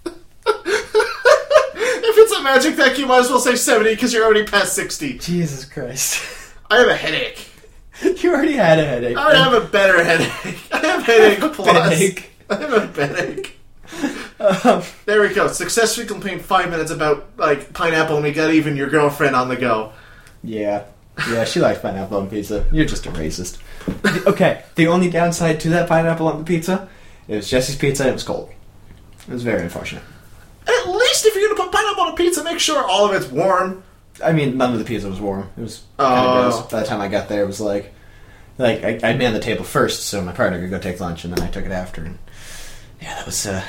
if 0.46 2.18
it's 2.18 2.32
a 2.32 2.42
magic 2.42 2.76
deck, 2.76 2.98
you 2.98 3.06
might 3.06 3.20
as 3.20 3.30
well 3.30 3.40
say 3.40 3.56
70 3.56 3.94
because 3.94 4.12
you're 4.12 4.24
already 4.24 4.44
past 4.44 4.74
60. 4.74 5.18
Jesus 5.18 5.64
Christ. 5.64 6.22
I 6.70 6.78
have 6.78 6.88
a 6.88 6.96
headache. 6.96 7.46
You 8.22 8.32
already 8.32 8.52
had 8.52 8.78
a 8.78 8.84
headache. 8.84 9.16
I 9.16 9.34
have 9.36 9.52
a 9.60 9.66
better 9.66 10.04
headache. 10.04 10.56
I 10.70 10.78
have 10.78 11.02
headache 11.02 11.52
plus. 11.52 11.66
Headache. 11.98 12.30
I 12.48 12.54
have 12.54 12.72
a 12.72 13.06
headache. 13.06 13.57
Um, 14.40 14.82
There 15.04 15.20
we 15.20 15.34
go. 15.34 15.48
Successfully 15.48 16.06
complained 16.06 16.42
five 16.42 16.70
minutes 16.70 16.90
about 16.90 17.26
like 17.36 17.72
pineapple, 17.72 18.16
and 18.16 18.24
we 18.24 18.32
got 18.32 18.52
even 18.54 18.76
your 18.76 18.88
girlfriend 18.88 19.34
on 19.36 19.48
the 19.48 19.56
go. 19.56 19.92
yeah. 20.42 20.84
Yeah, 21.28 21.44
she 21.44 21.58
likes 21.58 21.80
pineapple 21.80 22.16
on 22.18 22.30
pizza. 22.30 22.64
You're 22.70 22.84
just 22.86 23.04
a 23.06 23.10
racist. 23.10 23.58
okay, 24.28 24.62
the 24.76 24.86
only 24.86 25.10
downside 25.10 25.58
to 25.60 25.68
that 25.70 25.88
pineapple 25.88 26.28
on 26.28 26.38
the 26.38 26.44
pizza, 26.44 26.88
it 27.26 27.34
was 27.34 27.50
Jesse's 27.50 27.74
pizza 27.74 28.04
and 28.04 28.10
it 28.10 28.12
was 28.12 28.22
cold. 28.22 28.50
It 29.26 29.32
was 29.32 29.42
very 29.42 29.60
unfortunate. 29.64 30.04
At 30.68 30.88
least 30.88 31.26
if 31.26 31.34
you're 31.34 31.48
gonna 31.48 31.60
put 31.60 31.72
pineapple 31.72 32.04
on 32.04 32.12
a 32.12 32.16
pizza, 32.16 32.44
make 32.44 32.60
sure 32.60 32.84
all 32.84 33.04
of 33.12 33.20
it's 33.20 33.28
warm. 33.32 33.82
I 34.24 34.30
mean, 34.30 34.56
none 34.56 34.72
of 34.72 34.78
the 34.78 34.84
pizza 34.84 35.08
was 35.08 35.18
warm. 35.20 35.50
It 35.58 35.60
was 35.62 35.82
kind 35.98 36.24
Oh. 36.24 36.28
of 36.46 36.52
gross. 36.54 36.70
By 36.70 36.80
the 36.80 36.86
time 36.86 37.00
I 37.00 37.08
got 37.08 37.28
there, 37.28 37.42
it 37.42 37.46
was 37.48 37.60
like, 37.60 37.92
like 38.56 38.84
I, 38.84 39.00
I 39.10 39.16
manned 39.16 39.34
the 39.34 39.40
table 39.40 39.64
first, 39.64 40.04
so 40.04 40.22
my 40.22 40.30
partner 40.30 40.60
could 40.60 40.70
go 40.70 40.78
take 40.78 41.00
lunch, 41.00 41.24
and 41.24 41.34
then 41.36 41.42
I 41.44 41.50
took 41.50 41.64
it 41.64 41.72
after. 41.72 42.04
And 42.04 42.18
yeah, 43.02 43.16
that 43.16 43.26
was 43.26 43.44
uh, 43.44 43.64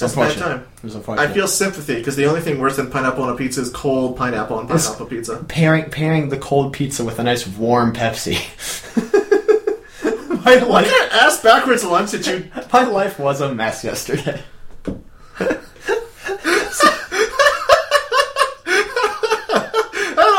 a 0.00 0.08
bad 0.08 0.38
time. 0.38 0.66
It 0.78 0.84
was 0.84 0.94
unfortunate. 0.94 1.30
I 1.30 1.34
feel 1.34 1.46
sympathy 1.46 1.96
because 1.96 2.16
the 2.16 2.24
only 2.26 2.40
thing 2.40 2.58
worse 2.58 2.76
than 2.76 2.90
pineapple 2.90 3.24
on 3.24 3.30
a 3.30 3.36
pizza 3.36 3.60
is 3.60 3.68
cold 3.70 4.16
pineapple 4.16 4.56
on 4.58 4.68
pineapple 4.68 5.06
pizza. 5.06 5.44
pairing 5.48 5.90
pairing 5.90 6.28
the 6.30 6.38
cold 6.38 6.72
pizza 6.72 7.04
with 7.04 7.18
a 7.18 7.22
nice 7.22 7.46
warm 7.46 7.92
Pepsi. 7.92 8.34
my 10.44 10.56
What 10.56 10.68
life, 10.68 10.90
kind 10.90 11.04
of 11.04 11.12
ass 11.12 11.42
backwards 11.42 11.84
lunch 11.84 12.10
did 12.12 12.26
you? 12.26 12.50
my 12.72 12.84
life 12.84 13.18
was 13.18 13.40
a 13.40 13.54
mess 13.54 13.84
yesterday. 13.84 14.42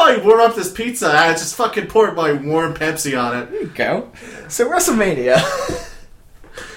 I 0.06 0.18
warm 0.24 0.42
up 0.42 0.56
this 0.56 0.72
pizza? 0.72 1.08
I 1.12 1.32
just 1.32 1.56
fucking 1.56 1.88
poured 1.88 2.16
my 2.16 2.34
warm 2.34 2.74
Pepsi 2.74 3.20
on 3.20 3.38
it. 3.38 3.52
There 3.52 3.62
you 3.62 3.68
go. 3.68 4.12
So 4.48 4.70
WrestleMania, 4.70 5.38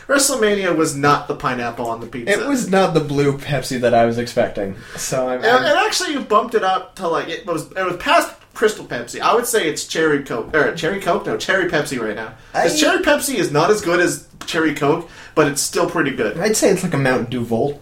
WrestleMania 0.09 0.77
was 0.77 0.97
not 0.97 1.27
the 1.29 1.35
pineapple 1.35 1.87
on 1.89 2.01
the 2.01 2.07
pizza. 2.07 2.33
it 2.41 2.47
was 2.47 2.71
not 2.71 2.95
the 2.95 3.01
blue 3.01 3.37
Pepsi 3.39 3.81
that 3.81 3.93
I 3.95 4.05
was 4.07 4.19
expecting. 4.19 4.77
So 4.97 5.29
I'm, 5.29 5.39
And, 5.39 5.47
I'm- 5.47 5.65
and 5.65 5.79
actually, 5.79 6.13
you 6.13 6.21
bumped 6.21 6.55
it 6.55 6.63
up 6.63 6.95
to 6.97 7.09
like 7.09 7.29
it 7.29 7.45
was. 7.47 7.71
It 7.73 7.85
was 7.85 7.97
past 7.97 8.33
Crystal 8.55 8.85
Pepsi. 8.87 9.21
I 9.21 9.35
would 9.35 9.47
say 9.47 9.69
it's 9.69 9.85
Cherry 9.87 10.23
Coke 10.23 10.55
or 10.55 10.75
Cherry 10.75 11.01
Coke. 11.01 11.27
No, 11.27 11.37
Cherry 11.37 11.69
Pepsi 11.71 12.01
right 12.01 12.15
now. 12.17 12.35
Because 12.53 12.75
I- 12.75 12.79
Cherry 12.87 13.03
Pepsi 13.03 13.35
is 13.35 13.51
not 13.51 13.71
as 13.71 13.81
good 13.81 14.01
as 14.01 14.29
Cherry 14.47 14.75
Coke, 14.75 15.11
but 15.35 15.49
it's 15.49 15.61
still 15.61 15.91
pretty 15.91 16.13
good. 16.13 16.39
I'd 16.39 16.57
say 16.57 16.71
it's 16.71 16.83
like 16.85 16.95
a 16.95 16.99
Mountain 16.99 17.31
Dew 17.31 17.45
Volt. 17.45 17.81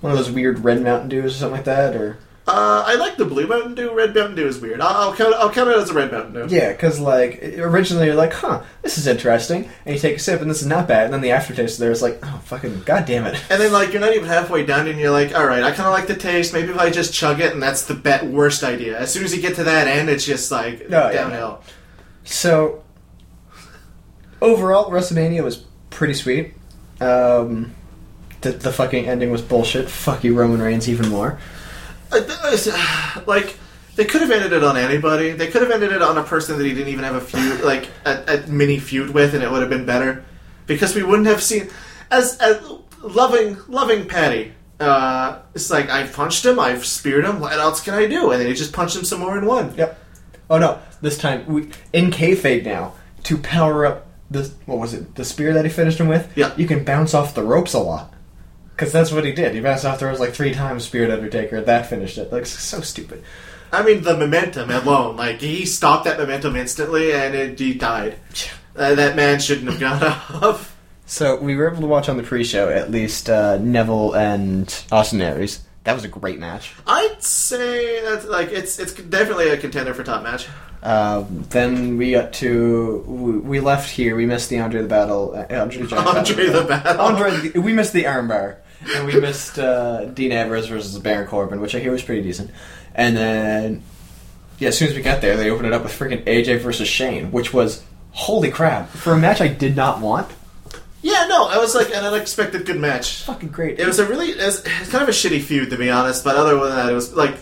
One 0.00 0.12
of 0.12 0.18
those 0.18 0.30
weird 0.30 0.64
red 0.64 0.80
Mountain 0.82 1.10
Dews 1.10 1.34
or 1.34 1.38
something 1.38 1.56
like 1.56 1.64
that, 1.66 1.94
or 1.94 2.18
Uh, 2.46 2.82
I 2.84 2.96
like 2.96 3.16
the 3.16 3.26
blue 3.26 3.46
Mountain 3.46 3.74
Dew. 3.74 3.94
Red 3.94 4.14
Mountain 4.14 4.34
Dew 4.34 4.46
is 4.46 4.58
weird. 4.58 4.80
I'll, 4.80 5.10
I'll 5.10 5.14
count. 5.14 5.34
I'll 5.34 5.50
count 5.50 5.70
it 5.70 5.76
as 5.76 5.90
a 5.90 5.94
red 5.94 6.10
Mountain 6.10 6.32
Dew. 6.32 6.54
Yeah, 6.54 6.72
because 6.72 6.98
like 6.98 7.42
originally 7.42 8.06
you're 8.06 8.16
like, 8.16 8.32
huh, 8.32 8.62
this 8.82 8.98
is 8.98 9.06
interesting, 9.06 9.68
and 9.84 9.94
you 9.94 10.00
take 10.00 10.16
a 10.16 10.18
sip 10.18 10.40
and 10.40 10.50
this 10.50 10.60
is 10.60 10.66
not 10.66 10.88
bad, 10.88 11.04
and 11.04 11.14
then 11.14 11.20
the 11.20 11.30
aftertaste 11.30 11.78
there 11.78 11.92
is 11.92 12.02
like, 12.02 12.18
oh 12.22 12.40
fucking 12.44 12.82
god 12.82 13.04
damn 13.04 13.26
it. 13.26 13.40
And 13.50 13.60
then 13.60 13.72
like 13.72 13.92
you're 13.92 14.00
not 14.00 14.14
even 14.14 14.26
halfway 14.26 14.64
done, 14.64 14.88
and 14.88 14.98
you're 14.98 15.10
like, 15.10 15.34
all 15.36 15.46
right, 15.46 15.62
I 15.62 15.70
kind 15.70 15.86
of 15.86 15.92
like 15.92 16.08
the 16.08 16.16
taste. 16.16 16.52
Maybe 16.52 16.70
if 16.70 16.78
I 16.78 16.90
just 16.90 17.12
chug 17.14 17.40
it, 17.40 17.52
and 17.52 17.62
that's 17.62 17.84
the 17.84 17.94
bet 17.94 18.26
worst 18.26 18.64
idea. 18.64 18.98
As 18.98 19.12
soon 19.12 19.22
as 19.24 19.34
you 19.36 19.42
get 19.42 19.54
to 19.56 19.64
that 19.64 19.86
end, 19.86 20.08
it's 20.08 20.24
just 20.24 20.50
like 20.50 20.88
yeah. 20.88 21.12
downhill. 21.12 21.62
So 22.24 22.82
overall, 24.40 24.90
WrestleMania 24.90 25.44
was 25.44 25.64
pretty 25.90 26.14
sweet. 26.14 26.54
Um, 27.00 27.74
the, 28.40 28.52
the 28.52 28.72
fucking 28.72 29.06
ending 29.06 29.30
was 29.30 29.42
bullshit. 29.42 29.88
Fuck 29.88 30.24
you, 30.24 30.34
Roman 30.34 30.60
Reigns, 30.60 30.88
even 30.88 31.08
more. 31.08 31.38
Like 33.26 33.56
they 33.96 34.04
could 34.04 34.20
have 34.20 34.30
ended 34.30 34.52
it 34.52 34.64
on 34.64 34.76
anybody. 34.76 35.32
They 35.32 35.48
could 35.48 35.62
have 35.62 35.70
ended 35.70 35.92
it 35.92 36.02
on 36.02 36.16
a 36.18 36.22
person 36.22 36.58
that 36.58 36.64
he 36.64 36.72
didn't 36.72 36.88
even 36.88 37.04
have 37.04 37.16
a 37.16 37.20
feud, 37.20 37.60
like 37.62 37.88
a, 38.04 38.44
a 38.44 38.46
mini 38.46 38.78
feud 38.78 39.10
with, 39.10 39.34
and 39.34 39.42
it 39.42 39.50
would 39.50 39.60
have 39.60 39.70
been 39.70 39.86
better 39.86 40.24
because 40.66 40.94
we 40.94 41.02
wouldn't 41.02 41.26
have 41.26 41.42
seen 41.42 41.68
as, 42.10 42.38
as 42.38 42.62
loving 43.02 43.56
loving 43.68 44.06
Patty. 44.06 44.54
Uh, 44.78 45.40
it's 45.54 45.70
like 45.70 45.90
I've 45.90 46.12
punched 46.12 46.46
him, 46.46 46.58
I've 46.58 46.86
speared 46.86 47.24
him. 47.24 47.40
What 47.40 47.52
else 47.52 47.82
can 47.82 47.94
I 47.94 48.06
do? 48.06 48.30
And 48.30 48.40
then 48.40 48.48
he 48.48 48.54
just 48.54 48.72
punched 48.72 48.96
him 48.96 49.04
some 49.04 49.20
more 49.20 49.36
and 49.36 49.46
won. 49.46 49.74
Yep. 49.76 49.98
Oh 50.48 50.58
no, 50.58 50.80
this 51.02 51.18
time 51.18 51.44
we 51.46 51.70
in 51.92 52.10
kayfabe 52.10 52.64
now 52.64 52.94
to 53.24 53.36
power 53.36 53.84
up 53.84 54.06
the 54.30 54.50
what 54.66 54.78
was 54.78 54.94
it 54.94 55.14
the 55.16 55.24
spear 55.24 55.52
that 55.52 55.64
he 55.64 55.70
finished 55.70 55.98
him 55.98 56.08
with? 56.08 56.32
Yeah. 56.36 56.54
You 56.56 56.66
can 56.66 56.84
bounce 56.84 57.12
off 57.12 57.34
the 57.34 57.42
ropes 57.42 57.74
a 57.74 57.78
lot. 57.78 58.14
Because 58.80 58.94
that's 58.94 59.12
what 59.12 59.26
he 59.26 59.32
did. 59.32 59.54
He 59.54 59.60
bounced 59.60 59.84
off 59.84 59.98
the 59.98 60.06
ropes 60.06 60.20
like 60.20 60.32
three 60.32 60.54
times, 60.54 60.86
Spirit 60.86 61.10
Undertaker. 61.10 61.60
That 61.60 61.90
finished 61.90 62.16
it. 62.16 62.32
Like 62.32 62.46
so 62.46 62.80
stupid. 62.80 63.22
I 63.70 63.82
mean, 63.82 64.02
the 64.02 64.16
momentum 64.16 64.70
alone, 64.70 65.16
like 65.16 65.42
he 65.42 65.66
stopped 65.66 66.06
that 66.06 66.18
momentum 66.18 66.56
instantly, 66.56 67.12
and 67.12 67.34
it, 67.34 67.58
he 67.58 67.74
died. 67.74 68.16
Uh, 68.74 68.94
that 68.94 69.16
man 69.16 69.38
shouldn't 69.38 69.68
have 69.68 69.80
got 69.80 70.02
off. 70.42 70.74
So 71.04 71.36
we 71.36 71.56
were 71.56 71.70
able 71.70 71.82
to 71.82 71.86
watch 71.86 72.08
on 72.08 72.16
the 72.16 72.22
pre-show 72.22 72.70
at 72.70 72.90
least 72.90 73.28
uh, 73.28 73.58
Neville 73.58 74.14
and 74.14 74.82
Austin 74.90 75.20
Aries. 75.20 75.62
That 75.84 75.92
was 75.92 76.04
a 76.04 76.08
great 76.08 76.38
match. 76.38 76.72
I'd 76.86 77.22
say 77.22 78.02
that's 78.02 78.24
like 78.24 78.48
it's 78.48 78.78
it's 78.78 78.94
definitely 78.94 79.50
a 79.50 79.58
contender 79.58 79.92
for 79.92 80.04
top 80.04 80.22
match. 80.22 80.46
Um, 80.82 81.44
then 81.50 81.98
we 81.98 82.12
got 82.12 82.32
to 82.34 83.04
we 83.06 83.32
we 83.38 83.60
left 83.60 83.90
here. 83.90 84.16
We 84.16 84.24
missed 84.24 84.48
the 84.48 84.60
Andre 84.60 84.80
the 84.80 84.88
Battle. 84.88 85.34
Uh, 85.34 85.54
Andre, 85.54 85.82
the 85.82 85.96
Andre 86.16 86.46
the 86.46 86.64
Battle. 86.64 87.00
Andre, 87.02 87.50
we 87.60 87.74
missed 87.74 87.92
the 87.92 88.04
armbar, 88.04 88.56
and 88.94 89.06
we 89.06 89.20
missed 89.20 89.58
uh, 89.58 90.06
Dean 90.06 90.32
Ambrose 90.32 90.66
versus 90.66 90.98
Baron 90.98 91.28
Corbin, 91.28 91.60
which 91.60 91.74
I 91.74 91.80
hear 91.80 91.92
was 91.92 92.02
pretty 92.02 92.22
decent. 92.22 92.50
And 92.94 93.16
then, 93.16 93.82
yeah, 94.58 94.68
as 94.68 94.78
soon 94.78 94.88
as 94.88 94.94
we 94.94 95.02
got 95.02 95.20
there, 95.20 95.36
they 95.36 95.50
opened 95.50 95.66
it 95.66 95.72
up 95.72 95.82
with 95.82 95.92
freaking 95.92 96.24
AJ 96.24 96.60
versus 96.60 96.88
Shane, 96.88 97.30
which 97.32 97.52
was 97.52 97.84
holy 98.12 98.50
crap 98.50 98.88
for 98.88 99.12
a 99.12 99.18
match 99.18 99.40
I 99.40 99.48
did 99.48 99.76
not 99.76 100.00
want. 100.00 100.30
Yeah, 101.02 101.26
no, 101.28 101.46
I 101.46 101.56
was 101.58 101.74
like 101.74 101.88
an 101.88 102.04
unexpected 102.04 102.66
good 102.66 102.78
match. 102.78 103.22
Fucking 103.22 103.48
great. 103.48 103.78
It 103.78 103.86
was 103.86 103.98
a 103.98 104.06
really, 104.06 104.30
it 104.30 104.44
was, 104.44 104.60
kind 104.60 105.02
of 105.02 105.08
a 105.08 105.12
shitty 105.12 105.40
feud 105.40 105.70
to 105.70 105.78
be 105.78 105.90
honest. 105.90 106.24
But 106.24 106.36
other 106.36 106.56
than 106.56 106.70
that, 106.70 106.90
it 106.90 106.94
was 106.94 107.14
like, 107.14 107.36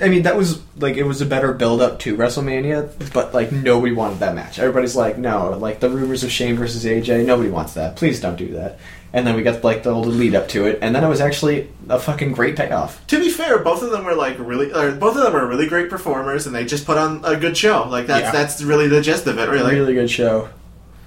I 0.00 0.08
mean, 0.08 0.22
that 0.22 0.36
was 0.36 0.60
like 0.76 0.96
it 0.96 1.04
was 1.04 1.20
a 1.20 1.26
better 1.26 1.52
build 1.52 1.80
up 1.80 2.00
to 2.00 2.16
WrestleMania, 2.16 3.12
but 3.12 3.32
like 3.32 3.52
nobody 3.52 3.92
wanted 3.92 4.18
that 4.20 4.34
match. 4.34 4.58
Everybody's 4.58 4.96
like, 4.96 5.18
no, 5.18 5.50
like 5.50 5.78
the 5.78 5.88
rumors 5.88 6.24
of 6.24 6.32
Shane 6.32 6.56
versus 6.56 6.84
AJ, 6.84 7.26
nobody 7.26 7.48
wants 7.48 7.74
that. 7.74 7.94
Please 7.94 8.20
don't 8.20 8.36
do 8.36 8.54
that. 8.54 8.78
And 9.14 9.24
then 9.24 9.36
we 9.36 9.42
got 9.44 9.62
like 9.62 9.84
the 9.84 9.94
little 9.94 10.12
lead 10.12 10.34
up 10.34 10.48
to 10.48 10.66
it, 10.66 10.80
and 10.82 10.92
then 10.92 11.04
it 11.04 11.08
was 11.08 11.20
actually 11.20 11.70
a 11.88 12.00
fucking 12.00 12.32
great 12.32 12.56
payoff. 12.56 13.06
to 13.06 13.20
be 13.20 13.30
fair, 13.30 13.58
both 13.60 13.80
of 13.80 13.92
them 13.92 14.04
were 14.04 14.14
like 14.16 14.36
really, 14.40 14.72
or 14.72 14.90
both 14.90 15.16
of 15.16 15.22
them 15.22 15.36
are 15.36 15.46
really 15.46 15.68
great 15.68 15.88
performers, 15.88 16.46
and 16.48 16.54
they 16.54 16.64
just 16.64 16.84
put 16.84 16.98
on 16.98 17.24
a 17.24 17.36
good 17.36 17.56
show. 17.56 17.86
Like 17.88 18.08
that's 18.08 18.24
Yeah. 18.24 18.32
that's 18.32 18.60
really 18.60 18.88
the 18.88 19.00
gist 19.00 19.28
of 19.28 19.38
it, 19.38 19.48
really. 19.48 19.72
really 19.76 19.94
good 19.94 20.10
show. 20.10 20.48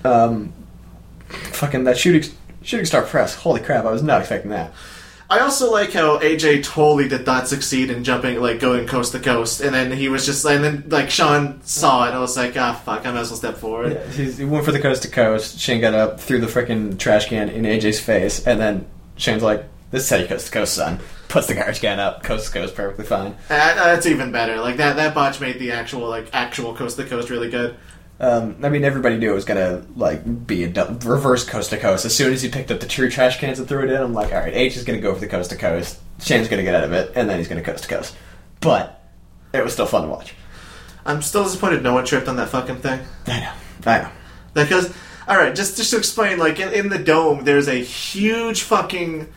Um, 0.05 0.53
fucking 1.27 1.83
that 1.83 1.97
shooting 1.97 2.31
shooting 2.61 2.85
star 2.85 3.01
press. 3.01 3.35
Holy 3.35 3.59
crap! 3.59 3.83
I 3.83 3.91
was 3.91 4.03
not 4.03 4.21
expecting 4.21 4.51
that. 4.51 4.71
I 5.29 5.39
also 5.39 5.71
like 5.71 5.91
how 5.91 6.19
AJ 6.19 6.63
totally 6.63 7.09
did 7.09 7.25
not 7.25 7.47
succeed 7.47 7.89
in 7.89 8.03
jumping, 8.03 8.39
like 8.39 8.59
going 8.59 8.87
coast 8.87 9.11
to 9.11 9.19
coast, 9.19 9.59
and 9.59 9.75
then 9.75 9.91
he 9.91 10.07
was 10.07 10.25
just, 10.25 10.45
and 10.45 10.63
then 10.63 10.85
like 10.87 11.09
Sean 11.09 11.61
saw 11.63 12.05
it, 12.05 12.09
and 12.09 12.17
I 12.17 12.19
was 12.19 12.37
like, 12.37 12.55
ah, 12.55 12.73
fuck, 12.73 13.05
I 13.05 13.11
might 13.11 13.19
as 13.19 13.29
well 13.31 13.37
step 13.37 13.57
forward. 13.57 13.93
Yeah, 13.93 14.07
he's, 14.11 14.37
he 14.37 14.45
went 14.45 14.63
for 14.63 14.71
the 14.71 14.79
coast 14.79 15.01
to 15.01 15.09
coast. 15.09 15.59
Shane 15.59 15.81
got 15.81 15.93
up, 15.93 16.19
threw 16.19 16.39
the 16.39 16.47
freaking 16.47 16.97
trash 16.97 17.27
can 17.27 17.49
in 17.49 17.63
AJ's 17.63 17.99
face, 17.99 18.45
and 18.47 18.59
then 18.59 18.85
Shane's 19.17 19.43
like, 19.43 19.65
"This 19.91 20.03
is 20.03 20.09
how 20.09 20.15
you 20.15 20.27
coast 20.27 20.47
to 20.47 20.51
coast, 20.51 20.73
son." 20.75 20.99
Puts 21.27 21.47
the 21.47 21.55
garbage 21.55 21.81
can 21.81 21.99
up, 21.99 22.23
coast 22.23 22.47
to 22.47 22.53
coast, 22.53 22.73
perfectly 22.73 23.03
fine. 23.03 23.35
Uh, 23.49 23.75
that's 23.75 24.05
even 24.05 24.31
better. 24.31 24.61
Like 24.61 24.77
that, 24.77 24.95
that 24.95 25.13
botch 25.13 25.41
made 25.41 25.59
the 25.59 25.73
actual, 25.73 26.07
like 26.07 26.29
actual 26.31 26.73
coast 26.73 26.95
to 26.95 27.03
coast 27.03 27.29
really 27.29 27.49
good. 27.49 27.75
Um, 28.19 28.55
I 28.63 28.69
mean, 28.69 28.83
everybody 28.83 29.17
knew 29.17 29.31
it 29.31 29.35
was 29.35 29.45
gonna 29.45 29.83
like 29.95 30.47
be 30.47 30.63
a 30.63 30.69
reverse 31.03 31.43
coast 31.43 31.69
to 31.69 31.77
coast. 31.77 32.05
As 32.05 32.15
soon 32.15 32.33
as 32.33 32.41
he 32.41 32.49
picked 32.49 32.71
up 32.71 32.79
the 32.79 32.87
two 32.87 33.09
trash 33.09 33.39
cans 33.39 33.59
and 33.59 33.67
threw 33.67 33.83
it 33.83 33.91
in, 33.91 34.01
I'm 34.01 34.13
like, 34.13 34.33
all 34.33 34.39
right, 34.39 34.53
H 34.53 34.75
is 34.75 34.83
gonna 34.83 34.99
go 34.99 35.13
for 35.13 35.19
the 35.19 35.27
coast 35.27 35.51
to 35.51 35.55
coast. 35.55 35.99
Shane's 36.21 36.47
gonna 36.47 36.63
get 36.63 36.73
out 36.73 36.83
of 36.83 36.93
it, 36.93 37.11
and 37.15 37.29
then 37.29 37.37
he's 37.37 37.47
gonna 37.47 37.61
coast 37.61 37.83
to 37.83 37.89
coast. 37.89 38.15
But 38.59 39.03
it 39.53 39.63
was 39.63 39.73
still 39.73 39.85
fun 39.85 40.03
to 40.03 40.07
watch. 40.07 40.33
I'm 41.05 41.21
still 41.21 41.43
disappointed 41.43 41.83
no 41.83 41.93
one 41.93 42.05
tripped 42.05 42.27
on 42.27 42.35
that 42.37 42.49
fucking 42.49 42.77
thing. 42.77 42.99
I 43.27 43.39
know, 43.39 43.51
I 43.85 44.01
know. 44.01 44.09
Because, 44.53 44.93
all 45.27 45.37
right, 45.37 45.55
just 45.55 45.77
just 45.77 45.91
to 45.91 45.97
explain, 45.97 46.39
like 46.39 46.59
in, 46.59 46.73
in 46.73 46.89
the 46.89 46.97
dome, 46.97 47.43
there's 47.43 47.67
a 47.67 47.75
huge 47.75 48.63
fucking 48.63 49.31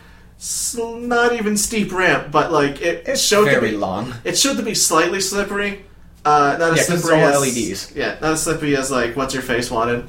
not 0.73 1.33
even 1.33 1.55
steep 1.55 1.93
ramp, 1.93 2.31
but 2.31 2.51
like 2.51 2.81
it 2.81 3.07
It's 3.07 3.21
showed 3.21 3.45
to 3.49 3.61
be, 3.61 3.71
long. 3.71 4.13
It 4.23 4.37
showed 4.37 4.57
to 4.57 4.63
be 4.63 4.73
slightly 4.73 5.21
slippery. 5.21 5.85
Uh, 6.23 6.55
not 6.59 6.61
as 6.61 6.61
Yeah, 6.61 6.67
'cause 6.67 6.89
it's 6.89 7.01
slippery 7.03 7.23
all 7.23 7.29
as 7.29 7.41
LEDs. 7.57 7.91
Yeah, 7.95 8.15
not 8.21 8.33
as 8.33 8.43
slippery 8.43 8.75
as 8.77 8.91
like 8.91 9.15
what's 9.15 9.33
your 9.33 9.43
face 9.43 9.71
wanted. 9.71 10.03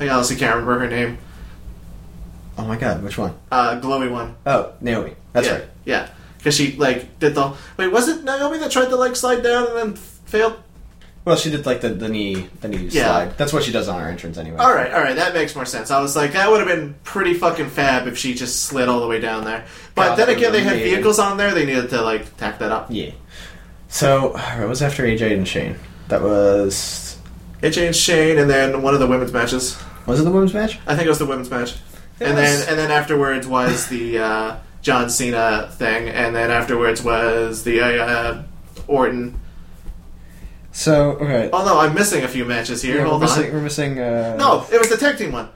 I 0.00 0.08
honestly 0.08 0.36
can't 0.36 0.56
remember 0.56 0.80
her 0.80 0.88
name. 0.88 1.18
Oh 2.58 2.64
my 2.64 2.76
god, 2.76 3.02
which 3.02 3.18
one? 3.18 3.34
Uh, 3.52 3.78
glowy 3.80 4.10
one. 4.10 4.34
Oh, 4.46 4.72
Naomi. 4.80 5.14
That's 5.32 5.46
yeah, 5.46 5.52
right. 5.54 5.64
Yeah, 5.84 6.08
because 6.38 6.56
she 6.56 6.72
like 6.76 7.18
did 7.18 7.34
the 7.34 7.52
wait. 7.76 7.88
Was 7.92 8.08
it 8.08 8.24
Naomi 8.24 8.58
that 8.58 8.70
tried 8.70 8.88
to 8.88 8.96
like 8.96 9.14
slide 9.14 9.42
down 9.42 9.66
and 9.68 9.76
then 9.76 9.94
failed? 9.94 10.54
Well, 11.24 11.36
she 11.36 11.50
did 11.50 11.66
like 11.66 11.80
the, 11.80 11.88
the 11.88 12.08
knee 12.08 12.48
the 12.60 12.68
knee 12.68 12.86
Yeah. 12.90 13.04
slide. 13.06 13.36
That's 13.38 13.52
what 13.52 13.64
she 13.64 13.72
does 13.72 13.88
on 13.88 14.00
her 14.00 14.08
entrance 14.08 14.38
anyway. 14.38 14.58
All 14.58 14.72
right, 14.72 14.92
all 14.92 15.00
right, 15.00 15.16
that 15.16 15.34
makes 15.34 15.54
more 15.56 15.64
sense. 15.64 15.90
I 15.90 16.00
was 16.00 16.14
like, 16.14 16.32
that 16.34 16.48
would 16.50 16.60
have 16.60 16.68
been 16.68 16.94
pretty 17.02 17.34
fucking 17.34 17.68
fab 17.70 18.06
if 18.06 18.16
she 18.16 18.32
just 18.32 18.62
slid 18.62 18.88
all 18.88 19.00
the 19.00 19.08
way 19.08 19.18
down 19.20 19.44
there. 19.44 19.64
But 19.96 20.10
God, 20.10 20.18
then 20.18 20.28
again, 20.30 20.52
they 20.52 20.62
had 20.62 20.74
amazing. 20.74 20.92
vehicles 20.94 21.18
on 21.18 21.36
there. 21.36 21.52
They 21.52 21.66
needed 21.66 21.90
to 21.90 22.00
like 22.02 22.36
tack 22.36 22.60
that 22.60 22.70
up. 22.70 22.86
Yeah. 22.90 23.10
So, 23.88 24.28
alright, 24.30 24.58
what 24.60 24.68
was 24.68 24.82
after 24.82 25.04
AJ 25.04 25.32
and 25.36 25.46
Shane? 25.48 25.76
That 26.08 26.22
was 26.22 27.18
AJ 27.62 27.86
and 27.86 27.96
Shane, 27.96 28.38
and 28.38 28.48
then 28.50 28.82
one 28.82 28.94
of 28.94 29.00
the 29.00 29.06
women's 29.06 29.32
matches. 29.32 29.80
was 30.06 30.20
it 30.20 30.24
the 30.24 30.30
women's 30.30 30.54
match? 30.54 30.78
I 30.86 30.94
think 30.94 31.06
it 31.06 31.10
was 31.10 31.18
the 31.18 31.26
women's 31.26 31.50
match. 31.50 31.74
It 32.20 32.26
and 32.28 32.34
was- 32.36 32.44
then 32.44 32.68
and 32.70 32.78
then 32.78 32.90
afterwards 32.90 33.46
was 33.46 33.88
the 33.88 34.18
uh, 34.18 34.56
John 34.82 35.10
Cena 35.10 35.68
thing, 35.72 36.08
and 36.08 36.34
then 36.34 36.50
afterwards 36.50 37.02
was 37.02 37.62
the 37.64 37.80
uh, 37.80 38.42
Orton. 38.86 39.38
So, 40.72 41.12
okay. 41.12 41.48
Oh 41.52 41.64
no, 41.64 41.78
I'm 41.78 41.94
missing 41.94 42.22
a 42.24 42.28
few 42.28 42.44
matches 42.44 42.82
here. 42.82 42.96
Yeah, 42.96 43.02
we're 43.04 43.08
Hold 43.08 43.22
missing, 43.22 43.46
on. 43.46 43.52
we're 43.52 43.60
missing. 43.62 43.98
Uh, 43.98 44.36
No, 44.38 44.66
it 44.70 44.78
was 44.78 44.88
the 44.90 44.96
tag 44.98 45.16
team 45.16 45.32
one. 45.32 45.48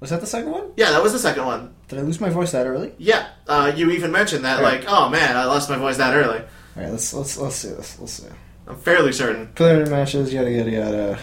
was 0.00 0.10
that 0.10 0.20
the 0.20 0.26
second 0.26 0.50
one? 0.50 0.70
Yeah, 0.76 0.90
that 0.92 1.02
was 1.02 1.12
the 1.12 1.18
second 1.18 1.44
one. 1.44 1.74
Did 1.88 1.98
I 1.98 2.02
lose 2.02 2.20
my 2.20 2.30
voice 2.30 2.52
that 2.52 2.66
early? 2.66 2.92
Yeah, 2.98 3.28
uh, 3.46 3.72
you 3.74 3.90
even 3.90 4.10
mentioned 4.12 4.44
that, 4.44 4.58
Yeah. 4.60 4.64
like, 4.68 4.84
oh 4.88 5.08
man, 5.10 5.36
I 5.36 5.44
lost 5.44 5.68
my 5.70 5.76
voice 5.76 5.98
that 5.98 6.14
early. 6.14 6.42
All 6.78 6.84
right, 6.84 6.92
let's 6.92 7.12
let's 7.12 7.36
let's 7.36 7.56
see 7.56 7.70
this. 7.70 7.98
Let's 7.98 8.12
see. 8.12 8.28
I'm 8.68 8.76
fairly 8.76 9.10
certain. 9.10 9.48
Preliminary 9.48 9.90
matches, 9.90 10.32
yada 10.32 10.48
yada 10.48 10.70
yada. 10.70 11.18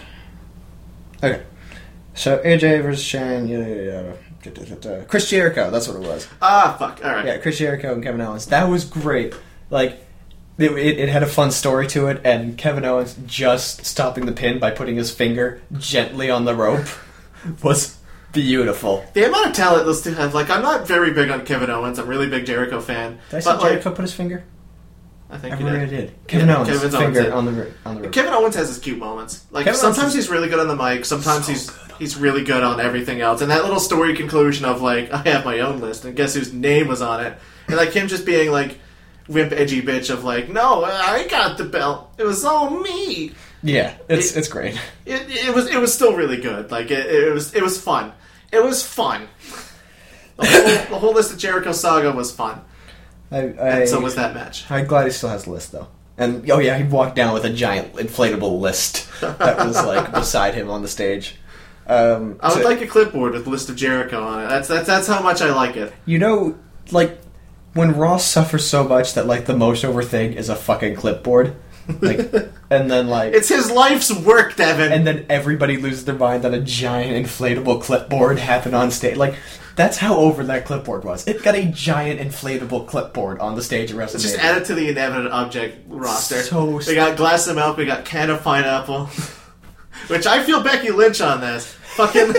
Okay. 1.23 1.43
So 2.13 2.39
AJ 2.39 2.83
versus 2.83 3.01
Shane, 3.01 3.47
yada 3.47 3.65
yada 3.69 3.83
yada. 3.83 4.17
Da, 4.43 4.51
da, 4.51 4.75
da, 4.75 4.75
da. 4.75 5.05
Chris 5.05 5.29
Jericho, 5.29 5.71
that's 5.71 5.87
what 5.87 5.95
it 5.95 6.05
was. 6.05 6.27
Ah, 6.41 6.75
fuck. 6.77 6.99
All 7.05 7.11
right. 7.11 7.25
Yeah, 7.25 7.37
Chris 7.37 7.57
Jericho 7.57 7.93
and 7.93 8.03
Kevin 8.03 8.19
Owens. 8.19 8.47
That 8.47 8.65
was 8.65 8.83
great. 8.83 9.33
Like, 9.69 10.05
it, 10.57 10.71
it, 10.71 10.99
it 10.99 11.09
had 11.09 11.23
a 11.23 11.27
fun 11.27 11.51
story 11.51 11.87
to 11.87 12.07
it, 12.07 12.21
and 12.25 12.57
Kevin 12.57 12.83
Owens 12.83 13.17
just 13.25 13.85
stopping 13.85 14.25
the 14.25 14.33
pin 14.33 14.59
by 14.59 14.71
putting 14.71 14.97
his 14.97 15.09
finger 15.09 15.61
gently 15.77 16.29
on 16.29 16.43
the 16.43 16.53
rope 16.53 16.85
was 17.63 17.97
beautiful. 18.33 19.05
The 19.13 19.25
amount 19.25 19.47
of 19.47 19.53
talent 19.53 19.85
those 19.85 20.03
two 20.03 20.13
have, 20.13 20.33
like, 20.33 20.49
I'm 20.49 20.61
not 20.61 20.85
very 20.85 21.11
big 21.11 21.29
on 21.29 21.45
Kevin 21.45 21.69
Owens. 21.69 21.97
I'm 21.97 22.07
really 22.07 22.29
big 22.29 22.45
Jericho 22.45 22.81
fan. 22.81 23.19
Did 23.29 23.37
I 23.37 23.39
say 23.39 23.51
but 23.51 23.61
like, 23.61 23.69
Jericho 23.71 23.91
put 23.91 24.01
his 24.03 24.13
finger? 24.13 24.43
I 25.29 25.37
think 25.37 25.55
I 25.55 25.57
really 25.63 25.79
did. 25.87 25.89
did. 25.89 26.27
Kevin 26.27 26.47
Yeah, 26.49 26.57
Owens, 26.57 26.69
Kevin's 26.69 26.95
finger 26.95 27.33
on 27.33 27.45
the 27.45 27.71
on 27.85 27.95
the 27.95 28.01
rope. 28.03 28.11
Kevin 28.13 28.33
Owens 28.33 28.55
has 28.55 28.67
his 28.67 28.77
cute 28.77 28.97
moments. 28.99 29.45
Like 29.51 29.65
Kevin 29.65 29.79
sometimes 29.79 30.13
he's 30.13 30.29
really 30.29 30.49
good 30.49 30.59
on 30.59 30.67
the 30.67 30.75
mic, 30.75 31.03
sometimes 31.05 31.45
So 31.47 31.51
he's 31.51 31.71
he's 31.97 32.17
really 32.17 32.43
good 32.43 32.63
on 32.63 32.79
everything 32.79 33.21
else. 33.21 33.41
And 33.41 33.49
that 33.51 33.63
little 33.63 33.79
story 33.79 34.15
conclusion 34.15 34.65
of 34.65 34.81
like 34.81 35.11
I 35.11 35.17
have 35.29 35.43
my 35.45 35.59
own 35.59 35.79
list 35.81 36.05
and 36.05 36.15
guess 36.15 36.35
whose 36.35 36.53
name 36.53 36.87
was 36.87 37.01
on 37.01 37.25
it, 37.25 37.37
and 37.67 37.75
like 37.75 37.91
him 37.91 38.07
just 38.07 38.25
being 38.25 38.51
like 38.51 38.79
wimp 39.27 39.51
edgy 39.51 39.81
bitch 39.81 40.11
of 40.11 40.23
like 40.23 40.49
no 40.49 40.83
I 40.85 41.25
got 41.27 41.57
the 41.57 41.63
belt 41.65 42.13
it 42.19 42.23
was 42.23 42.45
all 42.45 42.69
me. 42.69 43.31
Yeah, 43.63 43.95
it's 44.07 44.31
It- 44.31 44.37
it's 44.37 44.47
great. 44.47 44.79
It, 45.07 45.23
it 45.47 45.55
was 45.55 45.67
it 45.67 45.79
was 45.79 45.91
still 45.91 46.15
really 46.15 46.37
good. 46.37 46.69
Like 46.69 46.91
it, 46.91 47.07
it 47.07 47.33
was 47.33 47.53
it 47.55 47.63
was 47.63 47.81
fun. 47.81 48.13
It 48.51 48.63
was 48.63 48.85
fun. 48.85 49.27
The 50.37 50.45
whole, 50.45 50.61
the 50.95 50.99
whole 50.99 51.13
list 51.13 51.31
of 51.33 51.39
Jericho 51.39 51.71
saga 51.71 52.11
was 52.11 52.31
fun, 52.31 52.61
I, 53.31 53.37
I, 53.37 53.39
and 53.41 53.89
so 53.89 53.99
was 53.99 54.15
that 54.15 54.33
match. 54.33 54.69
I'm 54.69 54.85
glad 54.85 55.05
he 55.05 55.11
still 55.11 55.29
has 55.29 55.45
the 55.45 55.51
list 55.51 55.71
though. 55.71 55.87
And 56.17 56.49
oh 56.49 56.59
yeah, 56.59 56.77
he 56.77 56.83
walked 56.83 57.15
down 57.15 57.33
with 57.33 57.43
a 57.45 57.49
giant 57.49 57.93
inflatable 57.95 58.59
list 58.59 59.09
that 59.21 59.57
was 59.65 59.75
like 59.75 60.11
beside 60.13 60.53
him 60.53 60.69
on 60.69 60.81
the 60.81 60.87
stage. 60.87 61.35
Um, 61.87 62.39
I 62.39 62.49
would 62.49 62.63
so- 62.63 62.69
like 62.69 62.81
a 62.81 62.87
clipboard 62.87 63.33
with 63.33 63.45
a 63.45 63.49
list 63.49 63.69
of 63.69 63.75
Jericho 63.75 64.23
on 64.23 64.43
it. 64.43 64.47
That's 64.49 64.67
that's 64.67 64.87
that's 64.87 65.07
how 65.07 65.21
much 65.21 65.41
I 65.41 65.53
like 65.53 65.75
it. 65.75 65.93
You 66.05 66.19
know, 66.19 66.57
like 66.91 67.19
when 67.73 67.95
Ross 67.95 68.25
suffers 68.25 68.65
so 68.65 68.83
much 68.85 69.13
that 69.13 69.27
like 69.27 69.45
the 69.45 69.57
most 69.57 69.83
over 69.83 70.01
thing 70.01 70.33
is 70.33 70.49
a 70.49 70.55
fucking 70.55 70.95
clipboard, 70.95 71.55
like, 72.01 72.19
and 72.69 72.89
then 72.89 73.07
like, 73.07 73.33
It's 73.33 73.49
his 73.49 73.71
life's 73.71 74.11
work, 74.13 74.55
Devin. 74.55 74.91
and 74.91 75.05
then 75.05 75.25
everybody 75.29 75.77
loses 75.77 76.05
their 76.05 76.15
mind 76.15 76.43
that 76.43 76.53
a 76.53 76.59
giant 76.61 77.25
inflatable 77.25 77.81
clipboard 77.81 78.39
happened 78.39 78.75
on 78.75 78.91
stage. 78.91 79.17
Like, 79.17 79.35
that's 79.75 79.97
how 79.97 80.15
over 80.15 80.43
that 80.45 80.65
clipboard 80.65 81.03
was. 81.03 81.27
It 81.27 81.43
got 81.43 81.55
a 81.55 81.65
giant 81.65 82.21
inflatable 82.21 82.87
clipboard 82.87 83.39
on 83.39 83.55
the 83.55 83.61
stage 83.61 83.91
at 83.91 83.97
WrestleMania. 83.97 84.21
Just 84.21 84.39
add 84.39 84.57
it 84.61 84.65
to 84.65 84.73
the 84.75 84.89
inanimate 84.89 85.31
object 85.31 85.79
roster. 85.87 86.41
So 86.43 86.77
we 86.77 86.95
got 86.95 87.17
glass 87.17 87.45
of 87.47 87.55
milk. 87.57 87.75
We 87.77 87.85
got 87.85 88.05
can 88.05 88.29
of 88.29 88.41
pineapple. 88.41 89.07
Which 90.07 90.25
I 90.25 90.43
feel 90.43 90.61
Becky 90.63 90.91
Lynch 90.91 91.19
on 91.19 91.41
this. 91.41 91.73
Fucking. 91.95 92.33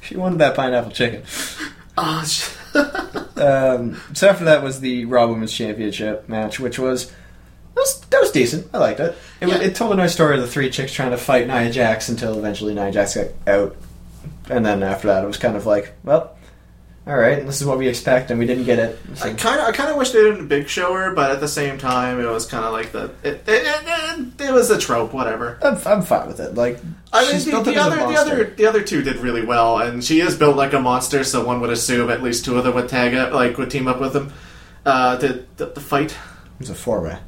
she 0.00 0.16
wanted 0.16 0.38
that 0.40 0.54
pineapple 0.54 0.90
chicken. 0.90 1.22
oh, 1.98 2.24
sh- 2.26 2.48
Um, 2.74 4.00
so 4.14 4.28
after 4.28 4.44
that 4.46 4.62
was 4.62 4.80
the 4.80 5.04
Raw 5.04 5.26
Women's 5.28 5.52
Championship 5.52 6.28
match, 6.28 6.58
which 6.58 6.78
was 6.78 7.06
that 7.06 7.14
was, 7.76 8.00
that 8.10 8.20
was 8.20 8.30
decent. 8.32 8.66
I 8.74 8.78
liked 8.78 8.98
it. 9.00 9.16
It, 9.40 9.48
Yeah. 9.48 9.58
it 9.60 9.76
told 9.76 9.92
a 9.92 9.96
nice 9.96 10.12
story 10.12 10.34
of 10.36 10.42
the 10.42 10.48
three 10.48 10.70
chicks 10.70 10.92
trying 10.92 11.12
to 11.12 11.16
fight 11.16 11.46
Nia 11.46 11.70
Jax 11.70 12.08
until 12.08 12.36
eventually 12.38 12.74
Nia 12.74 12.90
Jax 12.90 13.14
got 13.14 13.26
out, 13.46 13.76
and 14.50 14.66
then 14.66 14.82
after 14.82 15.06
that 15.08 15.22
it 15.22 15.26
was 15.28 15.36
kind 15.36 15.56
of 15.56 15.66
like, 15.66 15.92
well, 16.02 16.36
all 17.08 17.16
right, 17.16 17.46
this 17.46 17.58
is 17.58 17.66
what 17.66 17.78
we 17.78 17.88
expect, 17.88 18.30
and 18.30 18.38
we 18.38 18.46
didn't 18.46 18.64
get 18.64 18.78
it. 18.78 18.98
So- 19.14 19.30
I 19.30 19.32
kind 19.32 19.58
of, 19.60 19.66
I 19.66 19.72
kind 19.72 19.90
of 19.90 19.96
wish 19.96 20.10
they 20.10 20.22
didn't 20.22 20.46
big 20.46 20.68
show 20.68 20.92
her, 20.92 21.14
but 21.14 21.30
at 21.30 21.40
the 21.40 21.48
same 21.48 21.78
time, 21.78 22.20
it 22.20 22.28
was 22.28 22.44
kind 22.44 22.66
of 22.66 22.72
like 22.72 22.92
the, 22.92 23.04
it, 23.22 23.42
it, 23.48 23.64
it, 23.86 24.40
it, 24.42 24.52
was 24.52 24.70
a 24.70 24.78
trope, 24.78 25.14
whatever. 25.14 25.58
I'm, 25.62 25.78
I'm 25.86 26.02
fine 26.02 26.26
with 26.28 26.38
it. 26.38 26.54
Like, 26.54 26.78
I 27.10 27.24
mean, 27.32 27.42
the, 27.46 27.50
the 27.50 27.56
up 27.56 27.66
as 27.66 27.76
a 27.76 27.80
other, 27.80 27.96
the 27.96 28.16
other, 28.20 28.44
the 28.44 28.66
other 28.66 28.82
two 28.82 29.00
did 29.00 29.16
really 29.16 29.42
well, 29.42 29.78
and 29.78 30.04
she 30.04 30.20
is 30.20 30.36
built 30.36 30.56
like 30.56 30.74
a 30.74 30.80
monster, 30.80 31.24
so 31.24 31.42
one 31.42 31.62
would 31.62 31.70
assume 31.70 32.10
at 32.10 32.22
least 32.22 32.44
two 32.44 32.58
of 32.58 32.64
them 32.64 32.74
would 32.74 32.90
tag 32.90 33.14
up, 33.14 33.32
like 33.32 33.56
would 33.56 33.70
team 33.70 33.88
up 33.88 34.00
with 34.00 34.12
them, 34.12 34.30
uh, 34.84 35.16
to, 35.16 35.46
to, 35.56 35.72
to 35.72 35.80
fight. 35.80 36.10
It 36.12 36.60
was 36.60 36.70
a 36.70 36.74
four 36.74 37.00
way. 37.00 37.18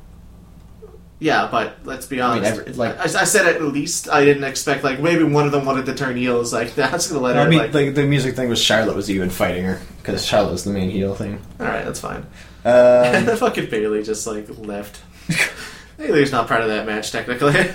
Yeah, 1.22 1.48
but 1.50 1.76
let's 1.84 2.06
be 2.06 2.20
I 2.22 2.34
mean, 2.34 2.44
honest. 2.44 2.60
every- 2.60 2.72
like- 2.72 2.98
I, 2.98 3.02
I 3.02 3.24
said 3.24 3.46
at 3.46 3.60
least 3.62 4.08
I 4.08 4.24
didn't 4.24 4.44
expect 4.44 4.82
like 4.82 5.00
maybe 5.00 5.22
one 5.22 5.44
of 5.44 5.52
them 5.52 5.66
wanted 5.66 5.84
to 5.86 5.94
turn 5.94 6.16
heel. 6.16 6.32
heels. 6.36 6.52
Like 6.52 6.74
that's 6.76 7.08
gonna 7.08 7.20
let 7.20 7.36
her. 7.36 7.42
I 7.42 7.48
mean, 7.48 7.58
like, 7.58 7.74
like, 7.74 7.94
the 7.94 8.04
music 8.06 8.36
thing 8.36 8.48
was 8.48 8.60
Charlotte 8.60 8.96
was 8.96 9.10
even 9.10 9.28
fighting 9.30 9.64
her 9.64 9.80
because 9.98 10.24
Charlotte 10.24 10.52
was 10.52 10.64
the 10.64 10.70
main 10.72 10.90
heel 10.90 11.14
thing. 11.14 11.40
all 11.60 11.66
right, 11.66 11.84
that's 11.84 12.00
fine. 12.00 12.26
and 12.64 13.16
Um, 13.18 13.26
then 13.26 13.36
fucking 13.38 13.68
Bayley 13.70 14.02
just 14.02 14.26
like 14.26 14.46
left. 14.58 15.00
Bayley's 15.98 16.32
not 16.32 16.48
part 16.48 16.62
of 16.62 16.68
that 16.68 16.86
match 16.86 17.12
technically. 17.12 17.70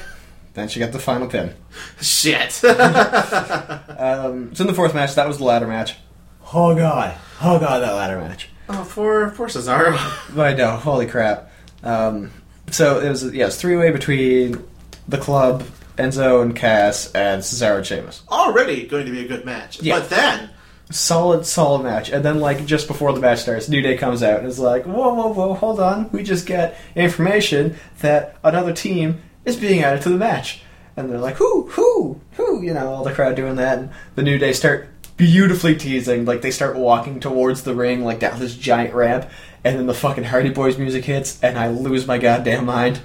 then 0.55 0.67
she 0.67 0.79
got 0.79 0.91
the 0.91 0.97
final 0.99 1.27
pin. 1.27 1.53
Shit. 2.01 2.63
Um, 2.65 4.55
so 4.55 4.63
in 4.63 4.67
the 4.67 4.73
fourth 4.73 4.93
match, 4.95 5.15
that 5.15 5.27
was 5.27 5.37
the 5.37 5.43
ladder 5.43 5.67
match. 5.67 5.95
Oh 6.53 6.75
god, 6.75 7.15
oh 7.41 7.59
god, 7.59 7.79
that 7.79 7.93
ladder 7.93 8.19
match. 8.19 8.49
oh, 8.69 8.87
poor 8.89 9.29
poor 9.31 9.47
Cesaro. 9.47 9.95
I 10.37 10.53
know, 10.53 10.75
holy 10.77 11.05
crap. 11.07 11.51
Um, 11.83 12.31
so 12.71 12.99
it 12.99 13.09
was 13.09 13.33
yeah, 13.33 13.47
it's 13.47 13.55
three 13.57 13.75
way 13.75 13.91
between 13.91 14.63
the 15.07 15.17
club, 15.17 15.63
Enzo 15.97 16.41
and 16.41 16.55
Cass, 16.55 17.11
and 17.13 17.41
Cesaro 17.41 17.77
and 17.77 17.85
Sheamus. 17.85 18.23
Already 18.29 18.87
going 18.87 19.05
to 19.05 19.11
be 19.11 19.23
a 19.23 19.27
good 19.27 19.45
match, 19.45 19.81
Yeah. 19.81 19.99
but 19.99 20.09
then 20.09 20.49
Solid, 20.91 21.47
solid 21.47 21.81
match. 21.81 22.09
And 22.11 22.23
then 22.23 22.39
like 22.39 22.63
just 22.67 22.87
before 22.87 23.11
the 23.11 23.19
match 23.19 23.39
starts, 23.39 23.67
New 23.67 23.81
Day 23.81 23.97
comes 23.97 24.21
out 24.21 24.37
and 24.41 24.47
is 24.47 24.59
like, 24.59 24.85
whoa, 24.85 25.15
whoa, 25.15 25.33
whoa, 25.33 25.55
hold 25.55 25.79
on, 25.79 26.11
we 26.11 26.21
just 26.21 26.45
get 26.45 26.77
information 26.95 27.75
that 28.01 28.37
another 28.43 28.71
team 28.71 29.19
is 29.45 29.55
being 29.55 29.81
added 29.83 30.03
to 30.03 30.09
the 30.09 30.17
match. 30.17 30.61
And 30.95 31.09
they're 31.09 31.17
like, 31.17 31.37
who, 31.37 31.63
who, 31.71 32.21
who? 32.33 32.61
You 32.61 32.75
know, 32.75 32.93
all 32.93 33.03
the 33.03 33.13
crowd 33.13 33.35
doing 33.35 33.55
that, 33.55 33.79
and 33.79 33.89
the 34.13 34.21
New 34.21 34.37
Day 34.37 34.53
start 34.53 34.87
beautifully 35.17 35.75
teasing. 35.75 36.23
Like 36.25 36.43
they 36.43 36.51
start 36.51 36.75
walking 36.75 37.19
towards 37.19 37.63
the 37.63 37.73
ring, 37.73 38.03
like 38.03 38.19
down 38.19 38.39
this 38.39 38.55
giant 38.55 38.93
ramp, 38.93 39.27
and 39.65 39.79
then 39.79 39.87
the 39.87 39.93
fucking 39.93 40.23
Hardy 40.23 40.51
Boyz 40.51 40.77
music 40.77 41.03
hits, 41.03 41.43
and 41.43 41.57
I 41.57 41.69
lose 41.69 42.05
my 42.07 42.19
goddamn 42.19 42.65
mind. 42.65 43.01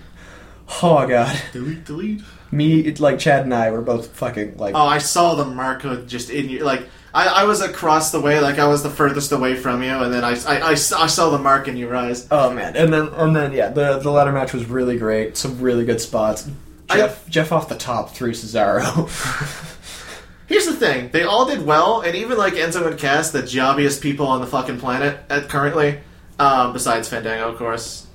Oh 0.82 1.06
god, 1.08 1.36
delete, 1.52 1.84
delete. 1.84 2.22
me 2.52 2.92
like 2.94 3.18
Chad 3.18 3.44
and 3.44 3.52
I 3.52 3.70
were 3.70 3.80
both 3.80 4.14
fucking 4.14 4.58
like. 4.58 4.74
Oh, 4.76 4.86
I 4.86 4.98
saw 4.98 5.34
the 5.34 5.46
Marco 5.46 6.04
just 6.04 6.30
in 6.30 6.48
you. 6.48 6.60
Like 6.60 6.86
I, 7.12 7.26
I 7.26 7.44
was 7.44 7.60
across 7.60 8.12
the 8.12 8.20
way, 8.20 8.38
like 8.40 8.58
I 8.58 8.68
was 8.68 8.82
the 8.82 8.90
furthest 8.90 9.32
away 9.32 9.56
from 9.56 9.82
you, 9.82 9.90
and 9.90 10.12
then 10.12 10.22
I, 10.22 10.32
I, 10.44 10.68
I, 10.70 10.74
saw- 10.74 11.02
I 11.02 11.06
saw 11.06 11.30
the 11.30 11.38
mark 11.38 11.66
in 11.66 11.76
your 11.76 11.96
eyes. 11.96 12.28
Oh 12.30 12.52
man, 12.52 12.76
and 12.76 12.92
then 12.92 13.08
and 13.08 13.34
then 13.34 13.52
yeah, 13.52 13.70
the 13.70 13.98
the 13.98 14.10
ladder 14.10 14.30
match 14.30 14.52
was 14.52 14.66
really 14.66 14.98
great. 14.98 15.36
Some 15.36 15.60
really 15.60 15.84
good 15.84 16.00
spots. 16.00 16.48
Jeff 16.90 17.28
Jeff 17.28 17.52
off 17.52 17.68
the 17.68 17.76
top 17.76 18.10
through 18.10 18.32
Cesaro. 18.32 18.84
Here's 20.46 20.66
the 20.66 20.74
thing: 20.74 21.10
they 21.10 21.22
all 21.22 21.46
did 21.46 21.64
well, 21.64 22.02
and 22.02 22.14
even 22.14 22.36
like 22.36 22.54
Enzo 22.54 22.86
and 22.86 22.98
Cass, 22.98 23.30
the 23.30 23.42
jobbiest 23.42 24.02
people 24.02 24.26
on 24.26 24.40
the 24.40 24.46
fucking 24.46 24.78
planet 24.78 25.18
at 25.30 25.48
currently, 25.48 25.98
um, 26.40 26.72
besides 26.72 27.08
Fandango, 27.08 27.50
of 27.52 27.58
course. 27.58 28.06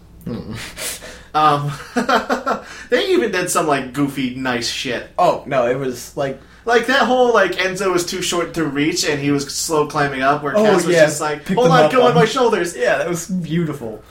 Um, 1.33 1.71
they 2.89 3.07
even 3.11 3.31
did 3.31 3.49
some 3.49 3.67
like 3.67 3.93
goofy, 3.93 4.35
nice 4.35 4.69
shit. 4.69 5.09
Oh 5.17 5.43
no, 5.45 5.67
it 5.67 5.77
was 5.77 6.15
like 6.15 6.39
Like 6.65 6.87
that 6.87 7.03
whole 7.05 7.33
like 7.33 7.51
Enzo 7.53 7.91
was 7.91 8.05
too 8.05 8.21
short 8.21 8.53
to 8.55 8.65
reach 8.65 9.07
and 9.07 9.19
he 9.19 9.31
was 9.31 9.53
slow 9.53 9.85
climbing 9.87 10.21
up, 10.21 10.41
where 10.43 10.55
Oh, 10.55 10.63
Cass 10.63 10.85
was 10.85 10.95
yeah. 10.95 11.05
just 11.05 11.19
like, 11.21 11.45
Pick 11.45 11.57
"Hold 11.57 11.69
on, 11.71 11.91
go 11.91 12.01
on 12.03 12.09
on- 12.09 12.15
my 12.15 12.25
shoulders." 12.25 12.75
yeah, 12.75 12.97
that 12.97 13.07
was 13.09 13.27
beautiful. 13.27 14.01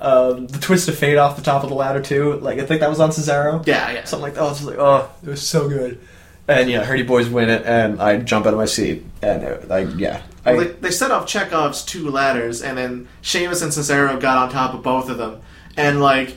Um, 0.00 0.48
the 0.48 0.58
twist 0.58 0.88
of 0.88 0.98
fate 0.98 1.16
off 1.16 1.36
the 1.36 1.42
top 1.42 1.62
of 1.62 1.68
the 1.68 1.76
ladder 1.76 2.00
too. 2.02 2.34
Like 2.40 2.58
I 2.58 2.66
think 2.66 2.80
that 2.80 2.90
was 2.90 2.98
on 2.98 3.10
Cesaro. 3.10 3.64
Yeah, 3.66 3.92
yeah. 3.92 4.04
something 4.04 4.22
like 4.24 4.34
that. 4.34 4.42
I 4.42 4.48
was 4.48 4.64
like, 4.64 4.78
oh, 4.78 5.08
it 5.22 5.28
was 5.28 5.46
so 5.46 5.68
good. 5.68 6.00
And 6.48 6.68
yeah, 6.68 6.84
Hardy 6.84 7.06
Boyz 7.06 7.30
win 7.30 7.48
it, 7.48 7.64
and 7.64 8.02
I 8.02 8.18
jump 8.18 8.46
out 8.46 8.52
of 8.52 8.58
my 8.58 8.64
seat, 8.66 9.06
and 9.22 9.44
it, 9.44 9.68
like 9.68 9.86
yeah, 9.96 10.22
I, 10.44 10.54
Well, 10.54 10.64
they, 10.64 10.72
they 10.72 10.90
set 10.90 11.10
off 11.10 11.26
Chekhov's 11.26 11.84
two 11.84 12.10
ladders, 12.10 12.62
and 12.62 12.76
then 12.76 13.08
Sheamus 13.20 13.62
and 13.62 13.70
Cesaro 13.72 14.20
got 14.20 14.38
on 14.38 14.50
top 14.50 14.74
of 14.74 14.82
both 14.82 15.08
of 15.08 15.18
them, 15.18 15.40
and 15.76 16.00
like 16.00 16.36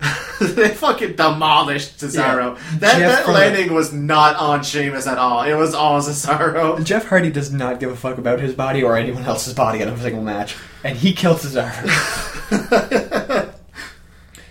they 0.40 0.68
fucking 0.68 1.16
demolished 1.16 1.98
Cesaro. 1.98 2.56
Yeah. 2.56 2.78
That 2.78 2.98
Jeff 2.98 3.26
that 3.26 3.32
landing 3.32 3.74
was 3.74 3.92
not 3.92 4.36
on 4.36 4.62
Sheamus 4.62 5.06
at 5.06 5.18
all. 5.18 5.42
It 5.42 5.54
was 5.54 5.74
all 5.74 6.00
Cesaro. 6.00 6.82
Jeff 6.84 7.06
Hardy 7.06 7.30
does 7.30 7.52
not 7.52 7.80
give 7.80 7.90
a 7.90 7.96
fuck 7.96 8.16
about 8.18 8.40
his 8.40 8.54
body 8.54 8.82
or 8.82 8.96
anyone 8.96 9.24
else's 9.24 9.54
body 9.54 9.80
in 9.80 9.88
a 9.88 9.98
single 9.98 10.22
match, 10.22 10.56
and 10.84 10.96
he 10.96 11.12
killed 11.12 11.38
Cesaro. 11.38 11.86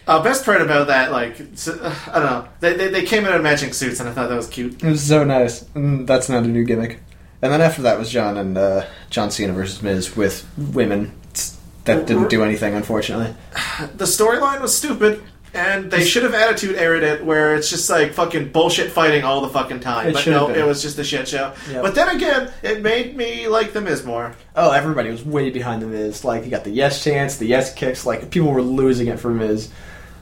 Uh, 0.07 0.23
best 0.23 0.43
part 0.43 0.59
about 0.59 0.87
that, 0.87 1.11
like 1.11 1.39
uh, 1.39 1.95
I 2.07 2.19
don't 2.19 2.25
know, 2.25 2.47
they, 2.61 2.73
they 2.73 2.87
they 2.87 3.03
came 3.03 3.27
in 3.27 3.31
in 3.31 3.43
matching 3.43 3.71
suits, 3.73 3.99
and 3.99 4.09
I 4.09 4.11
thought 4.11 4.27
that 4.29 4.35
was 4.35 4.47
cute. 4.47 4.81
it 4.83 4.89
was 4.89 5.03
so 5.03 5.23
nice. 5.23 5.63
And 5.75 6.07
that's 6.07 6.27
not 6.29 6.43
a 6.45 6.47
new 6.47 6.63
gimmick. 6.63 6.99
And 7.41 7.53
then 7.53 7.61
after 7.61 7.81
that 7.83 7.97
was 7.97 8.09
John 8.09 8.37
and 8.37 8.57
uh, 8.57 8.85
John 9.09 9.31
Cena 9.31 9.53
versus 9.53 9.81
Miz 9.81 10.15
with 10.15 10.47
women. 10.57 11.13
That 11.85 12.05
didn't 12.05 12.29
do 12.29 12.43
anything, 12.43 12.75
unfortunately. 12.75 13.35
The 13.95 14.05
storyline 14.05 14.61
was 14.61 14.77
stupid. 14.77 15.23
And 15.51 15.89
they 15.89 16.05
should 16.05 16.21
have 16.21 16.35
attitude 16.35 16.75
aired 16.75 17.01
it 17.01 17.25
where 17.25 17.55
it's 17.55 17.71
just 17.71 17.89
like 17.89 18.13
fucking 18.13 18.51
bullshit 18.51 18.91
fighting 18.91 19.23
all 19.23 19.41
the 19.41 19.49
fucking 19.49 19.79
time. 19.79 20.09
It 20.09 20.13
but 20.13 20.27
no, 20.27 20.47
been. 20.47 20.59
it 20.59 20.65
was 20.65 20.83
just 20.83 20.99
a 20.99 21.03
shit 21.03 21.27
show. 21.27 21.53
Yep. 21.71 21.81
But 21.81 21.95
then 21.95 22.15
again, 22.15 22.53
it 22.61 22.81
made 22.83 23.17
me 23.17 23.47
like 23.47 23.73
The 23.73 23.81
Miz 23.81 24.05
more. 24.05 24.35
Oh, 24.55 24.71
everybody 24.71 25.09
was 25.09 25.25
way 25.25 25.49
behind 25.49 25.81
the 25.81 25.87
Miz. 25.87 26.23
Like, 26.23 26.45
you 26.45 26.51
got 26.51 26.65
the 26.65 26.69
yes 26.69 27.03
chance, 27.03 27.37
the 27.37 27.47
yes 27.47 27.73
kicks. 27.73 28.05
Like, 28.05 28.29
people 28.29 28.51
were 28.51 28.61
losing 28.61 29.07
it 29.07 29.19
for 29.19 29.31
Miz. 29.31 29.71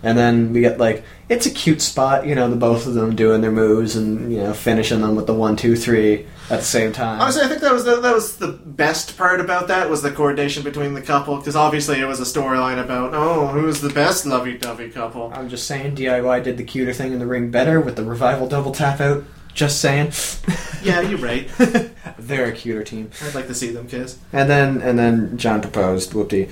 And 0.04 0.18
then 0.18 0.54
we 0.54 0.62
get, 0.62 0.78
like, 0.78 1.04
it's 1.28 1.46
a 1.46 1.50
cute 1.50 1.82
spot, 1.82 2.26
you 2.26 2.36
know, 2.36 2.50
the 2.50 2.56
both 2.56 2.86
of 2.88 2.94
them 2.94 3.16
doing 3.16 3.42
their 3.42 3.52
moves 3.52 3.96
and, 3.96 4.32
you 4.32 4.40
know, 4.40 4.54
finishing 4.54 5.02
them 5.02 5.16
with 5.16 5.28
the 5.28 5.34
one, 5.34 5.56
two, 5.56 5.76
three 5.76 6.26
at 6.50 6.60
the 6.60 6.66
same 6.66 6.92
time. 6.94 7.20
Honestly, 7.20 7.42
I 7.42 7.48
think 7.48 7.62
that 7.62 7.74
was 7.74 7.84
the, 7.84 8.00
that 8.00 8.14
was 8.14 8.38
the 8.38 8.48
best 8.48 9.18
part 9.18 9.42
about 9.42 9.68
that 9.68 9.90
was 9.90 10.02
the 10.02 10.12
coordination 10.12 10.64
between 10.64 10.94
the 10.94 11.02
couple 11.02 11.38
because 11.38 11.56
obviously 11.56 12.00
it 12.00 12.06
was 12.06 12.20
a 12.20 12.24
storyline 12.24 12.82
about 12.82 13.14
oh 13.14 13.48
who's 13.48 13.82
the 13.82 13.90
best 13.90 14.26
lovey-dovey 14.26 14.92
couple. 14.92 15.32
I'm 15.34 15.50
just 15.50 15.68
saying, 15.68 15.96
DIY 15.96 16.44
did 16.44 16.58
the 16.58 16.64
cuter 16.64 16.94
thing 16.94 17.12
in 17.12 17.20
the 17.20 17.26
ring 17.28 17.52
better 17.52 17.82
with 17.82 17.96
the 17.96 18.04
revival 18.04 18.48
double 18.48 18.72
tap 18.72 19.02
out. 19.02 19.24
Just 19.54 19.82
saying. 19.82 20.12
Yeah, 20.84 21.02
you're 21.02 21.18
right. 21.18 21.50
They're 22.20 22.46
a 22.46 22.52
cuter 22.52 22.84
team. 22.84 23.10
I'd 23.24 23.34
like 23.34 23.48
to 23.48 23.56
see 23.56 23.72
them 23.72 23.88
kiss. 23.88 24.20
And 24.32 24.48
then, 24.48 24.80
and 24.82 24.98
then 24.98 25.38
John 25.38 25.60
proposed. 25.60 26.12
Whoopty. 26.12 26.50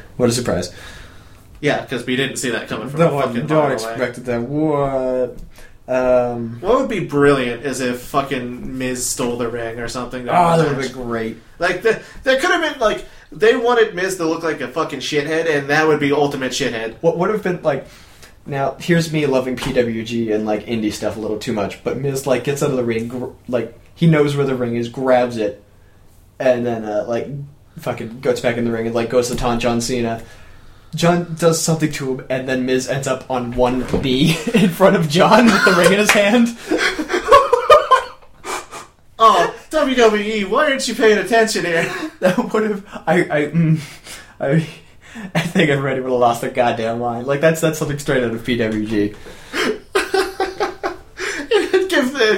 what 0.18 0.28
a 0.28 0.32
surprise. 0.32 0.72
Yeah, 1.60 1.80
because 1.82 2.06
we 2.06 2.16
didn't 2.16 2.36
see 2.36 2.50
that 2.50 2.68
coming 2.68 2.88
from 2.88 3.00
No 3.00 3.18
a 3.18 3.22
fucking 3.22 3.46
no 3.46 3.56
one 3.60 3.64
away. 3.66 3.74
expected 3.74 4.24
that. 4.26 4.42
What? 4.42 5.36
Um, 5.88 6.60
What 6.60 6.80
would 6.80 6.88
be 6.88 7.00
brilliant 7.00 7.64
is 7.64 7.80
if 7.80 8.00
fucking 8.02 8.76
Miz 8.78 9.04
stole 9.06 9.38
the 9.38 9.48
ring 9.48 9.78
or 9.80 9.88
something. 9.88 10.24
during 10.24 10.38
oh, 10.38 10.58
that 10.62 10.76
would 10.76 10.82
be 10.86 10.92
great. 10.92 11.38
Like 11.58 11.82
the, 11.82 12.02
there 12.24 12.38
could 12.40 12.50
have 12.50 12.72
been 12.72 12.78
like 12.80 13.06
they 13.32 13.56
wanted 13.56 13.94
Miz 13.94 14.16
to 14.18 14.24
look 14.26 14.42
like 14.42 14.60
a 14.60 14.68
fucking 14.68 15.00
shithead, 15.00 15.46
and 15.48 15.68
that 15.70 15.86
would 15.86 15.98
be 16.00 16.12
ultimate 16.12 16.52
shithead. 16.52 16.94
What 17.00 17.18
would 17.18 17.30
have 17.30 17.42
been 17.42 17.62
like? 17.62 17.86
Now, 18.46 18.76
here's 18.80 19.12
me 19.12 19.26
loving 19.26 19.56
PWG 19.56 20.34
and 20.34 20.46
like 20.46 20.64
indie 20.66 20.92
stuff 20.92 21.16
a 21.16 21.20
little 21.20 21.38
too 21.38 21.52
much, 21.52 21.82
but 21.84 21.98
Miz 21.98 22.26
like 22.26 22.44
gets 22.44 22.62
out 22.62 22.70
of 22.70 22.76
the 22.76 22.84
ring, 22.84 23.08
gr- 23.08 23.30
like 23.48 23.78
he 23.94 24.06
knows 24.06 24.36
where 24.36 24.46
the 24.46 24.54
ring 24.54 24.76
is, 24.76 24.88
grabs 24.88 25.36
it, 25.38 25.62
and 26.38 26.64
then 26.64 26.84
uh, 26.84 27.04
like 27.08 27.28
fucking 27.78 28.20
goes 28.20 28.40
back 28.40 28.56
in 28.56 28.64
the 28.64 28.70
ring 28.72 28.86
and 28.86 28.94
like 28.94 29.10
goes 29.10 29.28
to 29.28 29.36
taunt 29.36 29.60
John 29.62 29.80
Cena. 29.80 30.22
John 30.94 31.36
does 31.38 31.60
something 31.62 31.92
to 31.92 32.14
him, 32.14 32.26
and 32.30 32.48
then 32.48 32.66
Miz 32.66 32.88
ends 32.88 33.06
up 33.06 33.30
on 33.30 33.52
one 33.52 33.86
knee 34.02 34.36
in 34.54 34.70
front 34.70 34.96
of 34.96 35.08
John 35.08 35.46
with 35.46 35.64
the 35.64 35.72
ring 35.72 35.92
in 35.92 35.98
his 35.98 36.10
hand. 36.10 36.56
Oh, 39.20 39.52
WWE, 39.70 40.48
why 40.48 40.70
aren't 40.70 40.86
you 40.86 40.94
paying 40.94 41.18
attention 41.18 41.64
here? 41.64 41.92
That 42.20 42.52
would 42.52 42.70
have 42.70 42.86
I 43.06 43.20
I 43.22 43.46
mm, 43.46 43.80
I. 44.40 44.68
I 45.34 45.40
think 45.40 45.70
everybody 45.70 46.00
would 46.00 46.12
have 46.12 46.20
lost 46.20 46.42
their 46.42 46.50
goddamn 46.50 47.00
mind. 47.00 47.26
Like 47.26 47.40
that's 47.40 47.60
that's 47.60 47.78
something 47.78 47.98
straight 47.98 48.22
out 48.22 48.32
of 48.32 48.42
PWG. 48.42 49.16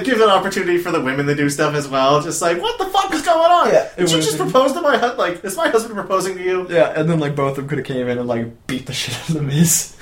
Give 0.03 0.21
an 0.21 0.29
opportunity 0.29 0.77
for 0.77 0.91
the 0.91 1.01
women 1.01 1.25
to 1.25 1.35
do 1.35 1.49
stuff 1.49 1.75
as 1.75 1.87
well. 1.87 2.21
Just 2.21 2.41
like, 2.41 2.61
what 2.61 2.77
the 2.79 2.85
fuck 2.85 3.13
is 3.13 3.21
going 3.21 3.51
on? 3.51 3.67
Yeah, 3.73 3.89
Did 3.97 4.09
you 4.11 4.17
just 4.21 4.37
been- 4.37 4.49
propose 4.49 4.71
to 4.73 4.81
my 4.81 4.97
husband? 4.97 5.17
Like, 5.19 5.43
is 5.43 5.57
my 5.57 5.67
husband 5.69 5.95
proposing 5.95 6.37
to 6.37 6.43
you? 6.43 6.67
Yeah, 6.69 6.93
and 6.95 7.09
then 7.09 7.19
like 7.19 7.35
both 7.35 7.51
of 7.51 7.55
them 7.57 7.67
could 7.67 7.77
have 7.79 7.87
came 7.87 8.07
in 8.07 8.17
and 8.17 8.27
like 8.27 8.67
beat 8.67 8.85
the 8.85 8.93
shit 8.93 9.15
out 9.19 9.29
of 9.29 9.35
the 9.35 9.41
Miz. 9.41 9.95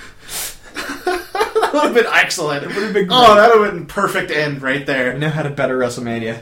that 1.06 1.72
would 1.74 1.84
have 1.84 1.94
been 1.94 2.06
excellent. 2.14 2.64
It 2.64 2.68
would 2.68 2.76
have 2.84 2.94
been 2.94 3.08
great. 3.08 3.18
Oh, 3.18 3.36
that 3.36 3.56
would 3.56 3.66
have 3.68 3.74
been 3.76 3.86
perfect 3.88 4.32
end 4.32 4.62
right 4.62 4.82
I 4.82 4.86
there. 4.86 5.18
know 5.18 5.30
had 5.30 5.46
a 5.46 5.50
better 5.50 5.78
WrestleMania. 5.78 6.42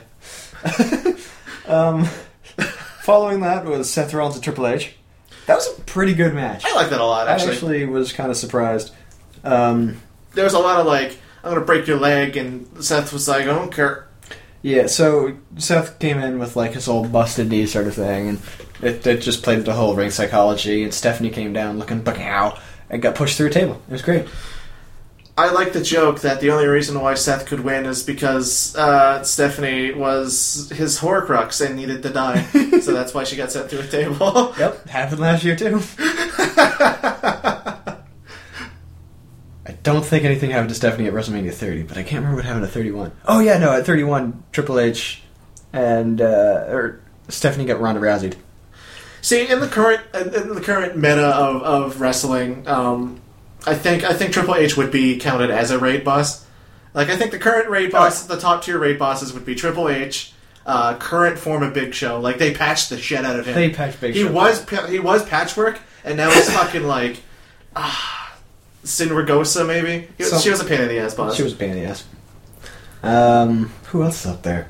um, 1.68 2.06
following 3.02 3.41
that 3.41 3.66
was 3.66 3.89
Seth 3.89 4.14
Rollins 4.14 4.36
and 4.36 4.43
Triple 4.43 4.68
H. 4.68 4.93
That 5.45 5.56
was 5.56 5.78
a 5.78 5.82
pretty 5.82 6.14
good 6.14 6.34
match. 6.34 6.64
I 6.66 6.74
like 6.76 6.89
that 6.89 7.00
a 7.00 7.06
lot, 7.06 7.28
I 7.28 7.34
actually. 7.34 7.52
actually 7.54 7.86
was 7.86 8.12
kind 8.12 8.30
of 8.30 8.36
surprised. 8.38 8.93
Um, 9.43 10.02
There 10.34 10.43
was 10.43 10.54
a 10.54 10.60
lot 10.60 10.80
of 10.80 10.86
like, 10.86 11.18
I'm 11.48 11.54
gonna 11.54 11.66
break 11.66 11.88
your 11.88 11.98
leg, 11.98 12.36
and 12.36 12.68
Seth 12.84 13.14
was 13.14 13.30
like, 13.30 13.43
I 13.43 13.45
don't 13.45 13.74
care. 13.74 14.06
yeah, 14.62 14.88
so 14.88 15.38
Seth 15.58 15.98
came 15.98 16.18
in 16.18 16.39
with 16.39 16.58
like 16.58 16.74
his 16.74 16.89
old 16.89 17.10
busted 17.10 17.48
knee 17.48 17.66
sort 17.66 17.88
of 17.88 17.95
thing, 17.95 18.28
and 18.28 18.41
it, 18.82 19.08
it 19.08 19.22
just 19.22 19.43
played 19.43 19.64
the 19.64 19.74
whole 19.74 19.95
ring 19.95 20.12
psychology. 20.12 20.84
And 20.84 20.93
Stephanie 20.93 21.30
came 21.30 21.54
down 21.54 21.80
looking 21.80 22.04
how 22.04 22.60
and 22.89 23.02
got 23.02 23.16
pushed 23.16 23.38
through 23.38 23.48
a 23.48 23.52
table. 23.52 23.82
It 23.88 23.93
was 23.93 24.02
great. 24.02 24.28
I 25.38 25.52
like 25.52 25.72
the 25.72 25.84
joke 25.84 26.22
that 26.22 26.41
the 26.41 26.50
only 26.50 26.66
reason 26.66 27.00
why 27.00 27.14
Seth 27.14 27.45
could 27.45 27.60
win 27.62 27.86
is 27.86 28.04
because 28.04 28.76
uh, 28.76 29.24
Stephanie 29.24 29.93
was 29.93 30.70
his 30.76 31.00
Horcrux 31.00 31.64
and 31.66 31.78
needed 31.78 32.04
to 32.04 32.10
die, 32.10 32.41
so 32.82 32.91
that's 32.91 33.14
why 33.14 33.24
she 33.24 33.38
got 33.38 33.54
sent 33.54 33.70
through 33.70 33.82
a 33.82 33.88
table. 33.88 34.54
Yep, 34.60 34.89
happened 34.89 35.22
last 35.22 35.45
year 35.45 35.56
too. 35.56 35.80
I 39.88 39.94
don't 39.94 40.06
think 40.06 40.26
anything 40.26 40.52
happened 40.52 40.70
to 40.70 40.76
Stephanie 40.76 41.08
at 41.08 41.14
WrestleMania 41.14 41.54
30, 41.54 41.84
but 41.84 41.98
I 41.98 42.04
can't 42.04 42.16
remember 42.22 42.38
what 42.38 42.46
happened 42.46 42.66
at 42.66 42.72
31. 42.72 43.12
Oh 43.26 43.40
yeah, 43.40 43.58
no, 43.58 43.72
at 43.72 43.86
31, 43.86 44.44
Triple 44.52 44.80
H 44.80 45.22
and 45.74 46.22
uh, 46.22 46.66
or 46.70 47.02
Stephanie 47.30 47.66
got 47.66 47.80
Ronda 47.80 48.02
Rousey. 48.02 48.36
See, 49.22 49.48
in 49.48 49.60
the 49.60 49.68
current 49.68 50.02
in 50.14 50.54
the 50.54 50.62
current 50.62 50.96
meta 50.96 51.28
of, 51.28 51.64
of 51.64 52.02
wrestling, 52.02 52.68
um, 52.68 53.20
I 53.66 53.76
think 53.76 54.04
I 54.04 54.14
think 54.14 54.34
Triple 54.34 54.56
H 54.56 54.78
would 54.78 54.92
be 54.92 55.18
counted 55.18 55.52
as 55.52 55.72
a 55.72 55.80
raid 55.80 56.04
boss. 56.04 56.46
Like 56.94 57.10
I 57.10 57.18
think 57.18 57.32
the 57.32 57.40
current 57.40 57.70
raid 57.70 57.92
boss, 57.92 58.24
the 58.24 58.40
top 58.40 58.64
tier 58.64 58.78
raid 58.80 58.98
bosses 58.98 59.34
would 59.34 59.46
be 59.46 59.56
Triple 59.56 59.90
H, 59.90 60.34
uh, 60.66 60.96
current 60.98 61.38
form 61.38 61.64
of 61.64 61.74
Big 61.74 61.94
Show. 61.94 62.20
Like 62.20 62.38
they 62.38 62.54
patched 62.54 62.90
the 62.90 62.98
shit 62.98 63.26
out 63.26 63.40
of 63.40 63.46
him. 63.46 63.56
They 63.56 63.70
patched 63.70 64.00
Big 64.00 64.14
he 64.14 64.24
Show. 64.24 64.32
was 64.32 64.64
pa- 64.64 64.88
he 64.88 65.00
was 65.00 65.26
patchwork, 65.26 65.80
and 66.04 66.18
now 66.18 66.30
he's 66.30 66.50
fucking 66.54 66.84
like 66.84 67.22
ah, 67.76 68.16
Sindragosa 68.88 69.66
maybe. 69.68 70.08
He 70.18 70.24
was- 70.24 70.32
So- 70.32 70.40
she 70.40 70.50
was 70.50 70.62
a 70.62 70.66
pain 70.66 70.82
in 70.82 70.88
the 70.88 71.00
ass 71.00 71.14
boss. 71.14 71.36
She 71.36 71.44
was 71.44 71.54
a 71.54 71.56
pain 71.56 71.72
in 71.72 71.84
the 71.84 71.86
ass. 71.86 72.04
Um, 73.04 73.72
who 73.88 74.04
else 74.04 74.26
is 74.26 74.32
up 74.32 74.42
there? 74.44 74.68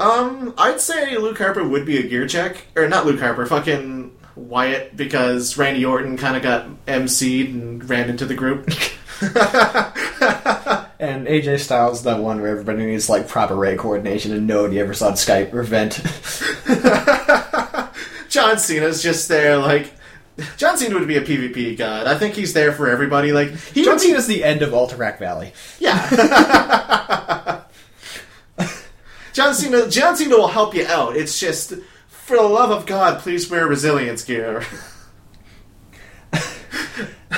Um, 0.00 0.54
I'd 0.58 0.80
say 0.80 1.16
Luke 1.18 1.38
Harper 1.38 1.62
would 1.62 1.84
be 1.86 1.98
a 1.98 2.02
gear 2.02 2.26
check, 2.26 2.56
or 2.74 2.88
not 2.88 3.06
Luke 3.06 3.20
Harper, 3.20 3.44
fucking 3.46 4.10
Wyatt, 4.34 4.96
because 4.96 5.56
Randy 5.58 5.84
Orton 5.84 6.16
kind 6.16 6.36
of 6.36 6.42
got 6.42 6.66
MC'd 6.88 7.54
and 7.54 7.88
ran 7.88 8.08
into 8.10 8.24
the 8.26 8.34
group. 8.34 8.68
And 11.02 11.26
AJ 11.26 11.58
Styles, 11.58 12.04
that 12.04 12.20
one 12.20 12.40
where 12.40 12.52
everybody 12.52 12.86
needs 12.86 13.08
like 13.10 13.26
proper 13.26 13.56
ray 13.56 13.74
coordination, 13.76 14.32
and 14.32 14.46
nobody 14.46 14.78
ever 14.78 14.94
saw 14.94 15.10
Skype 15.12 15.52
or 15.52 15.64
Vent. 15.64 15.94
John 18.28 18.58
Cena's 18.58 19.02
just 19.02 19.28
there, 19.28 19.58
like 19.58 19.92
John 20.56 20.76
Cena 20.76 20.98
would 20.98 21.08
be 21.08 21.16
a 21.16 21.22
PvP 21.22 21.76
god. 21.76 22.06
I 22.06 22.16
think 22.18 22.34
he's 22.34 22.52
there 22.52 22.72
for 22.72 22.88
everybody. 22.88 23.32
Like 23.32 23.50
he 23.50 23.84
John 23.84 23.94
would 23.94 24.02
be, 24.02 24.08
Cena's 24.08 24.26
the 24.26 24.44
end 24.44 24.62
of 24.62 24.70
Alterac 24.70 25.18
Valley. 25.18 25.52
yeah. 25.78 27.62
John 29.32 29.54
Cena, 29.54 29.88
John 29.88 30.16
Cena 30.16 30.36
will 30.36 30.48
help 30.48 30.74
you 30.74 30.86
out. 30.86 31.16
It's 31.16 31.40
just, 31.40 31.72
for 32.08 32.36
the 32.36 32.42
love 32.42 32.70
of 32.70 32.84
God, 32.84 33.20
please 33.20 33.48
wear 33.48 33.66
resilience 33.66 34.22
gear. 34.24 34.62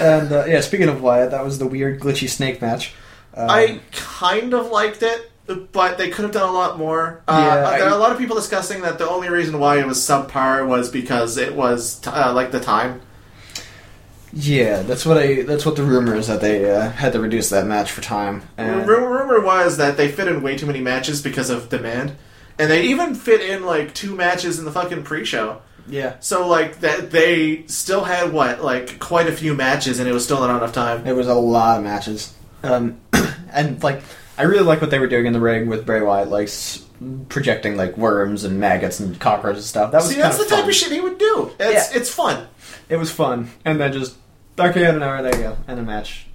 And 0.01 0.33
uh, 0.33 0.45
yeah, 0.47 0.61
speaking 0.61 0.89
of 0.89 1.03
Wyatt, 1.03 1.31
that 1.31 1.45
was 1.45 1.59
the 1.59 1.67
weird 1.67 2.01
glitchy 2.01 2.29
snake 2.29 2.61
match. 2.61 2.93
Um, 3.33 3.49
I 3.49 3.81
kind 3.93 4.53
of 4.53 4.67
liked 4.71 5.03
it, 5.03 5.31
but 5.47 5.99
they 5.99 6.09
could 6.09 6.23
have 6.25 6.33
done 6.33 6.49
a 6.49 6.53
lot 6.53 6.79
more. 6.79 7.23
Uh, 7.29 7.39
Yeah, 7.39 7.55
there 7.79 7.87
I- 7.87 7.91
are 7.91 7.95
a 7.95 7.99
lot 7.99 8.13
of 8.13 8.19
people 8.19 8.35
discussing 8.37 8.83
that 8.83 8.99
the 8.99 9.09
only 9.09 9.29
reason 9.29 9.59
why 9.59 9.79
it 9.79 9.87
was 9.87 9.99
subpar 9.99 10.67
was 10.67 10.89
because 10.89 11.37
it 11.37 11.55
was 11.55 11.97
t- 11.97 12.11
uh, 12.11 12.33
like 12.33 12.51
the 12.51 12.61
time. 12.61 13.01
Yeah, 14.33 14.83
that's 14.83 15.07
what 15.07 15.17
I. 15.17 15.43
That's 15.43 15.65
what 15.65 15.77
the 15.77 15.85
rumor 15.85 16.17
is 16.17 16.27
that 16.27 16.41
they 16.41 16.69
uh, 16.69 16.91
had 16.91 17.13
to 17.13 17.21
reduce 17.21 17.51
that 17.51 17.67
match 17.67 17.93
for 17.93 18.01
time. 18.01 18.43
And 18.57 18.87
Ru- 18.87 19.07
rumor 19.07 19.41
was 19.41 19.77
that 19.77 19.97
they 19.97 20.11
fit 20.11 20.27
in 20.27 20.43
way 20.43 20.57
too 20.59 20.67
many 20.67 20.81
matches 20.81 21.23
because 21.23 21.51
of 21.51 21.69
demand, 21.69 22.17
and 22.59 22.69
they 22.69 22.83
even 22.83 23.15
fit 23.15 23.41
in 23.41 23.65
like 23.65 23.95
two 23.95 24.17
matches 24.17 24.59
in 24.59 24.65
the 24.65 24.73
fucking 24.73 25.05
pre-show. 25.05 25.63
yeah, 25.87 26.15
So 26.19 26.49
like 26.49 26.81
that, 26.81 27.13
they 27.13 27.63
still 27.69 28.03
had 28.05 28.33
what 28.33 28.61
like 28.65 28.99
quite 28.99 29.29
a 29.29 29.33
few 29.33 29.55
matches, 29.55 30.01
and 30.01 30.09
it 30.09 30.13
was 30.13 30.25
still 30.25 30.41
not 30.41 30.51
enough 30.51 30.73
time. 30.73 31.07
it 31.07 31.13
was 31.15 31.29
a 31.29 31.35
lot 31.35 31.79
of 31.79 31.85
matches. 31.85 32.33
Um, 32.65 32.99
and 33.53 33.81
like, 33.85 34.03
I 34.37 34.43
really 34.43 34.65
like 34.65 34.81
what 34.81 34.91
they 34.91 34.99
were 34.99 35.07
doing 35.07 35.27
in 35.27 35.33
the 35.33 35.41
ring 35.41 35.69
with 35.69 35.87
Bray 35.87 36.01
Wyatt, 36.03 36.29
like 36.29 36.49
s- 36.49 36.85
projecting 37.29 37.77
like 37.77 37.97
worms 37.97 38.45
and 38.45 38.59
maggots 38.59 38.99
and 39.01 39.19
cockroaches 39.21 39.63
and 39.63 39.69
stuff. 39.69 39.93
That 39.93 39.99
was 39.99 40.09
See, 40.09 40.15
kind 40.15 40.25
that's 40.25 40.39
the 40.39 40.45
of 40.45 40.49
type 40.51 40.61
fun. 40.61 40.69
of 40.69 40.75
shit 40.75 40.93
he 40.93 41.01
would 41.01 41.19
do. 41.19 41.53
It's 41.61 41.93
Yeah. 41.93 41.99
it's 42.01 42.11
fun. 42.11 42.47
It 42.89 42.97
was 42.97 43.11
fun, 43.11 43.51
and 43.65 43.81
then 43.81 43.93
just 43.93 44.15
okay, 44.59 44.85
an 44.85 45.03
hour. 45.03 45.23
There 45.23 45.35
you 45.37 45.43
go, 45.43 45.57
and 45.69 45.79
a 45.79 45.83
match. 45.83 46.27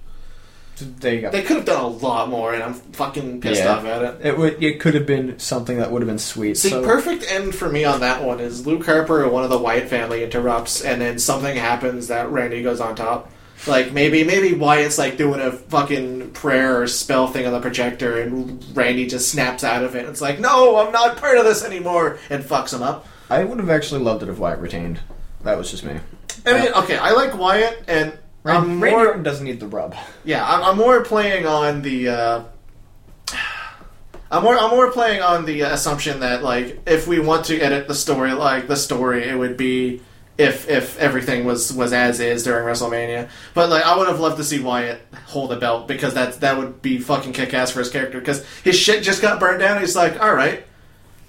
There 0.98 1.12
you 1.14 1.20
go. 1.20 1.30
They 1.30 1.42
could 1.42 1.56
have 1.56 1.66
done 1.66 1.84
a 1.84 1.88
lot 1.88 2.30
more, 2.30 2.54
and 2.54 2.62
I'm 2.62 2.72
fucking 2.72 3.42
pissed 3.42 3.62
Yeah. 3.62 3.74
off 3.74 3.84
at 3.84 4.02
it. 4.02 4.14
It 4.24 4.38
would. 4.38 4.62
It 4.62 4.80
could 4.80 4.94
have 4.94 5.04
been 5.04 5.38
something 5.38 5.76
that 5.78 5.90
would 5.90 6.00
have 6.00 6.08
been 6.08 6.18
sweet. 6.18 6.56
See, 6.56 6.70
so, 6.70 6.82
perfect 6.82 7.30
end 7.30 7.54
for 7.54 7.68
me 7.68 7.84
on 7.84 8.00
that 8.00 8.24
one 8.24 8.40
is 8.40 8.66
Luke 8.66 8.86
Harper 8.86 9.22
or 9.22 9.28
one 9.28 9.44
of 9.44 9.50
the 9.50 9.58
Wyatt 9.58 9.88
family 9.90 10.24
interrupts, 10.24 10.80
and 10.80 11.02
then 11.02 11.18
something 11.18 11.54
happens 11.54 12.08
that 12.08 12.30
Randy 12.30 12.62
goes 12.62 12.80
on 12.80 12.94
top. 12.96 13.30
Like 13.66 13.92
maybe 13.92 14.24
maybe 14.24 14.54
Wyatt's 14.54 14.96
like 14.96 15.16
doing 15.18 15.40
a 15.40 15.52
fucking 15.52 16.30
prayer 16.32 16.80
or 16.80 16.86
spell 16.86 17.26
thing 17.28 17.46
on 17.46 17.52
the 17.52 17.60
projector, 17.60 18.20
and 18.20 18.64
Randy 18.74 19.06
just 19.06 19.30
snaps 19.30 19.64
out 19.64 19.84
of 19.84 19.94
it. 19.94 20.08
It's 20.08 20.20
like, 20.20 20.40
no, 20.40 20.76
I'm 20.78 20.92
not 20.92 21.18
part 21.18 21.36
of 21.36 21.44
this 21.44 21.64
anymore, 21.64 22.18
and 22.30 22.42
fucks 22.42 22.72
him 22.72 22.82
up. 22.82 23.06
I 23.28 23.44
would 23.44 23.58
have 23.58 23.70
actually 23.70 24.00
loved 24.02 24.22
it 24.22 24.28
if 24.28 24.38
Wyatt 24.38 24.60
retained. 24.60 25.00
That 25.42 25.58
was 25.58 25.70
just 25.70 25.84
me. 25.84 25.98
I 26.46 26.52
mean, 26.58 26.72
okay, 26.72 26.96
I 26.96 27.12
like 27.12 27.36
Wyatt, 27.36 27.84
and 27.86 28.18
I'm 28.44 28.52
Randy, 28.52 28.68
Randy 28.68 28.96
more 28.96 29.06
Orton 29.06 29.22
doesn't 29.22 29.44
need 29.44 29.60
the 29.60 29.66
rub. 29.66 29.94
Yeah, 30.24 30.44
I'm, 30.46 30.62
I'm 30.62 30.76
more 30.78 31.04
playing 31.04 31.46
on 31.46 31.82
the. 31.82 32.08
Uh, 32.08 32.44
I'm 34.30 34.42
more. 34.42 34.56
I'm 34.56 34.70
more 34.70 34.90
playing 34.90 35.20
on 35.22 35.44
the 35.44 35.62
assumption 35.62 36.20
that 36.20 36.42
like 36.42 36.80
if 36.86 37.06
we 37.06 37.20
want 37.20 37.46
to 37.46 37.60
edit 37.60 37.88
the 37.88 37.94
story, 37.94 38.32
like 38.32 38.68
the 38.68 38.76
story, 38.76 39.28
it 39.28 39.36
would 39.36 39.56
be 39.56 40.00
if 40.40 40.68
if 40.68 40.98
everything 40.98 41.44
was 41.44 41.72
was 41.72 41.92
as 41.92 42.18
is 42.18 42.42
during 42.44 42.64
WrestleMania. 42.64 43.28
But 43.54 43.68
like, 43.68 43.84
I 43.84 43.96
would 43.96 44.08
have 44.08 44.20
loved 44.20 44.38
to 44.38 44.44
see 44.44 44.58
Wyatt 44.60 45.00
hold 45.26 45.52
a 45.52 45.56
belt 45.58 45.86
because 45.86 46.14
that 46.14 46.40
that 46.40 46.56
would 46.56 46.80
be 46.82 46.98
fucking 46.98 47.32
kick 47.34 47.52
ass 47.54 47.70
for 47.70 47.80
his 47.80 47.90
character 47.90 48.18
because 48.18 48.44
his 48.64 48.76
shit 48.76 49.02
just 49.02 49.20
got 49.22 49.38
burned 49.38 49.60
down. 49.60 49.80
He's 49.80 49.94
like, 49.94 50.20
all 50.20 50.34
right, 50.34 50.64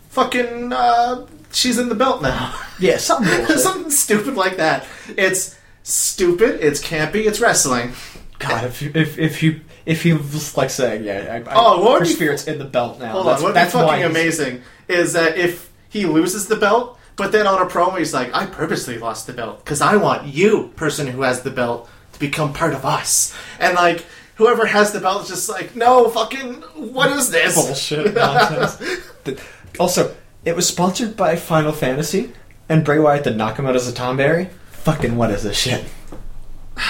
fucking, 0.10 0.72
uh, 0.74 1.28
she's 1.52 1.78
in 1.78 1.90
the 1.90 1.96
belt 1.96 2.22
now. 2.22 2.58
Yeah, 2.80 2.98
something. 2.98 3.46
Something 3.58 3.92
stupid 3.92 4.34
like 4.36 4.58
that. 4.58 4.88
It's 5.16 5.56
stupid. 5.84 6.62
It's 6.62 6.82
campy. 6.84 7.28
It's 7.28 7.40
wrestling. 7.40 7.94
God, 8.40 8.64
if 8.66 8.82
you, 8.82 8.92
if 8.96 9.20
if 9.20 9.44
you 9.44 9.62
if 9.86 10.02
he 10.02 10.14
was 10.14 10.58
like 10.58 10.72
saying, 10.72 11.04
yeah, 11.04 11.42
I, 11.46 11.50
I, 11.52 11.54
Oh, 11.56 11.84
what 11.84 12.00
her 12.00 12.06
be- 12.06 12.12
spirit's 12.12 12.48
in 12.48 12.58
the 12.58 12.66
belt 12.66 13.00
now. 13.00 13.12
Hold 13.12 13.28
that's, 13.28 13.38
on, 13.38 13.44
what'd 13.44 13.56
that's 13.56 13.74
be 13.74 13.80
fucking 13.82 14.04
amazing 14.04 14.62
is 14.88 15.14
that 15.14 15.38
if 15.38 15.70
he 15.90 16.08
loses 16.08 16.48
the 16.48 16.56
belt, 16.56 16.98
but 17.22 17.32
then 17.32 17.46
on 17.46 17.62
a 17.62 17.70
promo 17.70 18.00
he's 18.00 18.16
like, 18.16 18.34
"I 18.34 18.48
purposely 18.48 18.98
lost 18.98 19.28
the 19.28 19.34
belt 19.34 19.64
because 19.64 19.80
I 19.80 19.96
want 19.98 20.26
you, 20.28 20.72
person 20.76 21.06
who 21.06 21.22
has 21.22 21.44
the 21.44 21.52
belt, 21.52 21.88
to 22.14 22.20
become 22.20 22.52
part 22.52 22.74
of 22.74 22.84
us." 22.84 23.32
And 23.60 23.76
like 23.76 24.04
whoever 24.36 24.66
has 24.66 24.92
the 24.92 25.00
belt 25.00 25.24
is 25.24 25.30
just 25.30 25.48
like, 25.50 25.76
"No, 25.76 26.10
fucking, 26.10 26.56
what 26.94 27.12
is 27.12 27.30
this 27.30 27.54
bullshit 27.54 28.14
nonsense. 28.16 28.82
Also, 29.80 30.16
it 30.44 30.56
was 30.56 30.68
sponsored 30.68 31.16
by 31.16 31.36
Final 31.36 31.72
Fantasy, 31.74 32.34
and 32.68 32.84
Bray 32.84 32.98
Wyatt 32.98 33.24
did 33.26 33.38
knock 33.38 33.60
him 33.60 33.68
out 33.68 33.76
as 33.76 33.88
a 33.88 33.94
Tomberry. 33.94 34.50
Fucking 34.72 35.16
what 35.16 35.30
is 35.30 35.44
this 35.44 35.58
shit? 35.58 35.86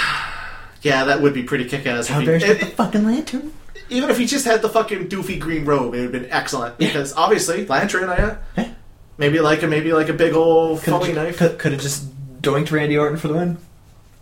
yeah, 0.82 1.04
that 1.06 1.22
would 1.22 1.34
be 1.34 1.44
pretty 1.44 1.66
kick-ass. 1.66 2.10
if 2.10 2.16
he- 2.16 2.26
Tomberry's 2.26 2.44
got 2.46 2.60
the 2.62 2.66
fucking 2.68 3.06
lantern. 3.06 3.52
even 3.90 4.10
if 4.10 4.18
he 4.18 4.26
just 4.26 4.46
had 4.46 4.62
the 4.62 4.70
fucking 4.70 5.10
doofy 5.10 5.38
green 5.40 5.66
robe, 5.66 5.94
it 5.94 5.98
would 5.98 6.14
have 6.14 6.24
been 6.24 6.32
excellent. 6.32 6.78
Because 6.78 7.14
obviously, 7.14 7.66
lantern, 7.66 8.10
yeah. 8.58 8.71
Maybe 9.22 9.40
like 9.40 9.62
a 9.62 9.68
maybe 9.68 9.94
like 9.94 10.10
a 10.10 10.14
big 10.14 10.34
old 10.34 10.82
Could 10.82 11.14
knife. 11.16 11.38
have 11.40 11.58
could 11.60 11.74
have 11.74 11.82
just 11.82 12.06
doinked 12.42 12.72
Randy 12.72 12.98
Orton 12.98 13.18
for 13.20 13.28
the 13.28 13.36
win. 13.36 13.58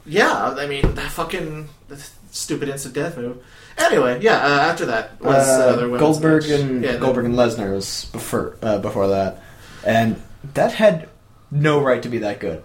Yeah, 0.05 0.55
I 0.57 0.67
mean 0.67 0.93
that 0.95 1.09
fucking 1.11 1.69
that 1.87 2.09
stupid 2.31 2.67
instant 2.67 2.95
death 2.95 3.15
move. 3.15 3.37
Anyway, 3.77 4.19
yeah. 4.21 4.45
Uh, 4.45 4.59
after 4.71 4.85
that 4.87 5.19
was 5.21 5.47
uh, 5.47 5.87
Uh, 5.93 5.97
Goldberg 5.97 6.43
match. 6.43 6.51
and 6.59 6.83
yeah, 6.83 6.97
Goldberg 6.97 7.25
and 7.25 7.35
Lesnar 7.35 7.73
was 7.73 8.05
before 8.11 8.57
uh, 8.61 8.79
before 8.79 9.07
that, 9.07 9.41
and 9.85 10.21
that 10.53 10.73
had 10.73 11.07
no 11.49 11.79
right 11.81 12.03
to 12.03 12.09
be 12.09 12.17
that 12.19 12.39
good. 12.41 12.61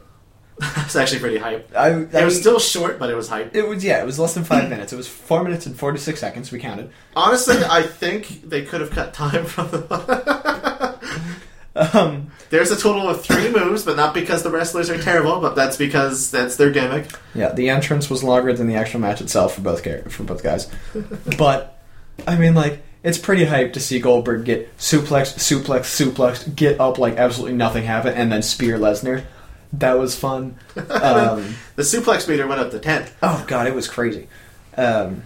It's 0.84 0.96
actually 0.96 1.20
pretty 1.20 1.38
hype. 1.38 1.70
I, 1.76 1.86
I 1.86 1.90
It 1.90 2.12
was 2.24 2.34
mean, 2.34 2.42
still 2.42 2.58
short, 2.58 2.98
but 2.98 3.10
it 3.10 3.14
was 3.14 3.28
hype. 3.28 3.54
It 3.54 3.66
was 3.68 3.84
yeah. 3.84 4.00
It 4.02 4.06
was 4.06 4.18
less 4.18 4.34
than 4.34 4.42
five 4.44 4.68
minutes. 4.74 4.92
It 4.92 4.96
was 4.96 5.06
four 5.06 5.44
minutes 5.44 5.66
and 5.66 5.78
forty 5.78 5.98
six 5.98 6.18
seconds. 6.18 6.50
We 6.50 6.58
counted. 6.58 6.90
Honestly, 7.14 7.58
I 7.64 7.82
think 7.82 8.48
they 8.48 8.62
could 8.64 8.80
have 8.80 8.90
cut 8.90 9.14
time 9.14 9.44
from 9.46 9.70
the. 9.70 9.84
Um, 11.76 12.30
There's 12.50 12.70
a 12.70 12.76
total 12.76 13.08
of 13.08 13.24
three 13.24 13.50
moves, 13.50 13.84
but 13.84 13.96
not 13.96 14.14
because 14.14 14.42
the 14.44 14.50
wrestlers 14.50 14.90
are 14.90 14.98
terrible, 15.00 15.40
but 15.40 15.56
that's 15.56 15.76
because 15.76 16.30
that's 16.30 16.56
their 16.56 16.70
gimmick. 16.70 17.10
yeah, 17.34 17.52
the 17.52 17.68
entrance 17.68 18.08
was 18.08 18.22
longer 18.22 18.52
than 18.52 18.68
the 18.68 18.76
actual 18.76 19.00
match 19.00 19.20
itself 19.20 19.54
for 19.56 19.60
both 19.60 19.82
for 20.12 20.22
both 20.22 20.42
guys. 20.42 20.68
but 21.38 21.82
I 22.28 22.36
mean, 22.36 22.54
like, 22.54 22.82
it's 23.02 23.18
pretty 23.18 23.44
hype 23.44 23.72
to 23.72 23.80
see 23.80 23.98
Goldberg 23.98 24.44
get 24.44 24.76
suplex, 24.78 25.34
suplex, 25.34 25.80
suplex, 25.80 26.54
get 26.54 26.78
up 26.80 26.98
like 26.98 27.16
absolutely 27.16 27.56
nothing 27.56 27.84
happened, 27.84 28.16
and 28.16 28.30
then 28.30 28.42
spear 28.42 28.78
Lesnar. 28.78 29.24
That 29.72 29.98
was 29.98 30.14
fun. 30.16 30.56
Um, 30.76 31.56
The 31.74 31.82
suplex 31.82 32.28
meter 32.28 32.46
went 32.46 32.60
up 32.60 32.70
to 32.70 32.78
ten. 32.78 33.08
oh 33.22 33.44
god, 33.48 33.66
it 33.66 33.74
was 33.74 33.88
crazy. 33.88 34.28
Um, 34.76 35.24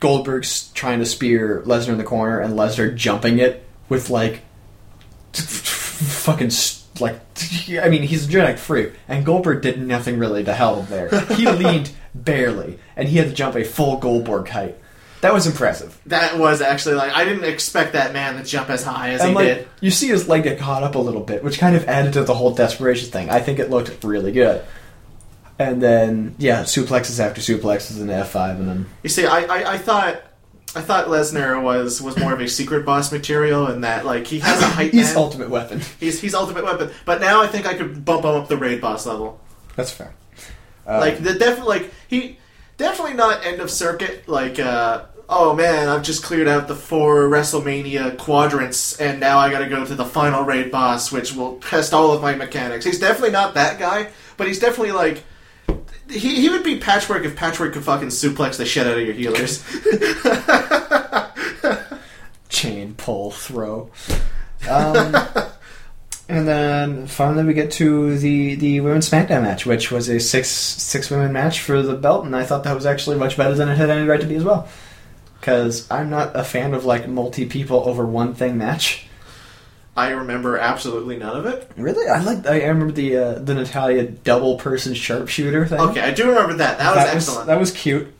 Goldberg's 0.00 0.68
trying 0.72 0.98
to 0.98 1.06
spear 1.06 1.62
Lesnar 1.66 1.90
in 1.90 1.98
the 1.98 2.04
corner, 2.04 2.40
and 2.40 2.54
Lesnar 2.54 2.94
jumping 2.96 3.38
it 3.38 3.64
with 3.88 4.10
like 4.10 4.40
fucking 6.06 6.50
like 7.00 7.20
I 7.80 7.88
mean 7.88 8.02
he's 8.02 8.26
a 8.26 8.30
genetic 8.30 8.58
freak, 8.58 8.92
and 9.08 9.24
Goldberg 9.24 9.62
did 9.62 9.80
nothing 9.80 10.18
really 10.18 10.44
to 10.44 10.54
help 10.54 10.80
him 10.80 10.86
there. 10.90 11.20
He 11.34 11.46
leaned 11.50 11.90
barely, 12.14 12.78
and 12.96 13.08
he 13.08 13.18
had 13.18 13.28
to 13.28 13.34
jump 13.34 13.56
a 13.56 13.64
full 13.64 13.98
Goldberg 13.98 14.48
height. 14.48 14.76
That 15.20 15.32
was 15.32 15.48
impressive. 15.48 16.00
That 16.06 16.38
was 16.38 16.60
actually 16.60 16.94
like 16.94 17.12
I 17.12 17.24
didn't 17.24 17.44
expect 17.44 17.92
that 17.94 18.12
man 18.12 18.36
to 18.36 18.44
jump 18.44 18.70
as 18.70 18.84
high 18.84 19.10
as 19.10 19.20
And 19.20 19.30
he 19.30 19.34
like 19.34 19.46
did. 19.46 19.68
you 19.80 19.90
see 19.90 20.08
his 20.08 20.28
leg 20.28 20.44
get 20.44 20.58
caught 20.58 20.82
up 20.84 20.94
a 20.94 20.98
little 20.98 21.22
bit, 21.22 21.42
which 21.42 21.58
kind 21.58 21.74
of 21.74 21.84
added 21.88 22.12
to 22.14 22.24
the 22.24 22.34
whole 22.34 22.52
desperation 22.52 23.10
thing. 23.10 23.28
I 23.28 23.40
think 23.40 23.58
it 23.58 23.68
looked 23.70 24.04
really 24.04 24.32
good. 24.32 24.64
And 25.58 25.82
then 25.82 26.36
yeah, 26.38 26.62
suplexes 26.62 27.18
after 27.18 27.40
suplexes 27.40 28.00
and 28.00 28.10
F 28.10 28.30
five, 28.30 28.60
and 28.60 28.68
then 28.68 28.86
You 29.02 29.08
see, 29.08 29.26
I, 29.26 29.40
I, 29.40 29.72
I 29.72 29.78
thought 29.78 30.22
I 30.76 30.82
thought 30.82 31.06
Lesnar 31.06 31.62
was 31.62 32.02
was 32.02 32.16
more 32.18 32.32
of 32.32 32.40
a 32.40 32.48
secret 32.48 32.84
boss 32.84 33.10
material, 33.10 33.66
and 33.66 33.84
that 33.84 34.04
like 34.04 34.26
he 34.26 34.38
has 34.40 34.60
a 34.60 34.66
height. 34.76 34.92
he's 34.92 35.08
man. 35.08 35.16
ultimate 35.16 35.50
weapon. 35.50 35.80
He's 35.98 36.20
he's 36.20 36.34
ultimate 36.34 36.64
weapon. 36.64 36.90
But 37.04 37.20
now 37.20 37.42
I 37.42 37.46
think 37.46 37.66
I 37.66 37.74
could 37.74 38.04
bump 38.04 38.24
him 38.24 38.32
up 38.34 38.48
the 38.48 38.56
raid 38.56 38.80
boss 38.80 39.06
level. 39.06 39.40
That's 39.76 39.92
fair. 39.92 40.14
Uh, 40.86 40.98
like 41.00 41.22
the 41.22 41.34
definitely 41.34 41.78
like 41.78 41.90
he 42.08 42.38
definitely 42.76 43.14
not 43.14 43.44
end 43.44 43.60
of 43.60 43.70
circuit. 43.70 44.28
Like 44.28 44.58
uh, 44.58 45.04
oh 45.28 45.54
man, 45.54 45.88
I've 45.88 46.02
just 46.02 46.22
cleared 46.22 46.48
out 46.48 46.68
the 46.68 46.74
four 46.76 47.28
WrestleMania 47.28 48.18
quadrants, 48.18 48.98
and 49.00 49.20
now 49.20 49.38
I 49.38 49.50
got 49.50 49.60
to 49.60 49.68
go 49.68 49.84
to 49.84 49.94
the 49.94 50.04
final 50.04 50.44
raid 50.44 50.70
boss, 50.70 51.10
which 51.10 51.34
will 51.34 51.58
test 51.60 51.92
all 51.94 52.12
of 52.12 52.20
my 52.22 52.34
mechanics. 52.34 52.84
He's 52.84 52.98
definitely 52.98 53.30
not 53.32 53.54
that 53.54 53.78
guy, 53.78 54.10
but 54.36 54.46
he's 54.46 54.58
definitely 54.58 54.92
like. 54.92 55.24
He, 56.10 56.40
he 56.40 56.48
would 56.48 56.64
be 56.64 56.78
Patchwork 56.78 57.24
if 57.24 57.36
Patchwork 57.36 57.74
could 57.74 57.84
fucking 57.84 58.08
suplex 58.08 58.56
the 58.56 58.64
shit 58.64 58.86
out 58.86 58.98
of 58.98 59.04
your 59.04 59.14
healers. 59.14 59.62
chain 62.48 62.94
pull 62.94 63.30
throw. 63.30 63.90
Um, 64.68 65.16
and 66.28 66.46
then 66.46 67.06
finally 67.06 67.44
we 67.44 67.54
get 67.54 67.70
to 67.72 68.18
the 68.18 68.56
the 68.56 68.80
women's 68.80 69.08
SmackDown 69.08 69.42
match, 69.42 69.64
which 69.64 69.90
was 69.90 70.08
a 70.08 70.18
six 70.18 70.48
six 70.50 71.10
women 71.10 71.32
match 71.32 71.60
for 71.60 71.82
the 71.82 71.94
belt, 71.94 72.24
and 72.24 72.34
I 72.34 72.44
thought 72.44 72.64
that 72.64 72.74
was 72.74 72.86
actually 72.86 73.16
much 73.16 73.36
better 73.36 73.54
than 73.54 73.68
it 73.68 73.76
had 73.76 73.90
any 73.90 74.06
right 74.06 74.20
to 74.20 74.26
be 74.26 74.36
as 74.36 74.44
well. 74.44 74.68
Because 75.40 75.88
I'm 75.90 76.10
not 76.10 76.34
a 76.34 76.42
fan 76.42 76.74
of 76.74 76.84
like 76.84 77.08
multi 77.08 77.46
people 77.46 77.88
over 77.88 78.04
one 78.04 78.34
thing 78.34 78.58
match. 78.58 79.07
I 79.98 80.10
remember 80.10 80.56
absolutely 80.58 81.16
none 81.16 81.36
of 81.36 81.46
it. 81.46 81.68
Really, 81.76 82.06
I 82.08 82.20
like. 82.20 82.46
I 82.46 82.64
remember 82.66 82.92
the 82.92 83.16
uh, 83.16 83.32
the 83.40 83.54
Natalya 83.54 84.04
double 84.04 84.56
person 84.56 84.94
sharpshooter 84.94 85.66
thing. 85.66 85.80
Okay, 85.80 86.00
I 86.00 86.12
do 86.12 86.28
remember 86.28 86.54
that. 86.54 86.78
That 86.78 86.94
was 86.94 87.04
excellent. 87.06 87.46
that 87.48 87.58
was 87.58 87.72
cute. 87.72 88.14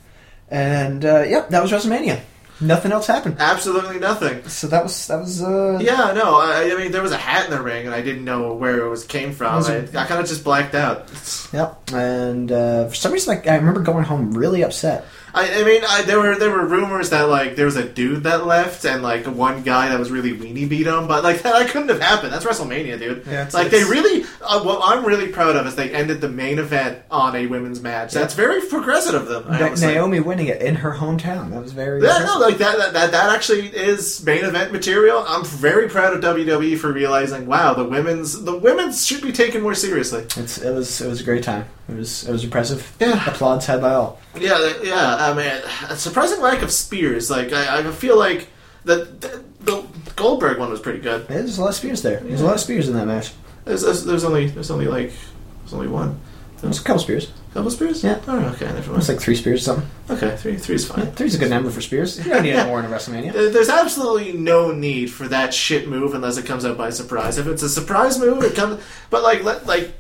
And 0.51 1.05
uh, 1.05 1.23
yep, 1.23 1.51
that 1.51 1.63
was 1.63 1.71
WrestleMania. 1.71 2.21
Nothing 2.61 2.91
else 2.91 3.07
happened. 3.07 3.37
Absolutely 3.39 4.01
nothing. 4.01 4.43
So 4.49 4.67
that 4.67 4.83
was 4.83 5.07
that 5.07 5.21
was 5.21 5.41
uh 5.41 5.79
Yeah, 5.81 6.13
no. 6.13 6.41
I, 6.41 6.73
I 6.73 6.77
mean, 6.77 6.91
there 6.91 7.03
was 7.03 7.13
a 7.13 7.17
hat 7.17 7.45
in 7.45 7.53
the 7.53 7.63
ring, 7.63 7.87
and 7.87 7.95
I 7.95 8.03
didn't 8.03 8.25
know 8.25 8.55
where 8.55 8.85
it 8.85 8.89
was 8.89 9.05
came 9.05 9.33
from. 9.33 9.55
Was 9.55 9.71
I, 9.71 9.83
I 9.83 10.07
kind 10.07 10.21
of 10.21 10.27
just 10.27 10.43
blacked 10.43 10.75
out. 10.75 11.09
Yep. 11.53 11.93
And 11.93 12.51
uh, 12.51 12.89
for 12.89 12.95
some 12.97 13.13
reason, 13.13 13.37
like 13.37 13.47
I 13.47 13.55
remember 13.55 13.81
going 13.83 14.03
home 14.05 14.33
really 14.33 14.65
upset. 14.65 15.07
I, 15.35 15.61
I 15.61 15.65
mean, 15.65 15.83
I, 15.89 16.03
there 16.03 16.19
were 16.19 16.37
there 16.39 16.51
were 16.51 16.65
rumors 16.67 17.11
that 17.11 17.23
like 17.29 17.57
there 17.57 17.67
was 17.67 17.77
a 17.77 17.87
dude 17.89 18.25
that 18.25 18.47
left, 18.47 18.85
and 18.85 19.03
like 19.03 19.27
one 19.27 19.63
guy 19.63 19.89
that 19.89 19.99
was 19.99 20.11
really 20.11 20.33
weenie 20.33 20.69
beat 20.69 20.87
him, 20.87 21.07
but 21.07 21.23
like 21.25 21.43
that 21.43 21.69
couldn't 21.71 21.89
have 21.89 22.01
happened. 22.01 22.33
That's 22.33 22.45
WrestleMania, 22.45 22.99
dude. 22.99 23.27
Yeah, 23.27 23.33
it's- 23.47 23.55
like 23.55 23.71
they 23.71 23.85
really. 23.85 24.25
Uh, 24.41 24.63
what 24.63 24.81
I'm 24.83 25.05
really 25.05 25.29
proud 25.29 25.57
of 25.57 25.67
is 25.67 25.75
they 25.75 25.93
ended 25.93 26.21
the 26.21 26.29
main 26.29 26.59
event 26.59 27.01
on 27.11 27.35
a 27.37 27.47
women's 27.47 27.81
match. 27.81 28.13
That's 28.13 28.35
very 28.35 28.61
progressive 28.67 29.15
of 29.15 29.27
them. 29.29 29.45
Na- 29.51 29.75
Naomi 29.75 30.21
winning 30.21 30.47
it 30.47 30.63
in 30.63 30.77
her 30.77 30.93
hometown. 30.93 31.51
That 31.51 31.63
was 31.63 31.73
very. 31.73 32.03
Yeah, 32.03 32.19
no, 32.25 32.39
like 32.39 32.59
that, 32.59 32.79
that, 32.79 32.93
that, 32.95 33.11
that 33.13 33.35
actually 33.35 33.67
is 33.69 34.25
main 34.25 34.45
event 34.45 34.73
material. 34.73 35.25
I'm 35.27 35.45
very 35.45 35.89
proud 35.89 36.15
of 36.15 36.21
WWE 36.23 36.79
for 36.79 36.93
realizing, 36.93 37.47
wow, 37.47 37.75
the 37.75 37.85
women's, 37.85 38.43
the 38.45 38.57
women's 38.57 39.05
should 39.07 39.23
be 39.23 39.33
taken 39.33 39.61
more 39.63 39.75
seriously. 39.75 40.23
It's, 40.37 40.59
it 40.59 40.73
was 40.73 41.01
it 41.01 41.09
was 41.09 41.21
a 41.21 41.25
great 41.25 41.43
time. 41.43 41.67
It 41.89 41.97
was 41.97 42.27
it 42.29 42.33
was 42.33 42.45
impressive. 42.45 42.91
Yeah. 43.01 43.29
Applauds 43.29 43.67
had 43.67 43.81
by 43.81 43.95
all. 43.95 44.21
Yeah, 44.39 44.73
yeah. 44.83 45.17
I 45.19 45.35
mean, 45.35 45.63
a 45.91 45.97
surprising 45.97 46.41
lack 46.41 46.63
of 46.63 46.71
spears. 46.71 47.31
Like, 47.31 47.53
I, 47.53 47.81
I 47.81 47.93
feel 47.93 48.19
like 48.19 48.49
the, 48.85 49.05
the 49.05 49.45
the 49.61 49.87
Goldberg 50.17 50.59
one 50.59 50.71
was 50.71 50.81
pretty 50.81 51.01
good. 51.01 51.23
Yeah, 51.29 51.39
there's 51.39 51.59
a 51.59 51.61
lot 51.61 51.71
of 51.71 51.75
spears 51.75 52.03
there. 52.03 52.21
There's 52.21 52.41
a 52.41 52.45
lot 52.45 52.55
of 52.55 52.61
spears 52.61 52.89
in 52.89 52.95
that 52.95 53.07
match. 53.07 53.33
There's, 53.65 53.83
there's, 53.83 54.05
there's 54.05 54.25
only 54.25 54.49
there's 54.49 54.71
only 54.71 54.87
like 54.87 55.13
there's 55.61 55.75
only 55.75 55.89
one. 55.89 56.21
There's 56.61 56.81
a 56.81 56.83
couple 56.83 57.03
spears. 57.03 57.31
Couple 57.55 57.71
spears. 57.71 58.03
Yeah. 58.05 58.21
Oh, 58.27 58.39
okay. 58.51 58.67
Never 58.67 58.97
It's 58.97 59.09
like 59.09 59.21
three 59.21 59.35
spears 59.35 59.61
or 59.63 59.65
something. 59.65 59.91
Okay, 60.11 60.37
three 60.37 60.57
three's 60.57 60.87
fine. 60.87 61.05
Yeah, 61.05 61.11
three's 61.13 61.35
a 61.35 61.39
good 61.39 61.51
number 61.51 61.71
for 61.71 61.81
spears. 61.81 62.19
You 62.19 62.33
don't 62.33 62.43
need 62.43 62.53
any 62.53 62.69
more 62.69 62.79
in 62.81 62.85
a 62.85 62.89
WrestleMania. 62.89 63.33
There's 63.53 63.69
absolutely 63.69 64.33
no 64.33 64.73
need 64.73 65.07
for 65.07 65.29
that 65.29 65.55
shit 65.55 65.89
move 65.89 66.15
unless 66.15 66.37
it 66.37 66.47
comes 66.47 66.65
out 66.65 66.77
by 66.77 66.91
surprise. 66.91 67.39
If 67.39 67.47
it's 67.47 67.63
a 67.63 67.69
surprise 67.69 68.19
move, 68.19 68.43
it 68.43 68.55
comes. 68.55 68.83
But 69.09 69.23
like, 69.23 69.45
let, 69.45 69.67
like 69.67 69.93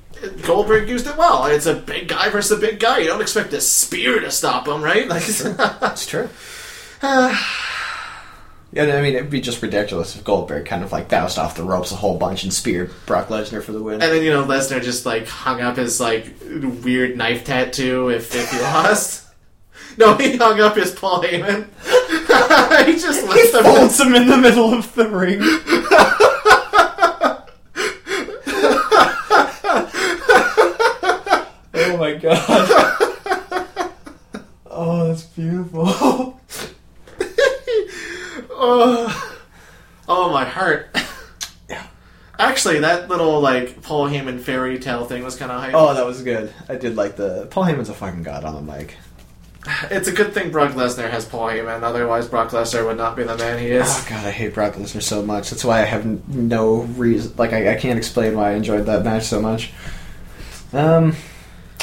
Goldberg 0.42 0.88
used 0.88 1.06
it 1.06 1.16
well. 1.16 1.46
It's 1.46 1.66
a 1.66 1.74
big 1.74 2.08
guy 2.08 2.28
versus 2.30 2.56
a 2.58 2.60
big 2.60 2.80
guy. 2.80 2.98
You 2.98 3.06
don't 3.06 3.20
expect 3.20 3.52
a 3.52 3.60
spear 3.60 4.20
to 4.20 4.30
stop 4.30 4.66
him, 4.68 4.82
right? 4.82 5.08
Like, 5.08 5.24
That's 5.26 6.06
true. 6.06 6.28
Yeah, 8.70 8.84
I 8.84 9.00
mean, 9.00 9.14
it'd 9.14 9.30
be 9.30 9.40
just 9.40 9.62
ridiculous 9.62 10.14
if 10.14 10.24
Goldberg 10.24 10.66
kind 10.66 10.84
of 10.84 10.92
like 10.92 11.08
bounced 11.08 11.38
off 11.38 11.56
the 11.56 11.62
ropes 11.62 11.90
a 11.90 11.96
whole 11.96 12.18
bunch 12.18 12.44
and 12.44 12.52
speared 12.52 12.90
Brock 13.06 13.28
Lesnar 13.28 13.62
for 13.62 13.72
the 13.72 13.82
win. 13.82 13.94
and 14.02 14.12
then 14.12 14.22
you 14.22 14.30
know 14.30 14.44
Lesnar 14.44 14.82
just 14.82 15.06
like 15.06 15.26
hung 15.26 15.62
up 15.62 15.76
his 15.78 16.00
like 16.00 16.34
weird 16.42 17.16
knife 17.16 17.44
tattoo 17.44 18.10
if 18.10 18.34
if 18.34 18.50
he 18.50 18.58
lost. 18.60 19.24
No, 19.96 20.14
he 20.16 20.36
hung 20.36 20.60
up 20.60 20.76
his 20.76 20.92
Paul 20.92 21.24
Heyman. 21.24 21.66
he 22.86 22.92
just 22.92 23.26
him. 23.26 23.64
folds 23.64 23.98
him 23.98 24.14
in 24.14 24.28
the 24.28 24.36
middle 24.36 24.72
of 24.72 24.94
the 24.94 25.08
ring. 25.08 25.40
Oh 31.88 31.96
my 31.96 32.14
god. 32.14 33.04
Oh, 34.80 35.08
that's 35.08 35.24
beautiful. 35.24 35.86
oh, 38.50 39.40
oh, 40.08 40.30
my 40.32 40.44
heart. 40.44 40.96
Yeah. 41.68 41.84
Actually, 42.38 42.78
that 42.78 43.08
little 43.08 43.40
like 43.40 43.82
Paul 43.82 44.08
Heyman 44.08 44.40
fairy 44.40 44.78
tale 44.78 45.04
thing 45.04 45.24
was 45.24 45.34
kind 45.34 45.50
of 45.50 45.60
hype. 45.60 45.74
Oh, 45.74 45.94
that 45.94 46.06
was 46.06 46.22
good. 46.22 46.54
I 46.68 46.76
did 46.76 46.94
like 46.94 47.16
the 47.16 47.48
Paul 47.50 47.64
Heyman's 47.64 47.88
a 47.88 47.94
fucking 47.94 48.22
god 48.22 48.44
on 48.44 48.54
the 48.54 48.72
mic. 48.72 48.94
It's 49.90 50.06
a 50.06 50.12
good 50.12 50.32
thing 50.32 50.52
Brock 50.52 50.74
Lesnar 50.74 51.10
has 51.10 51.24
Paul 51.24 51.48
Heyman. 51.48 51.82
Otherwise, 51.82 52.28
Brock 52.28 52.50
Lesnar 52.50 52.86
would 52.86 52.98
not 52.98 53.16
be 53.16 53.24
the 53.24 53.36
man 53.36 53.58
he 53.58 53.72
is. 53.72 53.84
Oh 53.84 54.06
god, 54.08 54.24
I 54.26 54.30
hate 54.30 54.54
Brock 54.54 54.74
Lesnar 54.74 55.02
so 55.02 55.22
much. 55.22 55.50
That's 55.50 55.64
why 55.64 55.82
I 55.82 55.86
have 55.86 56.06
no 56.28 56.82
reason. 56.82 57.34
Like, 57.36 57.52
I, 57.52 57.72
I 57.72 57.74
can't 57.74 57.98
explain 57.98 58.36
why 58.36 58.50
I 58.50 58.54
enjoyed 58.54 58.86
that 58.86 59.04
match 59.04 59.24
so 59.24 59.40
much. 59.42 59.72
Um, 60.72 61.16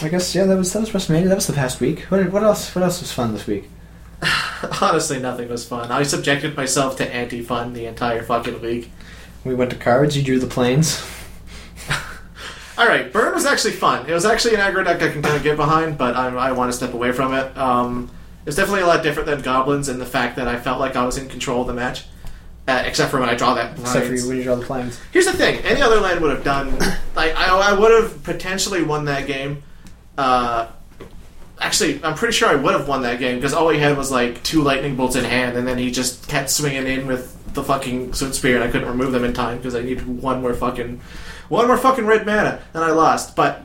I 0.01 0.09
guess 0.09 0.35
yeah, 0.35 0.45
that 0.45 0.57
was 0.57 0.73
that 0.73 0.81
was 0.81 0.89
WrestleMania. 0.89 1.29
That 1.29 1.35
was 1.35 1.47
the 1.47 1.53
past 1.53 1.79
week. 1.79 2.01
What 2.09 2.29
what 2.31 2.43
else? 2.43 2.75
What 2.75 2.83
else 2.83 2.99
was 2.99 3.11
fun 3.11 3.31
this 3.31 3.47
week? 3.47 3.69
Honestly, 4.81 5.19
nothing 5.19 5.47
was 5.47 5.65
fun. 5.67 5.91
I 5.91 6.03
subjected 6.03 6.55
myself 6.55 6.97
to 6.97 7.13
anti-fun 7.13 7.73
the 7.73 7.85
entire 7.85 8.23
fucking 8.23 8.61
week. 8.61 8.91
We 9.43 9.55
went 9.55 9.71
to 9.71 9.77
cards. 9.77 10.17
You 10.17 10.23
drew 10.23 10.39
the 10.39 10.47
plains. 10.47 11.05
All 12.77 12.87
right, 12.87 13.11
Burn 13.11 13.33
was 13.33 13.45
actually 13.45 13.73
fun. 13.73 14.09
It 14.09 14.13
was 14.13 14.25
actually 14.25 14.55
an 14.55 14.59
aggro 14.59 14.83
deck 14.83 15.01
I 15.01 15.09
can 15.09 15.21
kind 15.21 15.35
of 15.37 15.43
get 15.43 15.55
behind, 15.55 15.97
but 15.97 16.15
I, 16.15 16.27
I 16.27 16.51
want 16.51 16.71
to 16.71 16.77
step 16.77 16.93
away 16.93 17.13
from 17.13 17.33
it. 17.33 17.57
Um, 17.57 18.11
it's 18.45 18.57
definitely 18.57 18.81
a 18.81 18.87
lot 18.87 19.01
different 19.01 19.27
than 19.27 19.41
Goblins 19.41 19.87
in 19.87 19.97
the 19.97 20.05
fact 20.05 20.35
that 20.35 20.47
I 20.47 20.59
felt 20.59 20.79
like 20.79 20.95
I 20.95 21.05
was 21.05 21.17
in 21.17 21.29
control 21.29 21.61
of 21.61 21.67
the 21.67 21.73
match, 21.73 22.05
uh, 22.67 22.83
except 22.85 23.11
for 23.11 23.19
when 23.19 23.29
I 23.29 23.35
draw 23.35 23.53
that. 23.53 23.79
Except 23.79 24.07
for 24.07 24.13
you 24.13 24.27
when 24.27 24.37
you 24.37 24.43
draw 24.43 24.55
the 24.55 24.65
plains. 24.65 24.99
Here's 25.11 25.25
the 25.25 25.33
thing: 25.33 25.59
any 25.59 25.81
other 25.81 26.01
land 26.01 26.19
would 26.21 26.31
have 26.31 26.43
done. 26.43 26.77
Like 27.15 27.33
I, 27.37 27.71
I 27.71 27.79
would 27.79 27.91
have 27.91 28.23
potentially 28.23 28.83
won 28.83 29.05
that 29.05 29.25
game. 29.25 29.63
Uh, 30.17 30.67
actually, 31.59 32.03
I'm 32.03 32.15
pretty 32.15 32.33
sure 32.33 32.49
I 32.49 32.55
would 32.55 32.73
have 32.73 32.87
won 32.87 33.01
that 33.03 33.19
game 33.19 33.35
because 33.35 33.53
all 33.53 33.69
he 33.69 33.79
had 33.79 33.97
was 33.97 34.11
like 34.11 34.43
two 34.43 34.61
lightning 34.61 34.95
bolts 34.95 35.15
in 35.15 35.23
hand, 35.25 35.57
and 35.57 35.67
then 35.67 35.77
he 35.77 35.91
just 35.91 36.27
kept 36.27 36.49
swinging 36.49 36.87
in 36.87 37.07
with 37.07 37.53
the 37.53 37.63
fucking 37.63 38.13
sword 38.13 38.35
spear, 38.35 38.55
and 38.55 38.63
I 38.63 38.71
couldn't 38.71 38.87
remove 38.87 39.11
them 39.11 39.23
in 39.23 39.33
time 39.33 39.57
because 39.57 39.75
I 39.75 39.81
needed 39.81 40.07
one 40.07 40.41
more 40.41 40.53
fucking, 40.53 41.01
one 41.49 41.67
more 41.67 41.77
fucking 41.77 42.05
red 42.05 42.25
mana, 42.25 42.61
and 42.73 42.83
I 42.83 42.91
lost. 42.91 43.35
But 43.35 43.63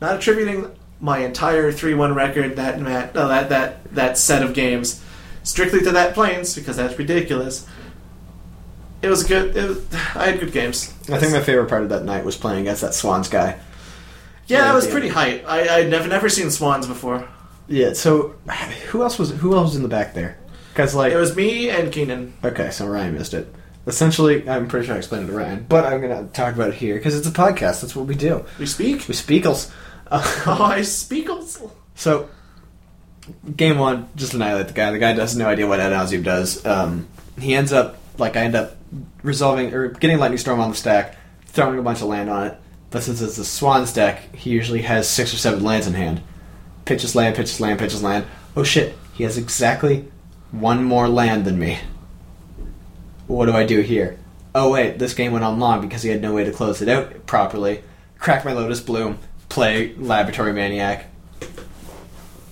not 0.00 0.16
attributing 0.16 0.70
my 1.00 1.18
entire 1.18 1.72
three-one 1.72 2.14
record 2.14 2.56
that 2.56 2.80
mat, 2.80 3.14
no, 3.14 3.28
that 3.28 3.48
that 3.48 3.94
that 3.94 4.18
set 4.18 4.42
of 4.42 4.54
games 4.54 5.02
strictly 5.42 5.80
to 5.80 5.90
that 5.92 6.14
plains 6.14 6.54
because 6.54 6.76
that's 6.76 6.96
ridiculous. 6.98 7.66
It 9.02 9.08
was 9.08 9.24
good. 9.24 9.56
It 9.56 9.68
was, 9.68 9.94
I 10.14 10.26
had 10.26 10.38
good 10.38 10.52
games. 10.52 10.94
I 11.10 11.18
think 11.18 11.32
my 11.32 11.42
favorite 11.42 11.68
part 11.68 11.82
of 11.82 11.88
that 11.88 12.04
night 12.04 12.24
was 12.24 12.36
playing 12.36 12.60
against 12.60 12.82
that 12.82 12.94
Swans 12.94 13.28
guy. 13.28 13.58
Yeah, 14.52 14.64
that 14.64 14.74
was 14.74 14.86
pretty 14.86 15.08
hype. 15.08 15.44
I 15.46 15.68
I'd 15.78 15.90
never 15.90 16.08
never 16.08 16.28
seen 16.28 16.50
swans 16.50 16.86
before. 16.86 17.26
Yeah. 17.68 17.92
So 17.94 18.34
who 18.90 19.02
else 19.02 19.18
was 19.18 19.30
who 19.30 19.54
else 19.54 19.68
was 19.70 19.76
in 19.76 19.82
the 19.82 19.88
back 19.88 20.14
there? 20.14 20.38
Because 20.72 20.94
like 20.94 21.12
It 21.12 21.16
was 21.16 21.34
me 21.36 21.70
and 21.70 21.92
Keenan. 21.92 22.34
okay, 22.44 22.70
so 22.70 22.86
Ryan 22.86 23.14
missed 23.14 23.34
it. 23.34 23.52
Essentially, 23.86 24.48
I'm 24.48 24.68
pretty 24.68 24.86
sure 24.86 24.94
I 24.94 24.98
explained 24.98 25.24
it 25.28 25.32
to 25.32 25.36
Ryan, 25.38 25.66
but 25.68 25.84
I'm 25.84 26.00
gonna 26.00 26.28
talk 26.32 26.54
about 26.54 26.68
it 26.68 26.74
here 26.74 26.94
because 26.94 27.16
it's 27.16 27.26
a 27.26 27.30
podcast. 27.32 27.80
That's 27.80 27.96
what 27.96 28.06
we 28.06 28.14
do. 28.14 28.44
We 28.58 28.66
speak. 28.66 29.08
We 29.08 29.14
speakles. 29.14 29.70
Uh, 30.10 30.22
Oh, 30.46 30.62
I 30.62 30.82
speakles. 30.82 31.60
So, 31.94 32.28
game 33.56 33.78
one, 33.78 34.08
just 34.14 34.34
annihilate 34.34 34.68
the 34.68 34.74
guy. 34.74 34.90
The 34.92 34.98
guy 34.98 35.12
has 35.14 35.36
no 35.36 35.46
idea 35.48 35.66
what 35.66 35.80
ad 35.80 35.92
nauseam 35.92 36.22
does. 36.22 36.64
Um, 36.64 37.08
he 37.40 37.54
ends 37.54 37.72
up 37.72 37.96
like 38.18 38.36
I 38.36 38.40
end 38.42 38.54
up 38.54 38.76
resolving 39.22 39.72
or 39.74 39.88
getting 39.88 40.18
lightning 40.18 40.38
storm 40.38 40.60
on 40.60 40.70
the 40.70 40.76
stack, 40.76 41.16
throwing 41.46 41.78
a 41.78 41.82
bunch 41.82 42.02
of 42.02 42.08
land 42.08 42.28
on 42.30 42.46
it. 42.48 42.58
But 42.92 43.02
since 43.02 43.22
it's 43.22 43.38
a 43.38 43.44
Swans 43.44 43.92
deck, 43.92 44.34
he 44.34 44.50
usually 44.50 44.82
has 44.82 45.08
six 45.08 45.32
or 45.34 45.38
seven 45.38 45.64
lands 45.64 45.86
in 45.86 45.94
hand. 45.94 46.22
Pitches 46.84 47.14
land, 47.16 47.34
pitches 47.34 47.58
land, 47.58 47.78
pitches 47.78 48.02
land. 48.02 48.26
Oh 48.54 48.62
shit! 48.62 48.94
He 49.14 49.24
has 49.24 49.38
exactly 49.38 50.04
one 50.50 50.84
more 50.84 51.08
land 51.08 51.46
than 51.46 51.58
me. 51.58 51.78
What 53.26 53.46
do 53.46 53.52
I 53.52 53.64
do 53.64 53.80
here? 53.80 54.18
Oh 54.54 54.70
wait, 54.70 54.98
this 54.98 55.14
game 55.14 55.32
went 55.32 55.44
on 55.44 55.58
long 55.58 55.80
because 55.80 56.02
he 56.02 56.10
had 56.10 56.20
no 56.20 56.34
way 56.34 56.44
to 56.44 56.52
close 56.52 56.82
it 56.82 56.88
out 56.88 57.26
properly. 57.26 57.82
Crack 58.18 58.44
my 58.44 58.52
Lotus 58.52 58.80
Bloom, 58.80 59.18
play 59.48 59.94
Laboratory 59.96 60.52
Maniac, 60.52 61.06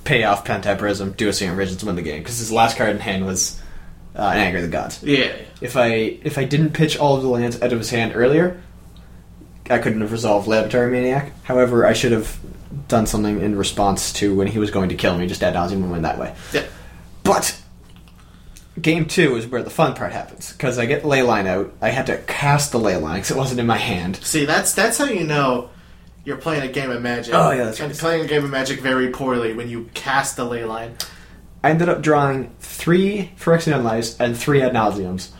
pay 0.04 0.24
off 0.24 0.46
Pentaprism, 0.46 1.16
do 1.16 1.28
a 1.28 1.32
Serum 1.34 1.58
Visions, 1.58 1.84
win 1.84 1.96
the 1.96 2.02
game. 2.02 2.22
Because 2.22 2.38
his 2.38 2.50
last 2.50 2.78
card 2.78 2.90
in 2.90 2.98
hand 2.98 3.26
was 3.26 3.60
uh, 4.16 4.22
an 4.22 4.38
Anger 4.38 4.58
of 4.58 4.62
the 4.62 4.68
Gods. 4.68 5.02
Yeah. 5.02 5.36
If 5.60 5.76
I 5.76 5.88
if 6.22 6.38
I 6.38 6.44
didn't 6.44 6.72
pitch 6.72 6.96
all 6.96 7.16
of 7.16 7.22
the 7.22 7.28
lands 7.28 7.60
out 7.60 7.74
of 7.74 7.78
his 7.78 7.90
hand 7.90 8.12
earlier, 8.14 8.62
I 9.70 9.78
couldn't 9.78 10.00
have 10.00 10.12
resolved 10.12 10.48
Laboratory 10.48 10.90
Maniac. 10.90 11.32
However, 11.44 11.86
I 11.86 11.92
should 11.92 12.12
have 12.12 12.38
done 12.88 13.06
something 13.06 13.40
in 13.40 13.56
response 13.56 14.12
to 14.14 14.34
when 14.34 14.46
he 14.46 14.58
was 14.58 14.70
going 14.70 14.88
to 14.90 14.94
kill 14.94 15.16
me, 15.16 15.26
just 15.26 15.42
ad 15.42 15.54
nauseam 15.54 15.82
and 15.82 15.92
win 15.92 16.02
that 16.02 16.18
way. 16.18 16.34
Yeah. 16.52 16.66
But 17.22 17.60
game 18.80 19.06
two 19.06 19.36
is 19.36 19.46
where 19.46 19.62
the 19.62 19.70
fun 19.70 19.94
part 19.94 20.12
happens 20.12 20.52
because 20.52 20.78
I 20.78 20.86
get 20.86 21.02
Leyline 21.02 21.46
out. 21.46 21.72
I 21.80 21.90
had 21.90 22.06
to 22.06 22.18
cast 22.18 22.72
the 22.72 22.78
Leyline 22.78 23.14
because 23.14 23.30
it 23.30 23.36
wasn't 23.36 23.60
in 23.60 23.66
my 23.66 23.76
hand. 23.76 24.16
See, 24.16 24.44
that's 24.44 24.72
that's 24.74 24.98
how 24.98 25.06
you 25.06 25.24
know 25.24 25.70
you're 26.24 26.36
playing 26.36 26.62
a 26.62 26.72
game 26.72 26.90
of 26.90 27.00
Magic. 27.02 27.34
Oh, 27.34 27.50
yeah, 27.50 27.64
that's 27.64 27.80
and 27.80 27.90
right. 27.90 27.98
playing 27.98 28.24
a 28.24 28.28
game 28.28 28.44
of 28.44 28.50
Magic 28.50 28.80
very 28.80 29.10
poorly 29.10 29.54
when 29.54 29.68
you 29.68 29.88
cast 29.94 30.36
the 30.36 30.44
ley 30.44 30.64
line. 30.64 30.96
I 31.62 31.70
ended 31.70 31.88
up 31.88 32.02
drawing 32.02 32.50
three 32.60 33.32
Phyrexian 33.38 33.82
Lice 33.82 34.18
and 34.18 34.36
three 34.36 34.62
Ad 34.62 34.72
Nauseams, 34.72 35.30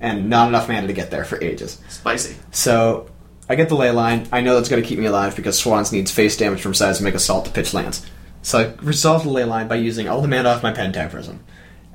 and 0.00 0.28
not 0.28 0.48
enough 0.48 0.68
mana 0.68 0.86
to 0.86 0.92
get 0.92 1.10
there 1.10 1.24
for 1.24 1.42
ages. 1.42 1.80
Spicy. 1.88 2.36
So 2.50 3.08
I 3.50 3.56
get 3.56 3.68
the 3.68 3.74
ley 3.74 3.90
line. 3.90 4.28
I 4.30 4.42
know 4.42 4.54
that's 4.54 4.68
going 4.68 4.80
to 4.80 4.88
keep 4.88 5.00
me 5.00 5.06
alive 5.06 5.34
because 5.34 5.58
Swans 5.58 5.90
needs 5.90 6.12
face 6.12 6.36
damage 6.36 6.62
from 6.62 6.72
Seismic 6.72 7.14
Assault 7.14 7.46
to 7.46 7.50
pitch 7.50 7.74
lands. 7.74 8.06
So 8.42 8.60
I 8.60 8.84
resolved 8.84 9.24
the 9.24 9.30
ley 9.30 9.42
line 9.42 9.66
by 9.66 9.74
using 9.74 10.08
all 10.08 10.22
the 10.22 10.28
mana 10.28 10.50
off 10.50 10.62
my 10.62 10.72
Pentaprism. 10.72 11.40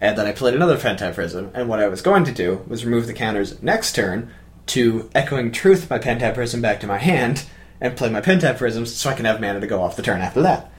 And 0.02 0.18
then 0.18 0.28
I 0.28 0.34
played 0.34 0.54
another 0.54 0.76
Pentaprism, 0.78 1.52
and 1.54 1.70
what 1.70 1.80
I 1.80 1.88
was 1.88 2.02
going 2.02 2.26
to 2.26 2.34
do 2.34 2.66
was 2.68 2.84
remove 2.84 3.08
the 3.08 3.14
counters 3.14 3.64
next 3.64 3.94
turn 3.94 4.32
to 4.66 5.10
Echoing 5.16 5.54
Truth 5.54 5.90
my 5.90 5.98
Pentaprism 5.98 6.62
back 6.62 6.82
to 6.82 6.88
my 6.88 6.98
hand 6.98 7.46
and 7.80 7.96
play 7.96 8.10
my 8.10 8.20
Pentaprisms 8.20 8.88
so 8.88 9.10
I 9.10 9.14
can 9.14 9.24
have 9.24 9.40
mana 9.40 9.62
to 9.62 9.68
go 9.68 9.82
off 9.82 9.96
the 9.96 10.04
turn 10.04 10.20
after 10.20 10.42
that. 10.42 10.70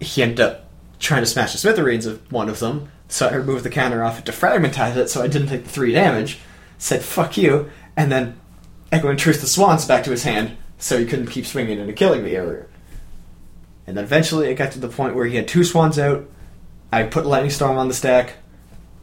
He 0.00 0.22
ended 0.22 0.40
up 0.40 0.68
trying 0.98 1.22
to 1.22 1.26
smash 1.26 1.52
the 1.52 1.58
smithereens 1.58 2.04
of 2.04 2.30
one 2.30 2.50
of 2.50 2.58
them. 2.58 2.92
So 3.08 3.26
I 3.26 3.36
removed 3.36 3.64
the 3.64 3.70
counter 3.70 4.04
off 4.04 4.18
it 4.18 4.26
to 4.26 4.32
fragmentize 4.32 4.96
it, 4.96 5.08
so 5.08 5.22
I 5.22 5.28
didn't 5.28 5.48
take 5.48 5.64
the 5.64 5.70
three 5.70 5.92
damage. 5.92 6.40
Said 6.76 7.02
"fuck 7.02 7.38
you," 7.38 7.70
and 7.96 8.12
then 8.12 8.38
echoing 8.92 9.16
truth 9.16 9.40
the 9.40 9.46
swans 9.46 9.86
back 9.86 10.04
to 10.04 10.10
his 10.10 10.22
hand, 10.22 10.56
so 10.78 10.98
he 10.98 11.06
couldn't 11.06 11.28
keep 11.28 11.46
swinging 11.46 11.80
into 11.80 11.92
killing 11.92 12.22
me 12.22 12.36
earlier. 12.36 12.68
And 13.86 13.96
then 13.96 14.04
eventually 14.04 14.48
it 14.48 14.54
got 14.54 14.72
to 14.72 14.78
the 14.78 14.88
point 14.88 15.16
where 15.16 15.26
he 15.26 15.36
had 15.36 15.48
two 15.48 15.64
swans 15.64 15.98
out. 15.98 16.28
I 16.92 17.02
put 17.04 17.26
lightning 17.26 17.50
storm 17.50 17.78
on 17.78 17.88
the 17.88 17.94
stack. 17.94 18.34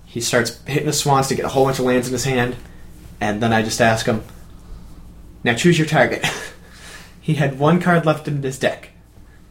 He 0.06 0.22
starts 0.22 0.62
hitting 0.64 0.86
the 0.86 0.94
swans 0.94 1.28
to 1.28 1.36
get 1.36 1.46
a 1.46 1.50
whole 1.50 1.66
bunch 1.66 1.80
of 1.80 1.86
lands 1.86 2.08
in 2.08 2.14
his 2.14 2.24
hand, 2.24 2.56
and 3.20 3.42
then 3.42 3.52
I 3.52 3.64
just 3.64 3.82
ask 3.82 4.06
him, 4.06 4.24
"Now 5.44 5.56
choose 5.56 5.78
your 5.78 5.88
target." 5.88 6.26
he 7.22 7.36
had 7.36 7.60
one 7.60 7.82
card 7.82 8.06
left 8.06 8.28
in 8.28 8.42
his 8.42 8.60
deck. 8.60 8.92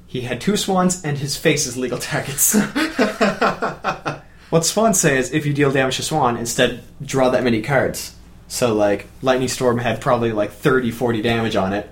He 0.06 0.22
had 0.22 0.40
two 0.40 0.56
swans 0.56 1.04
and 1.04 1.18
his 1.18 1.36
face 1.36 1.66
as 1.66 1.76
legal 1.76 1.98
targets. 1.98 2.54
what 4.50 4.64
swans 4.64 4.98
say 4.98 5.18
is 5.18 5.32
if 5.32 5.44
you 5.44 5.52
deal 5.52 5.70
damage 5.70 5.96
to 5.96 6.02
swan, 6.02 6.36
instead 6.36 6.82
draw 7.02 7.28
that 7.28 7.44
many 7.44 7.60
cards. 7.60 8.14
So 8.48 8.74
like 8.74 9.06
lightning 9.22 9.48
storm 9.48 9.78
had 9.78 10.00
probably 10.00 10.32
like 10.32 10.50
30 10.52 10.90
40 10.90 11.22
damage 11.22 11.54
on 11.56 11.72
it. 11.72 11.88